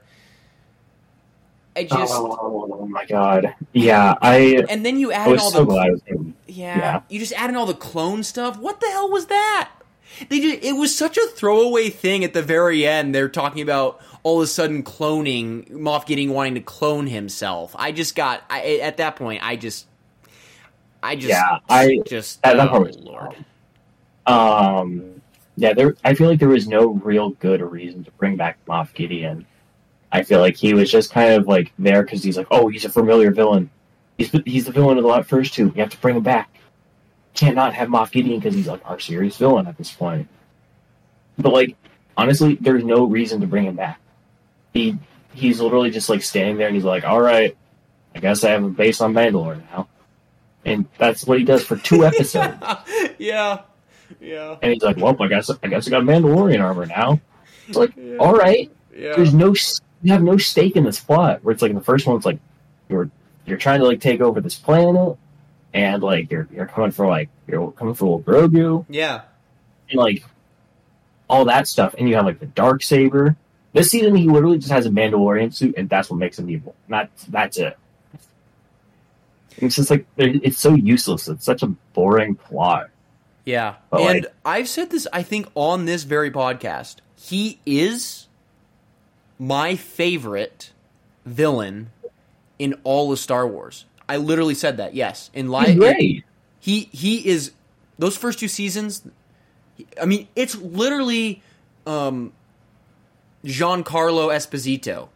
I 1.75 1.85
just 1.85 2.13
oh 2.15 2.87
my 2.91 3.07
god! 3.07 3.55
Yeah, 3.73 4.15
I 4.21 4.65
and 4.69 4.85
then 4.85 4.99
you 4.99 5.11
I 5.11 5.17
add 5.17 5.39
all 5.39 5.51
so 5.51 5.61
the 5.61 5.65
glad 5.65 5.89
it 5.89 6.19
was 6.19 6.27
yeah, 6.47 6.79
yeah. 6.79 7.01
you 7.09 7.19
just 7.19 7.33
add 7.33 7.49
in 7.49 7.57
all 7.57 7.65
the 7.65 7.73
clone 7.73 8.23
stuff. 8.23 8.59
What 8.59 8.81
the 8.81 8.89
hell 8.89 9.11
was 9.11 9.27
that? 9.27 9.71
They 10.29 10.41
did 10.41 10.63
it 10.63 10.73
was 10.73 10.95
such 10.95 11.17
a 11.17 11.27
throwaway 11.29 11.89
thing 11.89 12.25
at 12.25 12.35
the 12.35 12.43
very 12.43 12.87
end. 12.87 13.15
They're 13.15 13.31
talking 13.31 13.63
about 13.63 14.01
all 14.23 14.39
of 14.39 14.45
a 14.45 14.47
sudden 14.47 14.83
cloning 14.83 15.71
Moff 15.71 16.05
Gideon 16.05 16.33
wanting 16.33 16.55
to 16.57 16.61
clone 16.61 17.07
himself. 17.07 17.75
I 17.79 17.93
just 17.93 18.15
got 18.15 18.43
I, 18.51 18.79
at 18.83 18.99
that 18.99 19.17
point. 19.17 19.43
I 19.43 19.57
just 19.57 19.87
I 21.03 21.17
just 21.17 21.31
Yeah, 21.31 21.59
I 21.71 22.01
just 22.07 22.43
that, 22.43 22.57
that 22.59 22.69
oh, 22.69 22.71
part 22.71 22.87
was 22.89 22.99
Lord. 22.99 23.45
Um, 24.27 25.23
yeah, 25.57 25.75
there. 25.75 25.97
I 26.05 26.15
feel 26.15 26.29
like 26.29 26.39
there 26.39 26.49
was 26.49 26.69
no 26.69 26.89
real 26.89 27.31
good 27.31 27.61
reason 27.61 28.05
to 28.05 28.11
bring 28.13 28.37
back 28.37 28.65
Moff 28.67 28.95
Gideon. 28.95 29.47
I 30.11 30.23
feel 30.23 30.41
like 30.41 30.57
he 30.57 30.75
was 30.75 30.91
just 30.91 31.11
kind 31.11 31.35
of 31.35 31.47
like 31.47 31.73
there 31.79 32.03
because 32.03 32.23
he's 32.23 32.37
like, 32.37 32.49
oh, 32.51 32.69
he's 32.69 32.85
a 32.85 32.91
familiar 32.91 33.31
villain. 33.31 33.71
He's 34.19 34.31
the, 34.31 34.43
he's 34.45 34.67
the 34.67 34.73
villain 34.73 34.99
of 34.99 35.05
the 35.05 35.09
lot 35.09 35.27
first 35.27 35.55
two. 35.55 35.67
You 35.75 35.81
have 35.83 35.91
to 35.91 36.01
bring 36.01 36.17
him 36.17 36.23
back. 36.23 36.51
Can't 37.35 37.57
not 37.57 37.75
have 37.75 37.89
Moff 37.89 38.13
Gideon 38.13 38.39
because 38.39 38.55
he's 38.55 38.67
like 38.67 38.83
our 38.85 38.99
serious 38.99 39.37
villain 39.37 39.67
at 39.67 39.79
this 39.79 39.91
point. 39.91 40.29
But 41.39 41.53
like, 41.53 41.77
honestly, 42.17 42.59
there's 42.61 42.85
no 42.85 43.05
reason 43.05 43.41
to 43.41 43.47
bring 43.47 43.65
him 43.65 43.77
back. 43.77 43.99
He 44.75 44.99
he's 45.35 45.61
literally 45.61 45.91
just 45.91 46.09
like 46.09 46.23
standing 46.23 46.59
there 46.59 46.67
and 46.67 46.77
he's 46.77 46.85
like, 46.85 47.05
all 47.05 47.21
right, 47.21 47.57
I 48.15 48.19
guess 48.21 48.45
I 48.45 48.51
have 48.51 48.65
a 48.65 48.69
base 48.69 49.01
on 49.01 49.15
Mandalore 49.15 49.63
now, 49.71 49.89
and 50.65 50.87
that's 50.99 51.27
what 51.27 51.39
he 51.39 51.45
does 51.45 51.65
for 51.65 51.77
two 51.77 52.05
episodes. 52.07 52.57
yeah, 53.19 53.63
yeah, 54.21 54.57
And 54.63 54.73
he's 54.73 54.83
like, 54.83 54.97
"Well, 54.97 55.17
I 55.21 55.29
guess 55.29 55.51
I 55.63 55.69
guess 55.69 55.87
I 55.87 55.91
got 55.91 56.03
Mandalorian 56.03 56.61
armor 56.63 56.87
now." 56.87 57.21
It's 57.69 57.77
like, 57.77 57.93
Yeah. 57.97 58.17
all 58.17 58.35
right, 58.35 58.71
yeah. 58.97 59.15
there's 59.17 59.33
no 59.35 59.55
you 60.03 60.13
have 60.13 60.23
no 60.23 60.37
stake 60.37 60.77
in 60.77 60.85
this 60.85 61.01
plot. 61.01 61.43
Where 61.43 61.53
it's 61.53 61.63
like 61.63 61.71
in 61.71 61.77
the 61.77 61.83
first 61.83 62.07
one, 62.07 62.17
it's 62.17 62.27
like 62.27 62.39
you're 62.89 63.11
you're 63.47 63.59
trying 63.59 63.81
to 63.81 63.87
like 63.87 64.01
take 64.01 64.21
over 64.21 64.41
this 64.41 64.57
planet, 64.57 65.17
and 65.73 66.03
like 66.03 66.31
you're 66.31 66.49
you're 66.53 66.67
coming 66.67 66.91
for 66.91 67.07
like 67.07 67.29
you're 67.47 67.73
coming 67.73 67.95
for 67.95 68.19
little 68.19 68.23
Grogu, 68.23 68.85
yeah. 68.89 69.23
and 69.91 69.99
like 69.99 70.25
all 71.29 71.45
that 71.47 71.67
stuff, 71.69 71.95
and 71.99 72.09
you 72.09 72.15
have 72.17 72.25
like 72.27 72.41
the 72.41 72.47
dark 72.47 72.83
saber. 72.83 73.37
This 73.73 73.91
season, 73.91 74.15
he 74.15 74.29
literally 74.29 74.59
just 74.59 74.71
has 74.71 74.85
a 74.85 74.91
Mandalorian 74.91 75.55
suit, 75.55 75.75
and 75.79 75.89
that's 75.89 76.11
what 76.11 76.19
makes 76.19 76.39
him 76.39 76.51
evil. 76.51 76.75
Not 76.89 77.09
that's 77.29 77.57
it. 77.57 77.79
It's 79.59 79.77
just 79.77 79.91
like 79.91 80.07
it's 80.17 80.59
so 80.59 80.75
useless. 80.75 81.29
It's 81.29 81.45
such 81.45 81.63
a 81.63 81.69
boring 81.95 82.35
plot. 82.35 82.91
Yeah. 83.45 83.77
But, 83.91 84.01
and 84.03 84.23
like- 84.25 84.35
I've 84.45 84.69
said 84.69 84.91
this, 84.91 85.07
I 85.13 85.23
think, 85.23 85.49
on 85.55 85.85
this 85.85 86.05
very 86.05 86.31
podcast. 86.31 86.97
He 87.17 87.59
is 87.67 88.29
my 89.39 89.77
favorite 89.77 90.71
villain 91.27 91.91
in 92.59 92.75
all 92.85 93.13
of 93.13 93.19
Star 93.19 93.47
Wars. 93.47 93.85
I 94.09 94.17
literally 94.17 94.55
said 94.55 94.77
that, 94.77 94.95
yes. 94.95 95.31
In 95.35 95.49
live 95.49 95.77
he 96.61 96.89
he 96.93 97.27
is 97.29 97.53
those 97.99 98.17
first 98.17 98.39
two 98.39 98.49
seasons 98.49 99.03
I 100.01 100.05
mean, 100.05 100.29
it's 100.37 100.55
literally 100.57 101.43
um 101.87 102.33
Giancarlo 103.45 104.29
Esposito. 104.33 105.09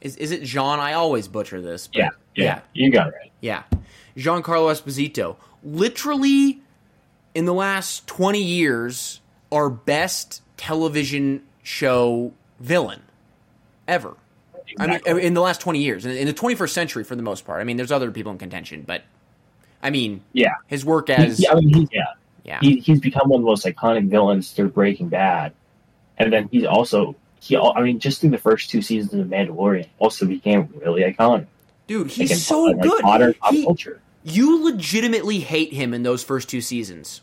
Is 0.00 0.16
is 0.16 0.30
it 0.32 0.42
Jean? 0.42 0.78
I 0.80 0.94
always 0.94 1.28
butcher 1.28 1.60
this. 1.60 1.88
but- 1.88 1.96
Yeah, 1.98 2.08
yeah, 2.34 2.44
yeah. 2.44 2.60
you 2.74 2.90
got 2.90 3.08
it 3.08 3.14
right. 3.20 3.32
Yeah. 3.40 3.62
Giancarlo 4.16 4.72
Esposito. 4.72 5.36
Literally, 5.62 6.60
in 7.34 7.44
the 7.44 7.54
last 7.54 8.06
20 8.06 8.42
years, 8.42 9.20
our 9.52 9.70
best 9.70 10.42
television 10.56 11.42
show 11.62 12.32
villain 12.60 13.02
ever. 13.86 14.16
I 14.78 14.86
mean, 14.86 15.18
in 15.18 15.34
the 15.34 15.40
last 15.40 15.60
20 15.60 15.80
years, 15.82 16.04
in, 16.04 16.12
in 16.12 16.26
the 16.26 16.34
21st 16.34 16.70
century 16.70 17.04
for 17.04 17.16
the 17.16 17.22
most 17.22 17.44
part. 17.46 17.60
I 17.60 17.64
mean, 17.64 17.76
there's 17.76 17.92
other 17.92 18.10
people 18.10 18.32
in 18.32 18.38
contention, 18.38 18.82
but 18.86 19.02
I 19.82 19.90
mean, 19.90 20.22
Yeah. 20.32 20.54
his 20.66 20.84
work 20.84 21.08
as. 21.10 21.40
yeah, 21.40 21.52
I 21.52 21.54
mean, 21.56 21.72
he, 21.74 21.88
yeah, 21.92 22.04
Yeah. 22.44 22.58
he, 22.60 22.78
he's 22.80 23.00
become 23.00 23.28
one 23.30 23.40
of 23.40 23.44
the 23.44 23.48
most 23.50 23.64
iconic 23.64 24.08
villains 24.08 24.50
through 24.52 24.70
Breaking 24.70 25.08
Bad, 25.08 25.52
and 26.18 26.32
then 26.32 26.48
he's 26.52 26.64
also 26.64 27.16
he. 27.40 27.56
I 27.56 27.80
mean, 27.82 27.98
just 28.00 28.20
through 28.20 28.30
the 28.30 28.38
first 28.38 28.68
two 28.68 28.82
seasons 28.82 29.14
of 29.14 29.26
Mandalorian, 29.28 29.86
also 29.98 30.26
became 30.26 30.68
really 30.84 31.02
iconic. 31.02 31.46
Dude, 31.86 32.08
Like, 32.08 32.12
he's 32.16 32.30
in, 32.32 32.36
so 32.36 32.62
like, 32.64 32.80
good. 32.82 33.02
Modern 33.02 33.32
pop 33.34 33.52
He- 33.54 33.64
culture. 33.64 34.00
You 34.34 34.62
legitimately 34.64 35.40
hate 35.40 35.72
him 35.72 35.92
in 35.94 36.02
those 36.02 36.22
first 36.22 36.48
two 36.48 36.60
seasons 36.60 37.20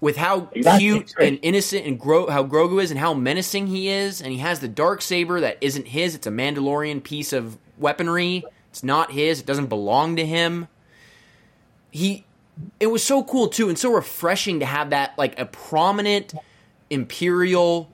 with 0.00 0.16
how 0.16 0.48
Exactly, 0.52 0.80
cute 0.80 1.14
and 1.20 1.38
innocent 1.42 1.86
and 1.86 1.98
Gro- 1.98 2.28
how 2.30 2.44
Grogu 2.44 2.82
is 2.82 2.90
and 2.90 2.98
how 2.98 3.14
menacing 3.14 3.68
he 3.68 3.88
is 3.88 4.20
and 4.20 4.32
he 4.32 4.38
has 4.38 4.60
the 4.60 4.68
dark 4.68 5.00
saber 5.02 5.40
that 5.40 5.58
isn't 5.60 5.88
his. 5.88 6.14
It's 6.14 6.26
a 6.26 6.30
Mandalorian 6.30 7.02
piece 7.04 7.32
of 7.32 7.56
weaponry. 7.78 8.44
It's 8.70 8.82
not 8.82 9.12
his. 9.12 9.40
It 9.40 9.46
doesn't 9.46 9.66
belong 9.66 10.16
to 10.16 10.26
him. 10.26 10.68
He 11.90 12.24
it 12.80 12.88
was 12.88 13.02
so 13.02 13.22
cool 13.24 13.48
too 13.48 13.68
and 13.68 13.78
so 13.78 13.92
refreshing 13.92 14.60
to 14.60 14.66
have 14.66 14.90
that 14.90 15.16
like 15.18 15.38
a 15.38 15.46
prominent 15.46 16.34
imperial 16.90 17.90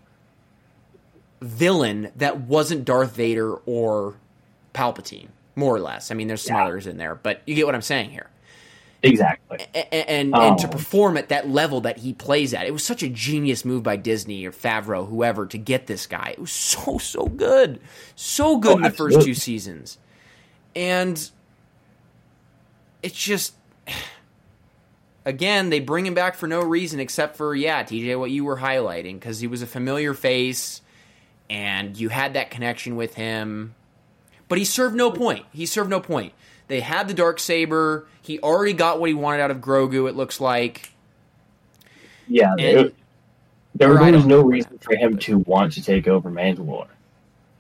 villain 1.41 2.11
that 2.17 2.41
wasn't 2.41 2.85
Darth 2.85 3.15
Vader 3.15 3.55
or 3.67 4.15
Palpatine 4.75 5.29
more 5.57 5.75
or 5.75 5.81
less. 5.81 6.11
I 6.11 6.15
mean 6.15 6.29
there's 6.29 6.43
some 6.43 6.57
Yeah. 6.57 6.65
others 6.65 6.87
in 6.87 6.97
there 6.97 7.15
but 7.15 7.43
you 7.47 7.55
get 7.55 7.67
what 7.67 7.75
I'm 7.75 7.83
saying 7.83 8.11
here 8.11 8.29
Exactly. 9.03 9.59
and 9.75 10.09
and, 10.09 10.35
and 10.35 10.59
to 10.59 10.67
Oh. 10.67 10.71
perform 10.71 11.17
at 11.17 11.29
that 11.29 11.49
level 11.49 11.81
that 11.83 11.99
he 11.99 12.13
plays 12.13 12.53
at. 12.55 12.67
It 12.67 12.73
was 12.73 12.83
such 12.85 13.03
a 13.03 13.09
genius 13.09 13.65
move 13.65 13.83
by 13.83 13.97
Disney 13.97 14.45
or 14.45 14.53
Favreau, 14.53 15.09
whoever, 15.09 15.47
to 15.47 15.59
get 15.59 15.87
this 15.87 16.07
guy. 16.07 16.31
It 16.33 16.41
was 16.41 16.51
so 16.53 16.99
so 16.99 17.27
good, 17.27 17.81
so 18.17 18.57
good 18.59 18.73
Oh, 18.75 18.77
in 18.79 18.83
the 18.83 18.91
first 18.91 19.23
two 19.23 19.35
seasons, 19.35 19.99
and 20.75 21.31
it's 23.03 23.15
just. 23.17 23.55
Again, 25.25 25.69
they 25.69 25.81
bring 25.81 26.07
him 26.07 26.15
back 26.15 26.37
for 26.37 26.47
no 26.47 26.63
reason 26.63 27.01
except 27.01 27.37
for 27.37 27.55
yeah, 27.55 27.83
TJ, 27.85 28.19
what 28.19 28.31
you 28.31 28.45
were 28.45 28.57
highlighting 28.57 29.15
because 29.15 29.41
he 29.41 29.47
was 29.47 29.61
a 29.61 29.67
familiar 29.67 30.15
face, 30.15 30.81
and 31.51 31.99
you 31.99 32.09
had 32.09 32.33
that 32.33 32.51
connection 32.51 32.97
with 32.97 33.15
him. 33.15 33.75
But 34.49 34.57
he 34.57 34.65
served 34.65 34.97
no 34.97 35.11
point. 35.11 35.45
He 35.53 35.67
served 35.67 35.91
no 35.91 36.01
point. 36.01 36.33
They 36.69 36.81
had 36.81 37.09
the 37.09 37.15
dark 37.15 37.41
saber. 37.41 38.07
He 38.23 38.39
already 38.41 38.75
got 38.75 39.01
what 39.01 39.09
he 39.09 39.15
wanted 39.15 39.41
out 39.41 39.51
of 39.51 39.59
Grogu. 39.59 40.09
It 40.09 40.15
looks 40.17 40.41
like. 40.41 40.93
Yeah, 42.29 42.53
And- 42.53 42.61
there, 42.61 42.91
there, 43.75 44.13
was 44.13 44.27
no 44.27 44.43
reason 44.43 44.73
that, 44.73 44.85
for 44.85 44.95
him 44.95 45.13
but- 45.13 45.23
to 45.23 45.39
want 45.39 45.73
to 45.75 45.83
take 45.83 46.07
over 46.07 46.31
Mandalore. 46.31 46.89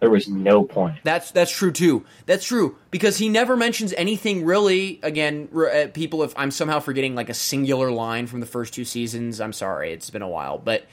There 0.00 0.10
was 0.10 0.28
no 0.28 0.62
point. 0.62 0.98
That's 1.02 1.32
that's 1.32 1.50
true 1.50 1.72
too. 1.72 2.04
That's 2.26 2.44
true 2.44 2.76
because 2.92 3.16
he 3.16 3.28
never 3.28 3.56
mentions 3.56 3.92
anything 3.94 4.44
really. 4.44 5.00
Again, 5.02 5.48
uh, 5.52 5.88
people, 5.92 6.22
if 6.22 6.32
I'm 6.36 6.52
somehow 6.52 6.78
forgetting 6.78 7.16
like 7.16 7.28
a 7.28 7.34
singular 7.34 7.90
line 7.90 8.28
from 8.28 8.38
the 8.38 8.46
first 8.46 8.72
two 8.74 8.84
seasons, 8.84 9.40
I'm 9.40 9.52
sorry. 9.52 9.92
It's 9.92 10.08
been 10.10 10.22
a 10.22 10.28
while, 10.28 10.56
but 10.56 10.84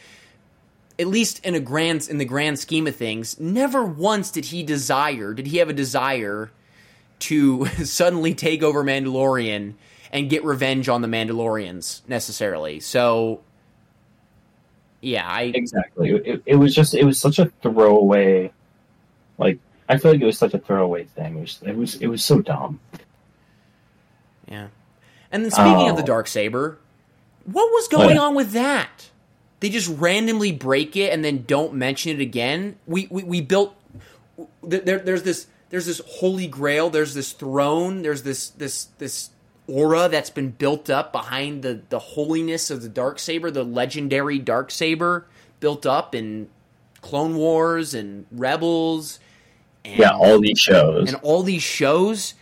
at 0.98 1.06
least 1.06 1.46
in 1.46 1.54
a 1.54 1.60
grand 1.60 2.08
in 2.10 2.18
the 2.18 2.26
grand 2.26 2.58
scheme 2.58 2.88
of 2.88 2.96
things, 2.96 3.40
never 3.40 3.86
once 3.86 4.32
did 4.32 4.46
he 4.46 4.64
desire. 4.64 5.36
Did 5.36 5.48
he 5.48 5.58
have 5.58 5.70
a 5.70 5.74
desire 5.74 6.50
to 7.20 7.66
suddenly 7.84 8.34
take 8.34 8.64
over 8.64 8.84
Mandalorian 8.84 9.74
and 10.12 10.30
get 10.30 10.44
revenge 10.44 10.90
on 10.90 11.02
the 11.02 11.08
Mandalorians 11.08 12.02
necessarily? 12.08 12.80
So, 12.80 13.42
yeah, 15.02 15.28
I 15.28 15.44
Exactly. 15.44 16.12
It, 16.12 16.44
it 16.46 16.56
was 16.56 16.74
just 16.74 16.94
it 16.94 17.04
was 17.06 17.20
such 17.20 17.40
a 17.40 17.46
throwaway. 17.62 18.52
Like 19.38 19.60
I 19.88 19.98
feel 19.98 20.12
like 20.12 20.22
it 20.22 20.26
was 20.26 20.38
such 20.38 20.54
a 20.54 20.60
throwaway 20.60 21.06
thing. 21.06 21.38
It 21.38 21.42
was 21.42 21.60
it 21.64 21.76
was, 21.76 21.96
it 21.96 22.08
was 22.08 22.24
so 22.24 22.42
dumb. 22.42 22.80
Yeah. 24.48 24.68
And 25.32 25.44
then 25.44 25.52
speaking 25.52 25.90
of 25.90 25.98
the 25.98 26.04
Oh. 26.04 26.06
dark 26.06 26.28
saber, 26.28 26.78
what 27.46 27.72
was 27.72 27.88
going 27.88 28.16
yeah. 28.16 28.22
on 28.22 28.36
with 28.36 28.52
that? 28.52 29.10
They 29.60 29.70
just 29.70 29.90
randomly 29.90 30.52
break 30.52 30.96
it 30.96 31.12
and 31.12 31.24
then 31.26 31.44
don't 31.48 31.74
mention 31.74 32.12
it 32.16 32.22
again. 32.22 32.78
We 32.88 33.08
we, 33.10 33.24
we 33.24 33.42
built 33.42 33.76
there, 34.64 35.00
there's 35.00 35.24
this 35.24 35.48
there's 35.70 35.86
this 35.86 36.02
holy 36.06 36.48
grail, 36.48 36.90
there's 36.90 37.14
this 37.14 37.32
throne, 37.32 38.02
there's 38.02 38.24
this 38.24 38.50
this 38.50 38.86
this 38.98 39.30
aura 39.68 40.08
that's 40.10 40.30
been 40.30 40.52
built 40.52 40.90
up 40.90 41.12
behind 41.12 41.64
the 41.64 41.82
the 41.90 42.00
holiness 42.00 42.70
of 42.70 42.82
the 42.82 42.90
dark 42.90 43.20
saber, 43.20 43.50
the 43.52 43.64
legendary 43.64 44.40
dark 44.40 44.72
saber 44.72 45.26
built 45.60 45.86
up 45.86 46.14
in 46.14 46.50
Clone 47.02 47.36
Wars 47.36 47.94
and 47.94 48.26
Rebels 48.32 49.20
and 49.84 50.00
Yeah, 50.00 50.12
all 50.12 50.40
these 50.40 50.60
shows. 50.60 51.12
and 51.12 51.20
all 51.24 51.44
these 51.44 51.64
shows 51.64 52.34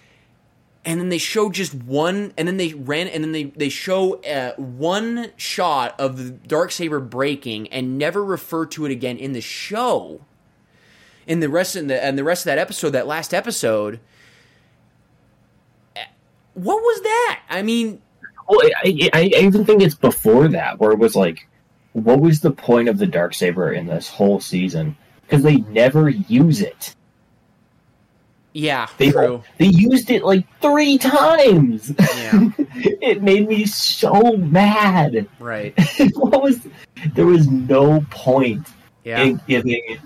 and 0.85 0.99
then 0.99 1.09
they 1.09 1.17
show 1.17 1.49
just 1.49 1.73
one 1.73 2.33
and 2.37 2.47
then 2.47 2.57
they 2.57 2.73
ran 2.73 3.07
and 3.07 3.23
then 3.23 3.31
they 3.31 3.43
they 3.45 3.69
show 3.69 4.15
uh, 4.23 4.53
one 4.55 5.31
shot 5.37 5.97
of 5.99 6.17
the 6.17 6.29
dark 6.31 6.71
saber 6.71 6.99
breaking 6.99 7.67
and 7.69 7.97
never 7.97 8.23
refer 8.23 8.65
to 8.65 8.85
it 8.85 8.91
again 8.91 9.17
in 9.17 9.31
the 9.33 9.41
show 9.41 10.19
in 11.27 11.39
the 11.39 11.49
rest 11.49 11.75
of 11.75 11.87
the 11.87 12.03
and 12.03 12.17
the 12.17 12.23
rest 12.23 12.41
of 12.41 12.45
that 12.45 12.57
episode 12.57 12.89
that 12.91 13.07
last 13.07 13.33
episode 13.33 13.99
what 16.53 16.75
was 16.75 17.01
that 17.01 17.41
i 17.49 17.61
mean 17.61 18.01
Well, 18.47 18.59
I, 18.83 19.09
I, 19.13 19.31
I 19.35 19.39
even 19.41 19.65
think 19.65 19.81
it's 19.81 19.95
before 19.95 20.47
that, 20.49 20.77
where 20.79 20.91
it 20.91 20.99
was 20.99 21.15
like, 21.15 21.47
what 21.93 22.19
was 22.19 22.41
the 22.41 22.51
point 22.51 22.89
of 22.89 22.97
the 22.97 23.07
dark 23.07 23.33
saber 23.33 23.71
in 23.71 23.87
this 23.87 24.09
whole 24.09 24.39
season? 24.41 24.97
Because 25.21 25.43
they 25.43 25.57
never 25.57 26.09
use 26.09 26.61
it. 26.61 26.93
yeah 28.51 28.87
They 28.97 29.11
true 29.11 29.41
they 29.57 29.67
used 29.67 30.11
it 30.11 30.23
like 30.23 30.45
three 30.61 30.97
times. 30.99 31.93
Yeah. 31.97 32.49
it 33.01 33.23
made 33.23 33.47
me 33.47 33.65
so 33.65 34.35
mad. 34.37 35.27
right 35.39 35.73
what 36.13 36.43
was? 36.43 36.67
There 37.15 37.25
was 37.25 37.47
no 37.47 38.05
point 38.11 38.67
yeah 39.05 39.23
in 39.23 39.41
giving 39.47 39.97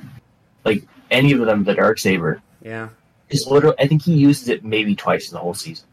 like 0.63 0.83
any 1.11 1.31
of 1.33 1.39
them 1.45 1.63
the 1.63 1.73
dark 1.73 1.99
saber. 1.99 2.41
yeah 2.61 2.89
It's 3.29 3.45
literally. 3.47 3.75
I 3.79 3.87
think 3.87 4.01
he 4.03 4.13
uses 4.13 4.47
it 4.49 4.63
maybe 4.63 4.95
twice 4.95 5.29
in 5.29 5.35
the 5.35 5.39
whole 5.39 5.53
season. 5.53 5.85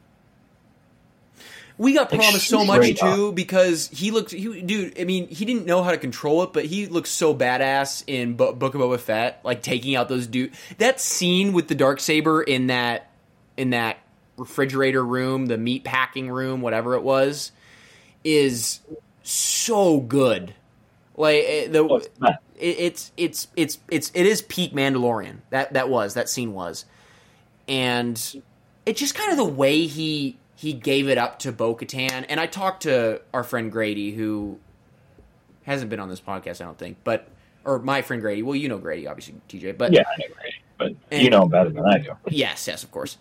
We 1.77 1.93
got 1.93 2.13
Like, 2.13 2.21
promised 2.21 2.47
so 2.49 2.65
much 2.65 3.01
too 3.01 3.33
because 3.33 3.89
he 3.89 4.13
looked, 4.13 4.31
he, 4.31 4.63
dude. 4.63 4.99
I 5.01 5.03
mean, 5.05 5.27
he 5.27 5.45
didn't 5.45 5.67
know 5.67 5.83
how 5.83 5.91
to 5.91 5.99
control 5.99 6.45
it, 6.45 6.53
but 6.53 6.65
he 6.67 6.87
looked 6.87 7.09
so 7.09 7.35
badass 7.35 8.05
in 8.07 8.35
Bo- 8.35 8.53
Book 8.53 8.77
of 8.77 8.81
Boba 8.81 9.01
Fett, 9.01 9.41
like 9.43 9.61
taking 9.61 9.97
out 9.97 10.09
those 10.09 10.29
dude. 10.29 10.53
That 10.79 11.01
scene 11.01 11.53
with 11.53 11.67
the 11.67 11.75
dark 11.75 11.99
saber 11.99 12.43
in 12.43 12.69
that 12.69 13.11
in 13.57 13.71
that 13.71 13.99
refrigerator 14.37 15.05
room, 15.05 15.47
the 15.47 15.59
meat 15.59 15.83
packing 15.83 16.31
room, 16.31 16.61
whatever 16.61 16.95
it 16.95 17.03
was, 17.03 17.51
is 18.23 18.79
so 19.25 19.99
good. 19.99 20.55
Like 21.17 21.45
eh, 21.45 21.69
the 21.69 21.83
Oh. 21.83 22.01
It, 22.59 22.77
it's 22.79 23.13
it's 23.17 23.49
it's 23.57 23.79
it's 23.91 24.11
it 24.15 24.27
is 24.27 24.43
peak 24.43 24.73
Mandalorian. 24.73 25.39
That 25.51 25.73
that 25.75 25.89
was 25.89 26.15
that 26.15 26.29
scene 26.29 26.53
was, 26.53 26.85
and 27.69 28.43
it's 28.87 29.01
just 29.01 29.15
kind 29.15 29.31
of 29.31 29.37
the 29.37 29.45
way 29.45 29.87
he 29.87 30.39
he 30.57 30.73
gave 30.73 31.09
it 31.09 31.19
up 31.19 31.39
to 31.41 31.53
Bo 31.53 31.75
Katan. 31.75 32.25
And 32.29 32.39
I 32.41 32.47
talked 32.47 32.85
to 32.85 33.21
our 33.33 33.43
friend 33.45 33.71
Grady, 33.73 34.13
who 34.13 34.59
hasn't 35.65 35.91
been 35.91 36.01
on 36.01 36.09
this 36.09 36.21
podcast, 36.21 36.61
I 36.61 36.65
don't 36.65 36.79
think, 36.79 36.99
but 37.05 37.29
or 37.65 37.79
my 37.79 38.03
friend 38.03 38.21
Grady. 38.23 38.43
Well, 38.43 38.57
you 38.57 38.69
know 38.69 38.79
Grady, 38.79 39.07
obviously, 39.07 39.35
TJ. 39.49 39.77
But 39.79 39.93
Yeah, 39.93 40.03
I 40.07 40.19
know, 40.21 40.35
right? 40.37 40.53
but 40.79 40.93
And- 41.11 41.23
you 41.23 41.31
know 41.31 41.43
him 41.43 41.49
better 41.49 41.71
than 41.71 41.85
I 41.85 41.99
do. 41.99 42.13
Yes, 42.29 42.67
yes, 42.69 42.83
of 42.85 42.91
course. 42.91 43.17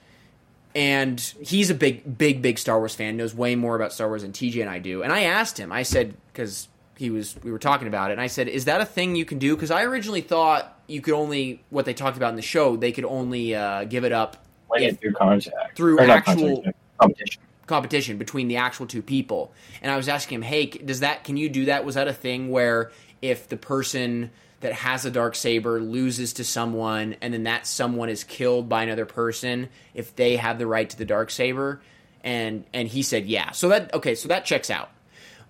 And 0.76 1.20
he's 1.40 1.70
a 1.70 1.76
big, 1.76 2.18
big, 2.18 2.42
big 2.42 2.58
Star 2.58 2.80
Wars 2.80 2.96
fan. 2.96 3.16
Knows 3.16 3.36
way 3.36 3.56
more 3.56 3.76
about 3.76 3.94
Star 3.94 4.08
Wars 4.08 4.24
than 4.24 4.32
TJ 4.32 4.60
and 4.62 4.70
I 4.70 4.80
do. 4.80 5.04
And 5.04 5.14
I 5.14 5.22
asked 5.22 5.60
him. 5.60 5.72
I 5.72 5.84
said 5.84 6.16
because 6.34 6.68
he 6.98 7.10
was, 7.10 7.36
we 7.44 7.52
were 7.52 7.60
talking 7.60 7.88
about 7.88 8.10
it. 8.12 8.14
And 8.14 8.22
I 8.22 8.28
said, 8.28 8.48
"Is 8.48 8.66
that 8.66 8.82
a 8.82 8.86
thing 8.86 9.16
you 9.16 9.26
can 9.26 9.40
do?" 9.40 9.56
Because 9.56 9.72
I 9.72 9.84
originally 9.84 10.22
thought 10.22 10.80
you 10.88 11.02
could 11.02 11.14
only 11.14 11.64
what 11.70 11.86
they 11.86 11.94
talked 11.94 12.18
about 12.18 12.30
in 12.30 12.36
the 12.36 12.42
show. 12.42 12.76
They 12.76 12.92
could 12.92 13.06
only 13.06 13.56
uh, 13.56 13.86
give 13.86 14.04
it 14.06 14.12
up 14.12 14.46
If- 14.76 14.94
it 14.94 15.00
through 15.02 15.14
contact. 15.14 15.76
through 15.78 15.98
Or 16.00 16.10
actual- 16.10 16.56
contact, 16.58 16.78
competition. 17.00 17.42
competition 17.66 18.18
between 18.18 18.48
the 18.48 18.58
actual 18.58 18.86
two 18.86 19.02
people. 19.02 19.54
And 19.82 19.92
I 19.92 19.98
was 19.98 20.08
asking 20.10 20.36
him, 20.38 20.42
"Hey, 20.44 20.66
does 20.68 21.00
that? 21.00 21.24
Can 21.24 21.38
you 21.38 21.50
do 21.50 21.66
that? 21.66 21.86
Was 21.86 21.96
that 21.96 22.08
a 22.08 22.14
thing 22.14 22.50
where 22.50 22.92
if 23.22 23.48
the 23.50 23.58
person 23.58 24.30
that 24.60 24.74
has 24.74 25.04
a 25.06 25.12
dark 25.12 25.36
saber 25.36 25.82
loses 25.82 26.32
to 26.34 26.44
someone, 26.44 27.16
and 27.22 27.34
then 27.34 27.44
that 27.44 27.68
someone 27.68 28.08
is 28.10 28.24
killed 28.24 28.70
by 28.70 28.84
another 28.84 29.06
person, 29.06 29.68
if 29.94 30.16
they 30.16 30.38
have 30.38 30.58
the 30.60 30.68
right 30.68 30.90
to 30.90 30.98
the 30.98 31.06
dark 31.06 31.32
saber?" 31.32 31.82
And 32.24 32.64
and 32.74 32.88
he 32.88 33.02
said, 33.02 33.26
"Yeah." 33.26 33.52
So 33.52 33.70
that 33.70 33.94
okay, 33.94 34.16
so 34.16 34.28
that 34.30 34.46
checks 34.46 34.70
out. 34.70 34.90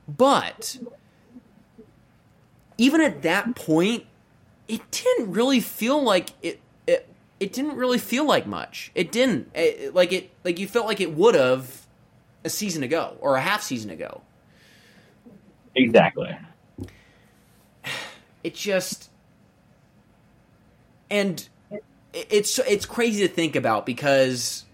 But 0.07 0.77
even 2.77 3.01
at 3.01 3.21
that 3.23 3.55
point, 3.55 4.05
it 4.67 4.81
didn't 4.91 5.31
really 5.31 5.59
feel 5.59 6.01
like 6.01 6.29
it. 6.41 6.59
It, 6.87 7.07
it 7.39 7.53
didn't 7.53 7.75
really 7.75 7.97
feel 7.97 8.25
like 8.25 8.47
much. 8.47 8.91
It 8.95 9.11
didn't. 9.11 9.51
It, 9.55 9.93
like 9.93 10.11
it. 10.13 10.31
Like 10.43 10.59
you 10.59 10.67
felt 10.67 10.85
like 10.87 11.01
it 11.01 11.13
would 11.13 11.35
have 11.35 11.85
a 12.43 12.49
season 12.49 12.83
ago 12.83 13.17
or 13.21 13.35
a 13.35 13.41
half 13.41 13.61
season 13.63 13.89
ago. 13.89 14.21
Exactly. 15.75 16.37
It 18.43 18.55
just 18.55 19.09
and 21.09 21.47
it- 21.71 21.83
it's 22.29 22.59
it's 22.59 22.85
crazy 22.85 23.27
to 23.27 23.33
think 23.33 23.55
about 23.55 23.85
because 23.85 24.65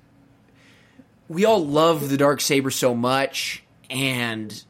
we 1.28 1.46
all 1.46 1.66
love 1.66 2.10
the 2.10 2.18
dark 2.18 2.42
saber 2.42 2.72
so 2.72 2.94
much 2.96 3.64
and 3.90 4.64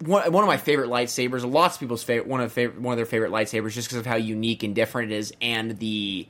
one, 0.00 0.32
one 0.32 0.42
of 0.42 0.48
my 0.48 0.56
favorite 0.56 0.88
lightsabers. 0.88 1.50
Lots 1.50 1.76
of 1.76 1.80
people's 1.80 2.02
favorite 2.02 2.26
one 2.26 2.40
of 2.40 2.52
favorite, 2.52 2.80
one 2.80 2.92
of 2.92 2.96
their 2.96 3.06
favorite 3.06 3.30
lightsabers, 3.30 3.72
just 3.72 3.88
because 3.88 3.98
of 3.98 4.06
how 4.06 4.16
unique 4.16 4.62
and 4.62 4.74
different 4.74 5.12
it 5.12 5.16
is, 5.16 5.32
and 5.40 5.78
the 5.78 6.26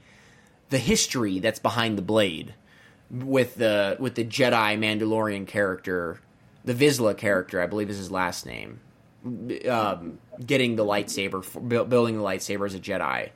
the 0.71 0.79
history 0.79 1.39
that's 1.39 1.59
behind 1.59 1.99
the 1.99 2.03
blade 2.03 2.55
with 3.11 3.57
the 3.57 3.97
with 3.99 4.15
the 4.15 4.25
Jedi 4.25 4.79
Mandalorian 4.79 5.47
character, 5.47 6.21
the 6.65 6.75
Vizsla 6.75 7.17
character, 7.17 7.61
I 7.61 7.67
believe 7.67 7.91
is 7.91 7.99
his 7.99 8.11
last 8.11 8.47
name, 8.47 8.81
um, 9.69 10.19
getting 10.45 10.77
the 10.77 10.85
lightsaber, 10.85 11.45
for, 11.45 11.61
building 11.61 12.17
the 12.17 12.23
lightsaber 12.23 12.67
as 12.67 12.75
a 12.75 12.81
Jedi, 12.81 13.31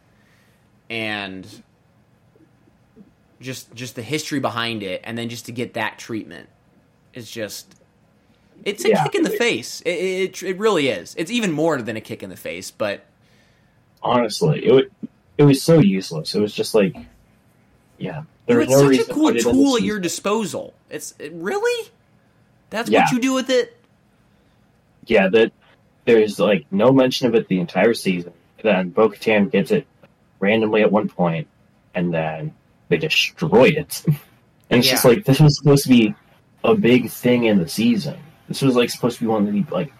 and 0.90 1.46
just 3.40 3.72
just 3.74 3.94
the 3.94 4.02
history 4.02 4.40
behind 4.40 4.82
it, 4.82 5.00
and 5.04 5.16
then 5.16 5.28
just 5.28 5.46
to 5.46 5.52
get 5.52 5.74
that 5.74 5.98
treatment 5.98 6.48
is 7.12 7.30
just 7.30 7.74
it's 8.64 8.84
a 8.84 8.90
yeah. 8.90 9.02
kick 9.04 9.14
in 9.14 9.22
the 9.22 9.30
face. 9.30 9.80
It, 9.82 9.90
it, 9.90 10.42
it 10.42 10.58
really 10.58 10.88
is. 10.88 11.14
It's 11.16 11.30
even 11.30 11.52
more 11.52 11.80
than 11.82 11.96
a 11.96 12.00
kick 12.00 12.22
in 12.22 12.30
the 12.30 12.36
face. 12.36 12.70
But 12.70 13.04
honestly, 14.02 14.64
it 14.64 14.92
it 15.38 15.44
was 15.44 15.62
so 15.62 15.80
useless. 15.80 16.34
It 16.34 16.40
was 16.40 16.54
just 16.54 16.74
like, 16.74 16.96
yeah, 17.98 18.22
there 18.46 18.58
was 18.58 18.68
no 18.68 18.92
such 18.92 19.08
a 19.08 19.12
cool 19.12 19.34
tool 19.34 19.76
at 19.76 19.82
your 19.82 19.98
disposal. 19.98 20.74
It's 20.90 21.14
it, 21.18 21.32
really 21.34 21.90
that's 22.70 22.90
yeah. 22.90 23.02
what 23.02 23.12
you 23.12 23.20
do 23.20 23.32
with 23.32 23.50
it. 23.50 23.76
Yeah, 25.06 25.28
that 25.28 25.52
there's 26.04 26.38
like 26.38 26.66
no 26.70 26.92
mention 26.92 27.26
of 27.26 27.34
it 27.34 27.48
the 27.48 27.60
entire 27.60 27.94
season. 27.94 28.32
Then 28.62 28.90
Bo-Katan 28.90 29.50
gets 29.50 29.70
it 29.70 29.86
randomly 30.40 30.82
at 30.82 30.90
one 30.90 31.08
point, 31.08 31.46
and 31.94 32.12
then 32.12 32.54
they 32.88 32.96
destroy 32.96 33.68
it. 33.68 34.02
and 34.06 34.16
it's 34.70 34.86
yeah. 34.86 34.92
just 34.92 35.04
like 35.04 35.24
this 35.24 35.40
was 35.40 35.56
supposed 35.58 35.84
to 35.84 35.90
be 35.90 36.14
a 36.62 36.74
big 36.74 37.10
thing 37.10 37.44
in 37.44 37.58
the 37.58 37.68
season. 37.68 38.18
This 38.48 38.62
was 38.62 38.76
like 38.76 38.90
supposed 38.90 39.18
to 39.18 39.24
be 39.24 39.28
one 39.28 39.46
of 39.46 39.52
the 39.52 39.64
like 39.70 39.92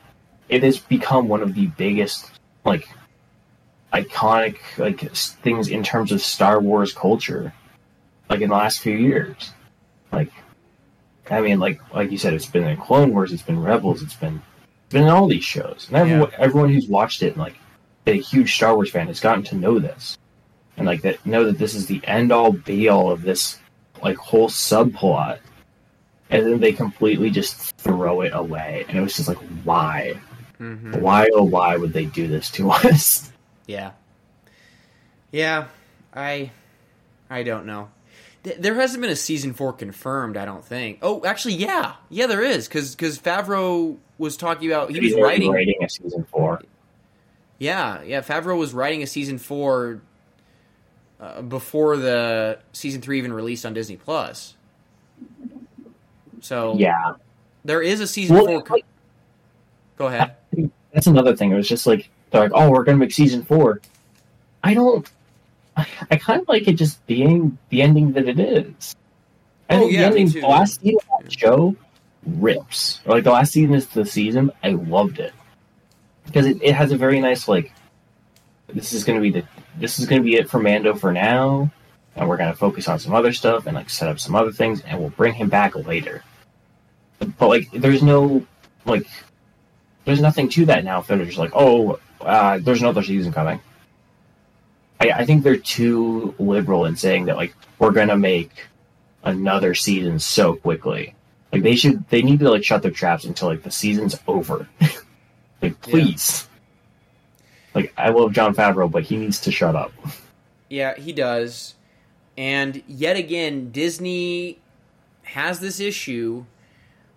it 0.49 0.63
has 0.63 0.79
become 0.79 1.29
one 1.29 1.43
of 1.43 1.55
the 1.55 1.67
biggest 1.67 2.31
like 2.65 2.89
iconic 3.93 4.59
like 4.77 5.01
things 5.13 5.69
in 5.69 5.83
terms 5.83 6.13
of 6.13 6.21
Star 6.21 6.61
Wars 6.61 6.93
culture 6.93 7.53
like 8.29 8.41
in 8.41 8.51
the 8.51 8.55
last 8.55 8.81
few 8.81 8.97
years. 8.97 9.53
Like 10.13 10.31
I 11.31 11.41
mean 11.41 11.59
like 11.59 11.81
like 11.95 12.11
you 12.11 12.19
said 12.19 12.35
it's 12.35 12.47
been 12.47 12.65
in 12.65 12.77
Clone 12.77 13.13
Wars, 13.13 13.33
it's 13.33 13.43
been 13.43 13.63
Rebels, 13.63 14.03
it's 14.03 14.15
been 14.15 14.43
it's 14.85 14.93
been 14.93 15.05
in 15.05 15.09
all 15.09 15.27
these 15.27 15.45
shows. 15.45 15.87
And 15.89 15.97
everyone 15.97 16.31
yeah. 16.31 16.39
everyone 16.39 16.73
who's 16.73 16.89
watched 16.89 17.23
it 17.23 17.29
and 17.29 17.39
like 17.39 17.57
a 18.07 18.19
huge 18.19 18.55
Star 18.55 18.75
Wars 18.75 18.91
fan 18.91 19.07
has 19.07 19.21
gotten 19.21 19.45
to 19.45 19.57
know 19.57 19.79
this. 19.79 20.19
And 20.77 20.87
like 20.87 21.03
that 21.03 21.25
know 21.25 21.45
that 21.45 21.59
this 21.59 21.75
is 21.75 21.87
the 21.87 22.01
end 22.05 22.33
all 22.33 22.53
be 22.53 22.89
all 22.89 23.11
of 23.11 23.23
this 23.23 23.59
like 24.03 24.17
whole 24.17 24.49
subplot 24.49 25.39
and 26.31 26.47
then 26.47 26.61
they 26.61 26.73
completely 26.73 27.31
just 27.31 27.77
throw 27.77 28.23
it 28.23 28.33
away. 28.35 28.85
And 28.89 28.99
it 28.99 29.01
was 29.01 29.17
just 29.17 29.29
like, 29.29 29.39
why? 29.65 30.19
Mm-hmm. 30.61 31.01
Why, 31.01 31.29
oh, 31.35 31.45
why 31.45 31.77
would 31.77 31.93
they 31.93 32.07
do 32.07 32.27
this 32.27 32.51
to 32.53 32.71
us? 32.73 33.33
Yeah. 33.67 33.93
Yeah, 35.31 35.67
I, 36.15 36.53
I 37.29 37.43
don't 37.43 37.67
know. 37.67 37.91
There 38.45 38.75
hasn't 38.75 39.01
been 39.01 39.11
a 39.11 39.17
season 39.17 39.55
four 39.55 39.73
confirmed. 39.73 40.37
I 40.37 40.45
don't 40.45 40.65
think. 40.65 40.99
Oh, 41.01 41.25
actually, 41.25 41.55
yeah, 41.55 41.95
yeah, 42.11 42.27
there 42.27 42.43
is 42.43 42.69
because 42.69 42.95
because 42.95 43.19
Favreau 43.19 43.97
was 44.19 44.37
talking 44.37 44.71
about 44.71 44.91
he 44.91 45.01
was 45.01 45.15
writing 45.15 45.51
writing 45.51 45.83
a 45.83 45.89
season 45.89 46.25
four. 46.31 46.61
Yeah, 47.59 48.03
yeah, 48.03 48.21
Favreau 48.21 48.59
was 48.59 48.75
writing 48.75 49.03
a 49.03 49.07
season 49.07 49.39
four 49.39 50.03
uh, 51.19 51.41
before 51.41 51.97
the 51.97 52.59
season 52.73 53.01
three 53.01 53.17
even 53.17 53.33
released 53.33 53.65
on 53.65 53.73
Disney 53.73 53.97
Plus. 53.97 54.55
So 56.45 56.75
yeah, 56.77 57.15
there 57.65 57.81
is 57.81 58.01
a 58.01 58.07
season 58.07 58.37
well, 58.37 58.45
four. 58.45 58.65
Like, 58.69 58.85
Go 59.97 60.09
ahead. 60.09 60.37
That's 60.93 61.07
another 61.07 61.35
thing. 61.35 61.51
It 61.51 61.55
was 61.55 61.67
just 61.67 61.87
like 61.87 62.11
they're 62.31 62.43
like, 62.43 62.53
oh, 62.55 62.71
we're 62.71 62.85
gonna 62.85 62.99
make 62.99 63.13
season 63.13 63.45
four. 63.45 63.81
I 64.63 64.75
don't. 64.75 65.11
I, 65.75 65.87
I 66.11 66.17
kind 66.17 66.43
of 66.43 66.49
like 66.49 66.69
it 66.69 66.75
just 66.75 67.05
being 67.07 67.57
the 67.71 67.81
ending 67.81 68.13
that 68.13 68.29
it 68.29 68.39
is. 68.39 68.95
I 69.71 69.77
oh, 69.77 69.89
yeah, 69.89 70.11
the 70.11 70.19
ending, 70.19 70.43
the 70.43 70.47
last 70.47 70.83
season 70.83 70.99
of 71.19 71.25
that 71.25 71.33
show 71.33 71.77
rips. 72.27 73.01
Or 73.07 73.15
like 73.15 73.25
the 73.25 73.33
last 73.33 73.53
season 73.53 73.75
is 73.75 73.87
the 73.87 74.05
season. 74.05 74.53
I 74.63 74.73
loved 74.73 75.21
it 75.21 75.33
because 76.27 76.45
it, 76.45 76.63
it 76.63 76.75
has 76.75 76.93
a 76.93 76.99
very 76.99 77.23
nice 77.23 77.49
like. 77.49 77.73
This 78.67 78.93
is 78.93 79.05
gonna 79.05 79.23
be 79.23 79.31
the. 79.31 79.45
This 79.79 79.99
is 79.99 80.05
gonna 80.05 80.21
be 80.21 80.37
it 80.37 80.51
for 80.51 80.61
Mando 80.61 80.95
for 80.95 81.11
now, 81.11 81.73
and 82.17 82.29
we're 82.29 82.37
gonna 82.37 82.55
focus 82.55 82.87
on 82.87 82.99
some 82.99 83.15
other 83.15 83.33
stuff 83.33 83.67
and 83.67 83.75
like 83.75 83.89
set 83.89 84.11
up 84.11 84.21
some 84.21 84.35
other 84.35 84.53
things, 84.53 84.83
and 84.83 85.01
we'll 85.01 85.09
bring 85.09 85.33
him 85.33 85.49
back 85.49 85.75
later 85.75 86.23
but 87.19 87.49
like 87.49 87.71
there's 87.73 88.03
no 88.03 88.47
like 88.85 89.07
there's 90.05 90.21
nothing 90.21 90.49
to 90.51 90.67
that 90.67 90.85
now. 90.85 91.01
If 91.01 91.07
they're 91.07 91.25
just 91.25 91.39
like, 91.39 91.53
oh, 91.55 91.99
uh, 92.21 92.59
there's 92.59 92.81
another 92.81 93.03
season 93.03 93.33
coming. 93.33 93.61
I, 95.01 95.11
I 95.11 95.25
think 95.25 95.43
they're 95.43 95.57
too 95.57 96.35
liberal 96.39 96.85
in 96.87 96.97
saying 96.97 97.27
that 97.27 97.37
like 97.37 97.55
we're 97.79 97.93
gonna 97.93 98.17
make 98.17 98.67
another 99.23 99.75
season 99.75 100.19
so 100.19 100.55
quickly. 100.55 101.15
Like 101.53 101.63
they 101.63 101.77
should, 101.77 102.09
they 102.09 102.23
need 102.23 102.41
to 102.41 102.51
like 102.51 102.65
shut 102.65 102.83
their 102.83 102.91
traps 102.91 103.25
until 103.25 103.49
like 103.49 103.63
the 103.63 103.71
season's 103.71 104.19
over. 104.27 104.69
like 105.63 105.81
please. 105.81 106.47
Yeah. 106.47 107.81
Like 107.81 107.95
I 107.97 108.11
love 108.11 108.33
Jon 108.33 108.55
Favreau, 108.55 108.91
but 108.91 109.05
he 109.05 109.17
needs 109.17 109.41
to 109.43 109.53
shut 109.53 109.75
up. 109.75 109.93
Yeah, 110.69 110.97
he 110.97 111.13
does. 111.13 111.75
And 112.37 112.83
yet 112.87 113.17
again, 113.17 113.71
Disney 113.71 114.59
has 115.23 115.61
this 115.61 115.81
issue 115.81 116.45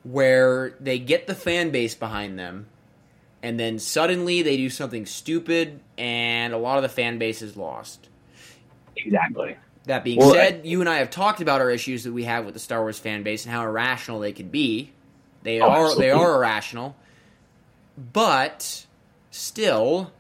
where 0.08 0.74
they 0.80 1.00
get 1.00 1.28
the 1.28 1.36
fan 1.36 1.70
base 1.70 1.94
behind 1.94 2.40
them 2.40 2.68
and 3.44 3.60
then 3.60 3.78
suddenly 3.78 4.42
they 4.42 4.56
do 4.56 4.70
something 4.70 5.06
stupid 5.06 5.80
and 5.98 6.54
a 6.54 6.58
lot 6.58 6.78
of 6.78 6.84
the 6.84 6.90
fan 6.90 7.18
base 7.18 7.42
is 7.42 7.58
lost. 7.58 8.08
Exactly. 8.96 9.58
That 9.86 10.04
being 10.04 10.20
well, 10.20 10.34
said, 10.34 10.62
I, 10.64 10.68
you 10.68 10.80
and 10.80 10.90
I 10.90 10.98
have 10.98 11.10
talked 11.10 11.42
about 11.42 11.62
our 11.62 11.70
issues 11.70 12.06
that 12.06 12.14
we 12.14 12.24
have 12.24 12.46
with 12.46 12.54
the 12.54 12.60
Star 12.60 12.82
Wars 12.82 13.00
fan 13.00 13.24
base 13.24 13.46
and 13.46 13.54
how 13.54 13.64
irrational 13.64 14.20
they 14.20 14.32
can 14.32 14.50
be. 14.50 14.92
They 15.44 15.62
oh, 15.62 15.68
are 15.68 15.86
absolutely. 15.86 16.06
they 16.06 16.12
are 16.12 16.36
irrational. 16.36 16.96
But 18.14 18.86
still 19.32 20.12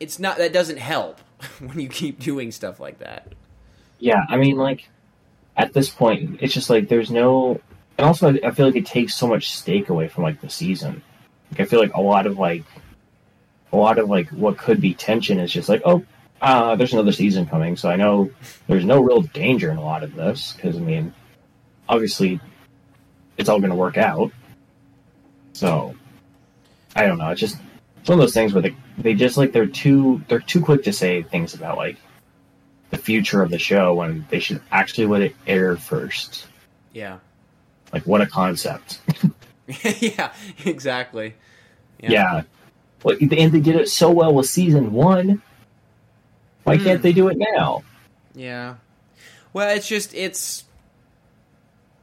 it's 0.00 0.18
not 0.18 0.38
that 0.38 0.52
doesn't 0.52 0.78
help 0.78 1.20
when 1.60 1.78
you 1.78 1.88
keep 1.88 2.18
doing 2.18 2.50
stuff 2.50 2.80
like 2.80 2.98
that. 2.98 3.32
Yeah, 3.98 4.24
I 4.28 4.36
mean 4.36 4.56
like 4.56 4.88
at 5.56 5.72
this 5.72 5.88
point 5.88 6.38
it's 6.40 6.52
just 6.52 6.68
like 6.68 6.88
there's 6.88 7.10
no 7.10 7.60
and 7.98 8.06
also 8.06 8.28
I 8.42 8.50
feel 8.50 8.66
like 8.66 8.76
it 8.76 8.86
takes 8.86 9.14
so 9.14 9.26
much 9.26 9.50
stake 9.52 9.88
away 9.88 10.08
from 10.08 10.24
like 10.24 10.40
the 10.40 10.50
season. 10.50 11.02
Like 11.50 11.60
I 11.60 11.64
feel 11.64 11.80
like 11.80 11.94
a 11.94 12.00
lot 12.00 12.26
of 12.26 12.38
like 12.38 12.64
a 13.72 13.76
lot 13.76 13.98
of 13.98 14.08
like 14.08 14.28
what 14.30 14.58
could 14.58 14.80
be 14.80 14.94
tension 14.94 15.38
is 15.38 15.52
just 15.52 15.68
like 15.68 15.82
oh 15.84 16.04
uh, 16.40 16.76
there's 16.76 16.92
another 16.92 17.12
season 17.12 17.46
coming, 17.46 17.76
so 17.76 17.88
I 17.88 17.96
know 17.96 18.30
there's 18.66 18.84
no 18.84 19.00
real 19.00 19.22
danger 19.22 19.70
in 19.70 19.78
a 19.78 19.82
lot 19.82 20.02
of 20.02 20.14
this 20.14 20.52
because 20.52 20.76
I 20.76 20.80
mean 20.80 21.14
obviously 21.88 22.40
it's 23.36 23.48
all 23.48 23.58
going 23.58 23.70
to 23.70 23.76
work 23.76 23.96
out. 23.96 24.32
So 25.52 25.94
I 26.94 27.06
don't 27.06 27.18
know. 27.18 27.30
It's 27.30 27.40
just 27.40 27.56
it's 28.00 28.08
one 28.08 28.18
of 28.18 28.22
those 28.22 28.34
things 28.34 28.52
where 28.52 28.62
they 28.62 28.76
they 28.98 29.14
just 29.14 29.36
like 29.36 29.52
they're 29.52 29.66
too 29.66 30.22
they're 30.28 30.40
too 30.40 30.60
quick 30.60 30.84
to 30.84 30.92
say 30.92 31.22
things 31.22 31.54
about 31.54 31.76
like 31.76 31.96
the 32.90 32.98
future 32.98 33.42
of 33.42 33.50
the 33.50 33.58
show 33.58 33.94
when 33.94 34.26
they 34.30 34.38
should 34.38 34.60
actually 34.70 35.06
let 35.06 35.22
it 35.22 35.36
air 35.46 35.76
first. 35.76 36.46
Yeah. 36.92 37.18
Like, 37.92 38.06
what 38.06 38.20
a 38.20 38.26
concept. 38.26 39.00
yeah, 40.00 40.32
exactly. 40.64 41.34
Yeah. 42.00 42.10
yeah. 42.10 42.42
Well, 43.02 43.16
and 43.20 43.30
they 43.30 43.60
did 43.60 43.76
it 43.76 43.88
so 43.88 44.10
well 44.10 44.34
with 44.34 44.46
season 44.46 44.92
one. 44.92 45.42
Why 46.64 46.76
mm. 46.76 46.84
can't 46.84 47.02
they 47.02 47.12
do 47.12 47.28
it 47.28 47.36
now? 47.38 47.84
Yeah. 48.34 48.76
Well, 49.52 49.74
it's 49.74 49.88
just 49.88 50.14
it's. 50.14 50.64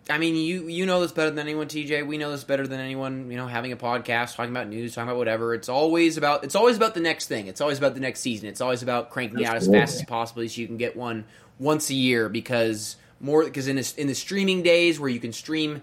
I 0.09 0.17
mean, 0.17 0.35
you 0.35 0.67
you 0.67 0.85
know 0.85 1.01
this 1.01 1.11
better 1.11 1.29
than 1.29 1.39
anyone, 1.39 1.67
TJ. 1.67 2.07
We 2.07 2.17
know 2.17 2.31
this 2.31 2.43
better 2.43 2.65
than 2.67 2.79
anyone. 2.79 3.29
You 3.29 3.37
know, 3.37 3.47
having 3.47 3.71
a 3.71 3.77
podcast, 3.77 4.35
talking 4.35 4.51
about 4.51 4.67
news, 4.67 4.95
talking 4.95 5.09
about 5.09 5.17
whatever. 5.17 5.53
It's 5.53 5.69
always 5.69 6.17
about 6.17 6.43
it's 6.43 6.55
always 6.55 6.77
about 6.77 6.93
the 6.93 6.99
next 6.99 7.27
thing. 7.27 7.47
It's 7.47 7.61
always 7.61 7.77
about 7.77 7.93
the 7.93 7.99
next 7.99 8.21
season. 8.21 8.49
It's 8.49 8.61
always 8.61 8.83
about 8.83 9.11
cranking 9.11 9.39
That's 9.39 9.49
out 9.49 9.55
as 9.57 9.67
fast 9.67 9.95
as 9.95 10.05
possible 10.05 10.47
so 10.47 10.61
you 10.61 10.67
can 10.67 10.77
get 10.77 10.95
one 10.95 11.25
once 11.59 11.89
a 11.89 11.95
year 11.95 12.29
because 12.29 12.95
more 13.23 13.43
because 13.43 13.67
in 13.67 13.81
in 13.97 14.07
the 14.07 14.13
streaming 14.13 14.61
days 14.61 14.99
where 14.99 15.09
you 15.09 15.19
can 15.19 15.33
stream 15.33 15.81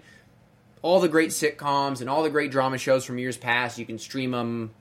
all 0.81 0.99
the 0.99 1.09
great 1.09 1.31
sitcoms 1.31 1.99
and 1.99 2.09
all 2.09 2.23
the 2.23 2.29
great 2.29 2.51
drama 2.51 2.77
shows 2.77 3.03
from 3.03 3.17
years 3.17 3.37
past, 3.37 3.77
you 3.77 3.85
can 3.85 3.99
stream 3.99 4.31
them. 4.31 4.71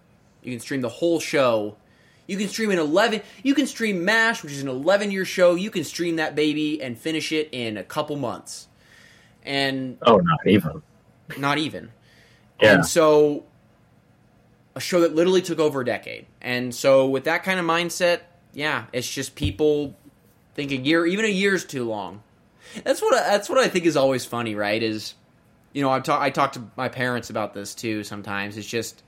You 0.43 0.53
can 0.53 0.61
stream 0.61 0.81
the 0.81 0.89
whole 0.89 1.21
show. 1.21 1.77
You 2.27 2.37
can 2.37 2.49
stream 2.49 2.71
an 2.71 2.79
eleven. 2.79 3.23
You 3.43 3.55
can 3.55 3.67
stream 3.67 4.05
Mash, 4.05 4.43
which 4.43 4.53
is 4.53 4.63
an 4.63 4.69
eleven-year 4.69 5.25
show. 5.25 5.57
You 5.57 5.71
can 5.71 5.85
stream 5.85 6.17
that 6.17 6.35
baby 6.35 6.81
and 6.81 6.97
finish 6.97 7.33
it 7.33 7.49
in 7.51 7.77
a 7.77 7.83
couple 7.83 8.17
months. 8.17 8.69
And 9.43 9.99
oh, 10.03 10.19
not 10.19 10.47
even. 10.47 10.83
Not 11.39 11.59
even. 11.59 11.91
Yeah. 12.61 12.75
And 12.75 12.87
so, 12.87 13.45
a 14.75 14.81
show 14.81 15.01
that 15.01 15.15
literally 15.15 15.43
took 15.43 15.59
over 15.59 15.81
a 15.81 15.85
decade. 15.85 16.27
And 16.41 16.75
so, 16.75 17.09
with 17.09 17.25
that 17.25 17.43
kind 17.43 17.59
of 17.59 17.67
mindset, 17.67 18.21
yeah, 18.53 18.85
it's 18.93 19.13
just 19.13 19.35
people 19.35 19.97
think 20.55 20.71
a 20.71 20.77
year, 20.77 21.07
even 21.07 21.25
a 21.25 21.29
year 21.29 21.55
is 21.55 21.65
too 21.65 21.89
long. 21.89 22.23
That's 22.85 23.03
what 23.03 23.15
I, 23.15 23.31
that's 23.31 23.49
what 23.49 23.59
I 23.59 23.69
think 23.69 23.87
is 23.87 23.97
always 23.97 24.25
funny, 24.25 24.55
right? 24.55 24.83
Is 24.83 25.15
you 25.73 25.83
know, 25.83 25.91
I 25.91 26.01
talk 26.01 26.21
I 26.21 26.31
talk 26.31 26.53
to 26.53 26.63
my 26.77 26.89
parents 26.89 27.31
about 27.31 27.55
this 27.55 27.75
too. 27.75 28.05
Sometimes 28.05 28.57
it's 28.57 28.67
just 28.67 29.03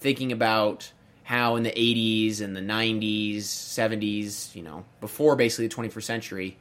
thinking 0.00 0.32
about 0.32 0.90
how 1.24 1.56
in 1.56 1.62
the 1.62 1.70
80s 1.70 2.40
and 2.40 2.56
the 2.56 2.60
90s, 2.60 3.40
70s, 3.40 4.54
you 4.54 4.62
know, 4.62 4.84
before 5.00 5.36
basically 5.36 5.66
the 5.66 5.74
21st 5.74 6.02
century, 6.02 6.56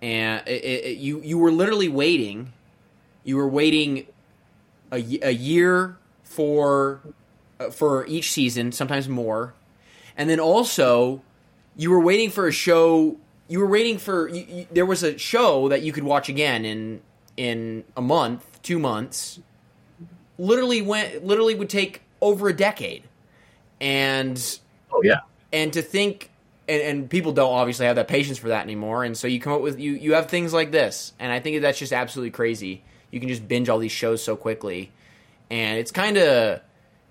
and 0.00 0.46
it, 0.46 0.64
it, 0.64 0.98
you 0.98 1.20
you 1.22 1.38
were 1.38 1.50
literally 1.50 1.88
waiting, 1.88 2.52
you 3.24 3.36
were 3.36 3.48
waiting 3.48 4.06
a, 4.92 4.96
a 5.22 5.32
year 5.32 5.96
for 6.22 7.00
uh, 7.58 7.70
for 7.70 8.06
each 8.06 8.30
season, 8.30 8.70
sometimes 8.70 9.08
more, 9.08 9.54
and 10.16 10.30
then 10.30 10.38
also 10.38 11.22
you 11.76 11.90
were 11.90 12.00
waiting 12.00 12.30
for 12.30 12.46
a 12.46 12.52
show. 12.52 13.16
You 13.48 13.60
were 13.60 13.66
waiting 13.66 13.98
for 13.98 14.28
you, 14.28 14.44
you, 14.48 14.66
there 14.70 14.86
was 14.86 15.02
a 15.02 15.18
show 15.18 15.68
that 15.68 15.82
you 15.82 15.92
could 15.92 16.04
watch 16.04 16.28
again 16.28 16.64
in 16.64 17.00
in 17.36 17.84
a 17.96 18.02
month, 18.02 18.62
two 18.62 18.78
months. 18.78 19.40
Literally 20.38 20.82
went 20.82 21.24
literally 21.24 21.54
would 21.54 21.70
take 21.70 22.02
over 22.20 22.48
a 22.48 22.56
decade. 22.56 23.02
And 23.80 24.58
oh 24.92 25.02
yeah, 25.02 25.20
and 25.52 25.72
to 25.72 25.82
think 25.82 26.30
and, 26.68 26.82
and, 26.82 27.10
people 27.10 27.32
don't 27.32 27.52
obviously 27.52 27.86
have 27.86 27.96
that 27.96 28.08
patience 28.08 28.38
for 28.38 28.48
that 28.48 28.62
anymore, 28.62 29.04
and 29.04 29.16
so 29.16 29.26
you 29.26 29.40
come 29.40 29.52
up 29.52 29.60
with 29.60 29.78
you 29.78 29.92
you 29.92 30.14
have 30.14 30.28
things 30.28 30.52
like 30.52 30.70
this, 30.70 31.12
and 31.18 31.32
I 31.32 31.40
think 31.40 31.60
that's 31.60 31.78
just 31.78 31.92
absolutely 31.92 32.30
crazy. 32.30 32.82
You 33.10 33.20
can 33.20 33.28
just 33.28 33.46
binge 33.46 33.68
all 33.68 33.78
these 33.78 33.92
shows 33.92 34.22
so 34.22 34.36
quickly, 34.36 34.92
and 35.50 35.78
it's 35.78 35.90
kind 35.90 36.16
of 36.16 36.60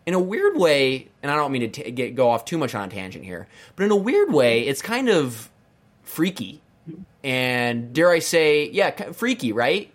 in 0.05 0.13
a 0.13 0.19
weird 0.19 0.57
way, 0.57 1.09
and 1.21 1.31
I 1.31 1.35
don't 1.35 1.51
mean 1.51 1.69
to 1.69 1.83
t- 1.83 1.91
get 1.91 2.15
go 2.15 2.29
off 2.29 2.45
too 2.45 2.57
much 2.57 2.73
on 2.73 2.87
a 2.87 2.91
tangent 2.91 3.25
here, 3.25 3.47
but 3.75 3.83
in 3.83 3.91
a 3.91 3.95
weird 3.95 4.31
way, 4.31 4.61
it's 4.61 4.81
kind 4.81 5.09
of 5.09 5.50
freaky, 6.03 6.61
and 7.23 7.93
dare 7.93 8.09
I 8.09 8.19
say, 8.19 8.69
yeah, 8.69 9.11
freaky, 9.11 9.51
right? 9.51 9.91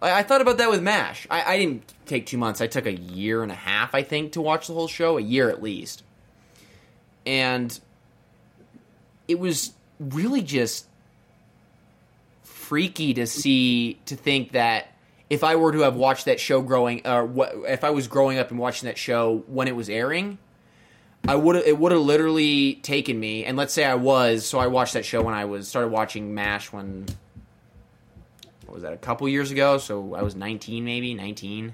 I, 0.00 0.20
I 0.20 0.22
thought 0.22 0.40
about 0.40 0.58
that 0.58 0.70
with 0.70 0.82
Mash. 0.82 1.26
I, 1.30 1.54
I 1.54 1.58
didn't 1.58 1.92
take 2.06 2.26
two 2.26 2.38
months. 2.38 2.60
I 2.60 2.66
took 2.66 2.86
a 2.86 2.92
year 2.92 3.42
and 3.42 3.52
a 3.52 3.56
half, 3.56 3.94
I 3.94 4.02
think, 4.02 4.32
to 4.32 4.40
watch 4.40 4.66
the 4.66 4.74
whole 4.74 4.88
show, 4.88 5.18
a 5.18 5.22
year 5.22 5.50
at 5.50 5.62
least. 5.62 6.02
And 7.26 7.78
it 9.28 9.38
was 9.38 9.72
really 9.98 10.42
just 10.42 10.86
freaky 12.42 13.14
to 13.14 13.26
see, 13.26 13.98
to 14.06 14.16
think 14.16 14.52
that 14.52 14.88
if 15.30 15.42
I 15.42 15.56
were 15.56 15.72
to 15.72 15.80
have 15.80 15.96
watched 15.96 16.26
that 16.26 16.38
show 16.40 16.60
growing, 16.60 17.06
uh, 17.06 17.16
or 17.16 17.24
what, 17.24 17.54
if 17.66 17.84
I 17.84 17.90
was 17.90 18.08
growing 18.08 18.38
up 18.38 18.50
and 18.50 18.58
watching 18.58 18.86
that 18.86 18.98
show 18.98 19.44
when 19.46 19.68
it 19.68 19.76
was 19.76 19.88
airing, 19.88 20.38
I 21.26 21.36
would 21.36 21.56
it 21.56 21.78
would 21.78 21.92
have 21.92 22.00
literally 22.00 22.74
taken 22.76 23.18
me. 23.18 23.44
And 23.44 23.56
let's 23.56 23.72
say 23.72 23.84
I 23.84 23.94
was, 23.94 24.44
so 24.44 24.58
I 24.58 24.66
watched 24.66 24.94
that 24.94 25.04
show 25.04 25.22
when 25.22 25.34
I 25.34 25.46
was 25.46 25.68
started 25.68 25.88
watching 25.88 26.34
Mash 26.34 26.72
when 26.72 27.06
what 28.66 28.74
was 28.74 28.82
that 28.82 28.92
a 28.92 28.98
couple 28.98 29.28
years 29.28 29.50
ago? 29.50 29.78
So 29.78 30.14
I 30.14 30.22
was 30.22 30.34
19, 30.34 30.84
maybe 30.84 31.14
19 31.14 31.72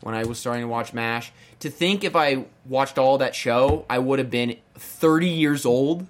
when 0.00 0.14
I 0.14 0.24
was 0.24 0.38
starting 0.38 0.62
to 0.62 0.68
watch 0.68 0.92
MASH. 0.92 1.32
To 1.60 1.70
think 1.70 2.04
if 2.04 2.16
I 2.16 2.44
watched 2.66 2.98
all 2.98 3.18
that 3.18 3.34
show, 3.34 3.86
I 3.88 3.98
would 3.98 4.18
have 4.18 4.30
been 4.30 4.56
30 4.74 5.28
years 5.28 5.64
old. 5.64 6.06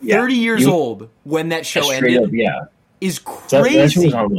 Yeah, 0.00 0.20
30 0.20 0.34
years 0.34 0.62
you, 0.62 0.72
old 0.72 1.08
when 1.24 1.50
that 1.50 1.64
show 1.64 1.90
ended. 1.90 2.22
Up, 2.22 2.30
yeah. 2.32 2.64
Is 3.00 3.18
crazy. 3.18 3.76
That, 3.76 3.82
that, 3.82 3.92
show 3.92 4.02
was 4.02 4.14
on, 4.14 4.34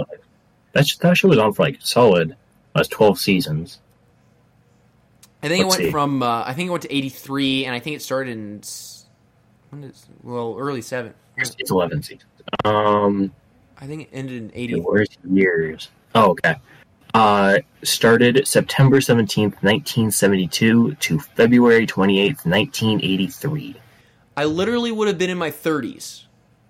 that, 0.74 0.96
that 1.00 1.18
show 1.18 1.28
was 1.30 1.38
on 1.38 1.54
for 1.54 1.64
like 1.64 1.78
solid. 1.82 2.36
That's 2.76 2.88
12 2.90 3.20
seasons. 3.20 3.80
I 5.44 5.50
think 5.50 5.66
Let's 5.66 5.76
it 5.76 5.80
went 5.82 5.88
see. 5.88 5.92
from 5.92 6.24
uh, 6.24 6.44
I 6.46 6.54
think 6.54 6.70
it 6.70 6.72
went 6.72 6.84
to 6.84 6.96
83 6.96 7.66
and 7.66 7.76
I 7.76 7.80
think 7.80 7.98
it 7.98 8.02
started 8.02 8.32
in 8.32 8.62
when 9.70 9.84
is 9.84 10.06
well 10.24 10.56
early 10.58 10.82
7. 10.82 11.14
It's 11.38 11.70
11 11.70 12.04
seasons. 12.04 12.24
Um 12.66 13.34
I 13.78 13.86
think 13.86 14.04
it 14.04 14.10
ended 14.14 14.42
in 14.42 14.52
80. 14.54 14.80
Worst 14.80 15.18
years. 15.30 15.90
Oh, 16.16 16.32
okay. 16.32 16.56
Uh, 17.14 17.60
started 17.84 18.48
September 18.48 18.98
17th, 18.98 19.62
1972 19.62 20.96
to 20.96 21.20
February 21.20 21.86
28th, 21.86 22.46
1983. 22.46 23.76
I 24.36 24.46
literally 24.46 24.92
would 24.92 25.08
have 25.08 25.18
been 25.18 25.30
in 25.30 25.38
my 25.38 25.52
30s 25.52 26.24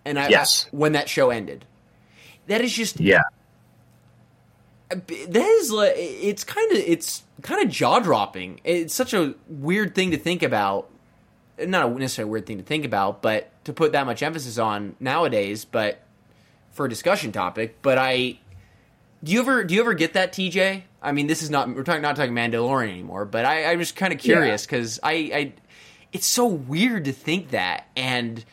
and 0.05 0.19
I, 0.19 0.30
yes. 0.30 0.65
I, 0.65 0.76
when 0.76 0.93
that 0.93 1.07
show 1.07 1.30
ended. 1.30 1.65
That 2.47 2.61
is 2.61 2.74
just 2.74 2.99
Yeah. 2.99 3.21
That 4.95 5.57
is 5.59 5.71
like 5.71 5.93
it's 5.95 6.43
kind 6.43 6.71
of 6.71 6.77
it's 6.77 7.23
kind 7.41 7.63
of 7.63 7.69
jaw-dropping. 7.71 8.61
It's 8.63 8.93
such 8.93 9.13
a 9.13 9.35
weird 9.47 9.95
thing 9.95 10.11
to 10.11 10.17
think 10.17 10.43
about. 10.43 10.89
Not 11.59 11.85
a 11.85 11.89
necessarily 11.89 12.31
weird 12.31 12.45
thing 12.45 12.57
to 12.57 12.63
think 12.63 12.83
about, 12.83 13.21
but 13.21 13.51
to 13.65 13.73
put 13.73 13.91
that 13.91 14.05
much 14.05 14.23
emphasis 14.23 14.57
on 14.57 14.95
nowadays, 14.99 15.65
but 15.65 16.01
for 16.71 16.87
a 16.87 16.89
discussion 16.89 17.31
topic, 17.31 17.77
but 17.81 17.97
I 17.97 18.39
do 19.23 19.31
you 19.31 19.39
ever 19.39 19.63
do 19.63 19.73
you 19.73 19.79
ever 19.79 19.93
get 19.93 20.13
that 20.13 20.33
TJ? 20.33 20.83
I 21.01 21.11
mean, 21.11 21.27
this 21.27 21.41
is 21.41 21.49
not 21.49 21.73
we're 21.73 21.83
talking 21.83 22.01
not 22.01 22.15
talking 22.15 22.33
Mandalorian 22.33 22.89
anymore, 22.89 23.25
but 23.25 23.45
I, 23.45 23.71
I'm 23.71 23.79
just 23.79 23.95
kind 23.95 24.11
of 24.11 24.19
curious 24.19 24.65
because 24.65 24.99
yeah. 25.03 25.09
I, 25.09 25.13
I 25.13 25.53
it's 26.11 26.27
so 26.27 26.45
weird 26.45 27.05
to 27.05 27.13
think 27.13 27.51
that, 27.51 27.87
and 27.95 28.43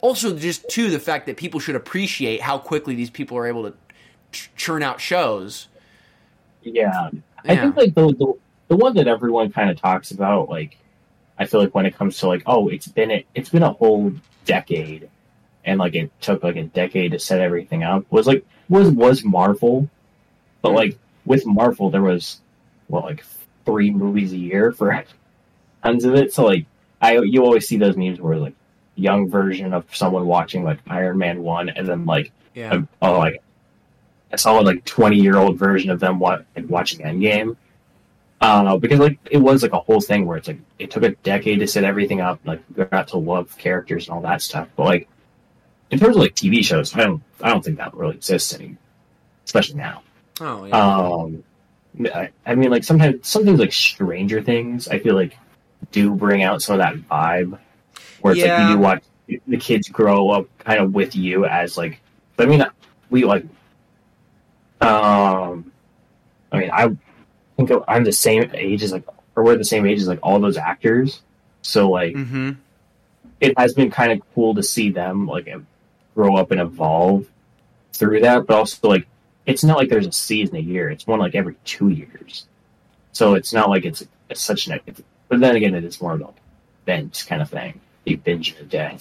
also 0.00 0.36
just 0.36 0.68
too 0.68 0.90
the 0.90 1.00
fact 1.00 1.26
that 1.26 1.36
people 1.36 1.60
should 1.60 1.76
appreciate 1.76 2.42
how 2.42 2.58
quickly 2.58 2.94
these 2.94 3.10
people 3.10 3.38
are 3.38 3.46
able 3.46 3.70
to 3.70 3.74
churn 4.56 4.82
out 4.82 5.00
shows. 5.00 5.68
Yeah, 6.64 7.10
I 7.44 7.56
think 7.56 7.76
like 7.76 7.94
the, 7.94 8.08
the 8.08 8.34
the 8.68 8.76
one 8.76 8.94
that 8.94 9.08
everyone 9.08 9.52
kind 9.52 9.70
of 9.70 9.80
talks 9.80 10.10
about, 10.10 10.48
like 10.48 10.78
I 11.38 11.46
feel 11.46 11.60
like 11.60 11.74
when 11.74 11.86
it 11.86 11.96
comes 11.96 12.18
to 12.18 12.28
like, 12.28 12.42
oh, 12.46 12.68
it's 12.68 12.88
been 12.88 13.10
a, 13.10 13.26
it's 13.34 13.48
been 13.48 13.62
a 13.62 13.72
whole 13.72 14.12
decade 14.44 15.08
and 15.64 15.78
like 15.78 15.94
it 15.94 16.10
took 16.20 16.42
like 16.42 16.56
a 16.56 16.64
decade 16.64 17.12
to 17.12 17.18
set 17.18 17.40
everything 17.40 17.82
up 17.82 18.04
was 18.10 18.26
like 18.26 18.44
was 18.68 18.90
was 18.90 19.24
Marvel, 19.24 19.88
but 20.60 20.72
like 20.72 20.98
with 21.24 21.46
Marvel 21.46 21.90
there 21.90 22.02
was 22.02 22.40
what 22.88 23.04
like 23.04 23.24
three 23.64 23.90
movies 23.90 24.32
a 24.32 24.38
year 24.38 24.72
for 24.72 25.04
tons 25.82 26.04
of 26.04 26.14
it. 26.14 26.32
So 26.32 26.44
like 26.44 26.66
I 27.00 27.18
you 27.18 27.44
always 27.44 27.66
see 27.66 27.76
those 27.76 27.96
memes 27.96 28.20
where 28.20 28.36
like 28.36 28.54
young 28.94 29.28
version 29.30 29.72
of 29.72 29.84
someone 29.94 30.26
watching 30.26 30.64
like 30.64 30.78
Iron 30.86 31.18
Man 31.18 31.42
one 31.42 31.68
and 31.68 31.86
then 31.88 32.04
like 32.04 32.32
yeah. 32.54 32.74
a, 32.74 32.88
oh 33.02 33.18
like 33.18 33.42
I 34.32 34.36
saw 34.36 34.58
like 34.60 34.84
twenty 34.84 35.16
year 35.16 35.36
old 35.36 35.58
version 35.58 35.90
of 35.90 36.00
them 36.00 36.18
wa- 36.18 36.40
like, 36.56 36.68
watching 36.68 37.00
Endgame. 37.00 37.56
Uh, 38.40 38.76
because 38.76 38.98
like 38.98 39.18
it 39.30 39.38
was 39.38 39.62
like 39.62 39.72
a 39.72 39.78
whole 39.78 40.00
thing 40.00 40.26
where 40.26 40.36
it's 40.36 40.48
like 40.48 40.58
it 40.78 40.90
took 40.90 41.04
a 41.04 41.10
decade 41.10 41.60
to 41.60 41.66
set 41.66 41.84
everything 41.84 42.20
up, 42.20 42.40
like 42.44 42.60
got 42.90 43.06
to 43.08 43.16
love 43.16 43.56
characters 43.56 44.08
and 44.08 44.16
all 44.16 44.22
that 44.22 44.42
stuff. 44.42 44.68
But 44.74 44.84
like 44.84 45.08
in 45.92 45.98
terms 45.98 46.16
of 46.16 46.22
like 46.22 46.34
TV 46.34 46.64
shows, 46.64 46.94
I 46.96 47.04
don't 47.04 47.22
I 47.40 47.50
don't 47.50 47.64
think 47.64 47.78
that 47.78 47.94
really 47.94 48.16
exists 48.16 48.52
anymore, 48.54 48.78
especially 49.44 49.76
now. 49.76 50.02
Oh 50.40 50.64
yeah. 50.64 50.76
Um, 50.76 51.44
I, 52.12 52.30
I 52.46 52.54
mean, 52.54 52.70
like 52.70 52.84
sometimes 52.84 53.28
some 53.28 53.44
things 53.44 53.60
like 53.60 53.72
Stranger 53.72 54.42
Things, 54.42 54.88
I 54.88 54.98
feel 54.98 55.14
like 55.14 55.36
do 55.90 56.14
bring 56.14 56.42
out 56.42 56.62
some 56.62 56.74
of 56.74 56.78
that 56.80 56.96
vibe, 56.96 57.58
where 58.22 58.32
it's 58.32 58.42
yeah. 58.42 58.58
like 58.58 58.70
you 58.70 58.76
do 58.76 58.80
watch 58.80 59.04
the 59.46 59.56
kids 59.56 59.88
grow 59.88 60.30
up 60.30 60.46
kind 60.58 60.80
of 60.80 60.94
with 60.94 61.14
you 61.14 61.44
as 61.44 61.76
like. 61.76 62.00
I 62.38 62.46
mean, 62.46 62.64
we 63.10 63.24
like. 63.24 63.44
Um, 64.82 65.72
I 66.50 66.58
mean, 66.58 66.70
I 66.72 66.96
think 67.56 67.70
I'm 67.88 68.04
the 68.04 68.12
same 68.12 68.50
age 68.54 68.82
as 68.82 68.92
like, 68.92 69.04
or 69.36 69.44
we're 69.44 69.56
the 69.56 69.64
same 69.64 69.86
age 69.86 70.00
as 70.00 70.08
like 70.08 70.20
all 70.22 70.38
those 70.40 70.56
actors. 70.56 71.22
So 71.62 71.90
like, 71.90 72.14
mm-hmm. 72.14 72.52
it 73.40 73.58
has 73.58 73.74
been 73.74 73.90
kind 73.90 74.12
of 74.12 74.20
cool 74.34 74.54
to 74.54 74.62
see 74.62 74.90
them 74.90 75.26
like 75.26 75.48
grow 76.14 76.36
up 76.36 76.50
and 76.50 76.60
evolve 76.60 77.26
through 77.92 78.20
that, 78.20 78.46
but 78.46 78.56
also 78.56 78.88
like 78.88 79.06
it's 79.46 79.64
not 79.64 79.78
like 79.78 79.88
there's 79.88 80.06
a 80.06 80.12
season 80.12 80.56
a 80.56 80.60
year. 80.60 80.90
It's 80.90 81.06
one 81.06 81.20
like 81.20 81.34
every 81.34 81.56
two 81.64 81.88
years. 81.88 82.46
So 83.12 83.34
it's 83.34 83.52
not 83.52 83.68
like 83.68 83.84
it's, 83.84 84.04
it's 84.28 84.40
such 84.40 84.66
an. 84.66 84.80
But 85.28 85.40
then 85.40 85.56
again, 85.56 85.74
it 85.74 85.84
is 85.84 86.00
more 86.00 86.14
of 86.14 86.20
a 86.20 86.28
bench 86.84 87.26
kind 87.26 87.42
of 87.42 87.50
thing. 87.50 87.80
You 88.04 88.16
binge 88.16 88.54
in 88.54 88.64
a 88.64 88.68
day. 88.68 88.98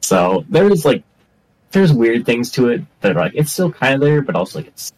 So 0.00 0.44
there's 0.48 0.84
like 0.84 1.04
there's 1.72 1.92
weird 1.92 2.24
things 2.24 2.50
to 2.52 2.68
it 2.68 2.82
that 3.00 3.16
are 3.16 3.20
like 3.20 3.34
it's 3.34 3.52
still 3.52 3.72
kind 3.72 3.94
of 3.94 4.00
there, 4.00 4.22
but 4.22 4.36
also 4.36 4.60
like 4.60 4.68
it's 4.68 4.92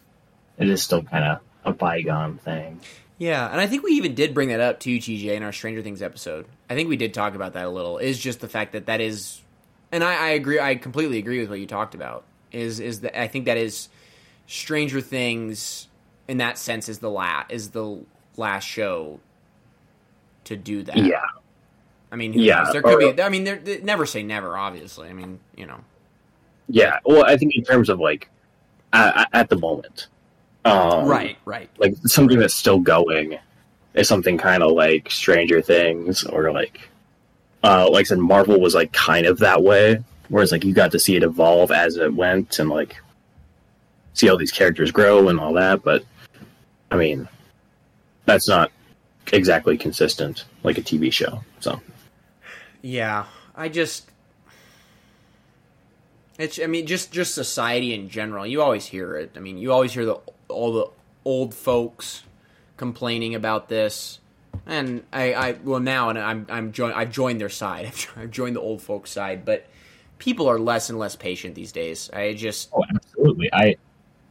it 0.57 0.69
is 0.69 0.81
still 0.83 1.03
kind 1.03 1.23
of 1.23 1.39
a 1.63 1.73
bygone 1.73 2.37
thing. 2.37 2.79
Yeah, 3.17 3.49
and 3.49 3.61
I 3.61 3.67
think 3.67 3.83
we 3.83 3.91
even 3.91 4.13
did 4.13 4.33
bring 4.33 4.49
that 4.49 4.59
up 4.59 4.79
too, 4.79 4.97
TJ, 4.97 5.35
in 5.35 5.43
our 5.43 5.53
Stranger 5.53 5.81
Things 5.81 6.01
episode. 6.01 6.45
I 6.69 6.75
think 6.75 6.89
we 6.89 6.97
did 6.97 7.13
talk 7.13 7.33
about 7.33 7.53
that 7.53 7.65
a 7.65 7.69
little. 7.69 7.97
Is 7.97 8.19
just 8.19 8.41
the 8.41 8.49
fact 8.49 8.73
that 8.73 8.87
that 8.87 8.99
is 8.99 9.41
and 9.91 10.03
I, 10.03 10.15
I, 10.15 10.27
agree. 10.29 10.59
I 10.59 10.75
completely 10.75 11.19
agree 11.19 11.39
with 11.39 11.49
what 11.49 11.59
you 11.59 11.67
talked 11.67 11.95
about. 11.95 12.25
Is 12.51 12.79
is 12.79 13.01
that 13.01 13.19
I 13.19 13.27
think 13.27 13.45
that 13.45 13.57
is 13.57 13.89
Stranger 14.47 15.01
Things 15.01 15.87
in 16.27 16.37
that 16.37 16.57
sense 16.57 16.89
is 16.89 16.99
the 16.99 17.09
last 17.09 17.51
is 17.51 17.69
the 17.69 18.01
last 18.37 18.65
show 18.65 19.19
to 20.45 20.55
do 20.55 20.83
that. 20.83 20.97
Yeah. 20.97 21.21
I 22.11 22.17
mean, 22.17 22.33
yeah. 22.33 22.63
Knows? 22.63 22.73
There 22.73 22.81
could 22.81 23.03
or, 23.03 23.13
be. 23.13 23.21
I 23.21 23.29
mean, 23.29 23.43
there, 23.45 23.61
never 23.83 24.05
say 24.05 24.23
never. 24.23 24.57
Obviously, 24.57 25.09
I 25.09 25.13
mean, 25.13 25.39
you 25.55 25.65
know. 25.65 25.79
Yeah. 26.67 26.99
Well, 27.05 27.25
I 27.25 27.37
think 27.37 27.55
in 27.55 27.63
terms 27.63 27.89
of 27.89 27.99
like 27.99 28.29
at, 28.93 29.29
at 29.33 29.49
the 29.49 29.57
moment, 29.57 30.07
um, 30.65 31.07
right, 31.07 31.37
right, 31.45 31.69
like 31.77 31.95
something 32.05 32.39
that's 32.39 32.55
still 32.55 32.79
going 32.79 33.37
is 33.93 34.07
something 34.07 34.37
kind 34.37 34.63
of 34.63 34.71
like 34.71 35.11
Stranger 35.11 35.61
Things 35.61 36.23
or 36.23 36.51
like 36.51 36.89
uh, 37.63 37.89
like 37.89 38.01
I 38.01 38.03
said, 38.03 38.19
Marvel 38.19 38.59
was 38.59 38.75
like 38.75 38.91
kind 38.93 39.25
of 39.25 39.39
that 39.39 39.63
way, 39.63 40.03
whereas 40.29 40.51
like 40.51 40.63
you 40.63 40.73
got 40.73 40.91
to 40.91 40.99
see 40.99 41.15
it 41.15 41.23
evolve 41.23 41.71
as 41.71 41.97
it 41.97 42.13
went, 42.13 42.59
and 42.59 42.69
like 42.69 42.95
see 44.13 44.29
all 44.29 44.37
these 44.37 44.51
characters 44.51 44.91
grow 44.91 45.29
and 45.29 45.39
all 45.39 45.53
that. 45.53 45.83
But 45.83 46.03
I 46.91 46.95
mean, 46.95 47.27
that's 48.25 48.47
not 48.47 48.71
exactly 49.33 49.77
consistent 49.77 50.45
like 50.63 50.77
a 50.77 50.81
TV 50.81 51.11
show. 51.11 51.43
So 51.59 51.81
Yeah, 52.81 53.25
I 53.55 53.69
just 53.69 54.09
it's 56.37 56.59
I 56.59 56.67
mean 56.67 56.85
just 56.85 57.11
just 57.11 57.33
society 57.33 57.93
in 57.93 58.09
general. 58.09 58.45
You 58.45 58.61
always 58.61 58.85
hear 58.85 59.15
it. 59.15 59.31
I 59.35 59.39
mean, 59.39 59.57
you 59.57 59.71
always 59.71 59.93
hear 59.93 60.05
the 60.05 60.19
all 60.47 60.73
the 60.73 60.87
old 61.23 61.53
folks 61.53 62.23
complaining 62.77 63.35
about 63.35 63.69
this. 63.69 64.19
And 64.65 65.03
I, 65.13 65.33
I 65.33 65.51
well 65.63 65.79
now 65.79 66.09
and 66.09 66.19
I'm 66.19 66.45
I'm 66.49 66.71
join 66.71 66.93
I've 66.93 67.11
joined 67.11 67.39
their 67.39 67.49
side. 67.49 67.91
I've 68.15 68.31
joined 68.31 68.55
the 68.55 68.61
old 68.61 68.81
folks 68.81 69.11
side, 69.11 69.45
but 69.45 69.67
people 70.17 70.49
are 70.49 70.59
less 70.59 70.89
and 70.89 70.99
less 70.99 71.15
patient 71.15 71.55
these 71.55 71.71
days. 71.71 72.09
I 72.11 72.33
just 72.33 72.69
Oh, 72.73 72.83
absolutely. 72.93 73.49
I 73.53 73.75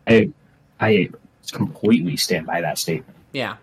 I 0.07 0.31
I 0.81 1.11
completely 1.53 2.17
stand 2.17 2.47
by 2.47 2.61
that 2.61 2.79
statement. 2.79 3.17
Yeah. 3.33 3.57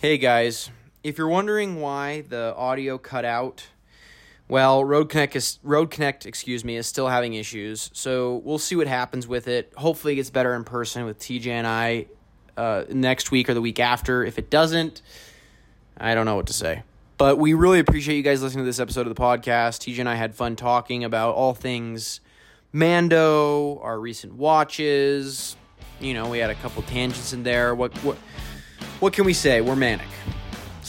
Hey 0.00 0.16
guys, 0.16 0.70
if 1.02 1.18
you're 1.18 1.28
wondering 1.28 1.80
why 1.80 2.22
the 2.22 2.54
audio 2.56 2.96
cut 2.96 3.26
out, 3.26 3.66
well, 4.50 4.84
Rode 4.84 5.08
Connect 5.08 5.36
is 5.36 5.60
Rode 5.62 5.90
Connect, 5.90 6.26
excuse 6.26 6.64
me, 6.64 6.76
is 6.76 6.86
still 6.86 7.06
having 7.06 7.34
issues. 7.34 7.88
So 7.92 8.42
we'll 8.44 8.58
see 8.58 8.74
what 8.74 8.88
happens 8.88 9.28
with 9.28 9.46
it. 9.46 9.72
Hopefully, 9.76 10.14
it 10.14 10.16
gets 10.16 10.30
better 10.30 10.54
in 10.54 10.64
person 10.64 11.04
with 11.04 11.20
TJ 11.20 11.46
and 11.46 11.66
I 11.66 12.06
uh, 12.56 12.84
next 12.90 13.30
week 13.30 13.48
or 13.48 13.54
the 13.54 13.60
week 13.60 13.78
after. 13.78 14.24
If 14.24 14.38
it 14.38 14.50
doesn't, 14.50 15.02
I 15.96 16.14
don't 16.14 16.26
know 16.26 16.34
what 16.34 16.48
to 16.48 16.52
say. 16.52 16.82
But 17.16 17.38
we 17.38 17.54
really 17.54 17.78
appreciate 17.78 18.16
you 18.16 18.22
guys 18.22 18.42
listening 18.42 18.64
to 18.64 18.68
this 18.68 18.80
episode 18.80 19.06
of 19.06 19.14
the 19.14 19.20
podcast. 19.20 19.86
TJ 19.86 20.00
and 20.00 20.08
I 20.08 20.16
had 20.16 20.34
fun 20.34 20.56
talking 20.56 21.04
about 21.04 21.36
all 21.36 21.54
things 21.54 22.20
Mando, 22.72 23.78
our 23.82 24.00
recent 24.00 24.34
watches. 24.34 25.56
You 26.00 26.14
know, 26.14 26.28
we 26.28 26.38
had 26.38 26.50
a 26.50 26.54
couple 26.56 26.82
tangents 26.82 27.32
in 27.32 27.44
there. 27.44 27.74
What 27.74 27.96
what 27.98 28.16
what 28.98 29.12
can 29.12 29.24
we 29.24 29.32
say? 29.32 29.60
We're 29.60 29.76
manic. 29.76 30.08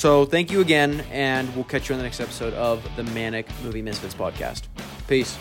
So 0.02 0.26
thank 0.26 0.50
you 0.50 0.62
again, 0.62 1.06
and 1.12 1.56
we'll 1.56 1.64
catch 1.64 1.88
you 1.88 1.94
on 1.94 2.00
the 2.00 2.04
next 2.04 2.20
episode 2.20 2.56
of 2.56 2.84
the 2.96 3.04
Manic 3.04 3.46
Movie 3.64 3.84
Misfits 3.84 4.16
podcast. 4.16 4.64
Peace. 5.08 5.38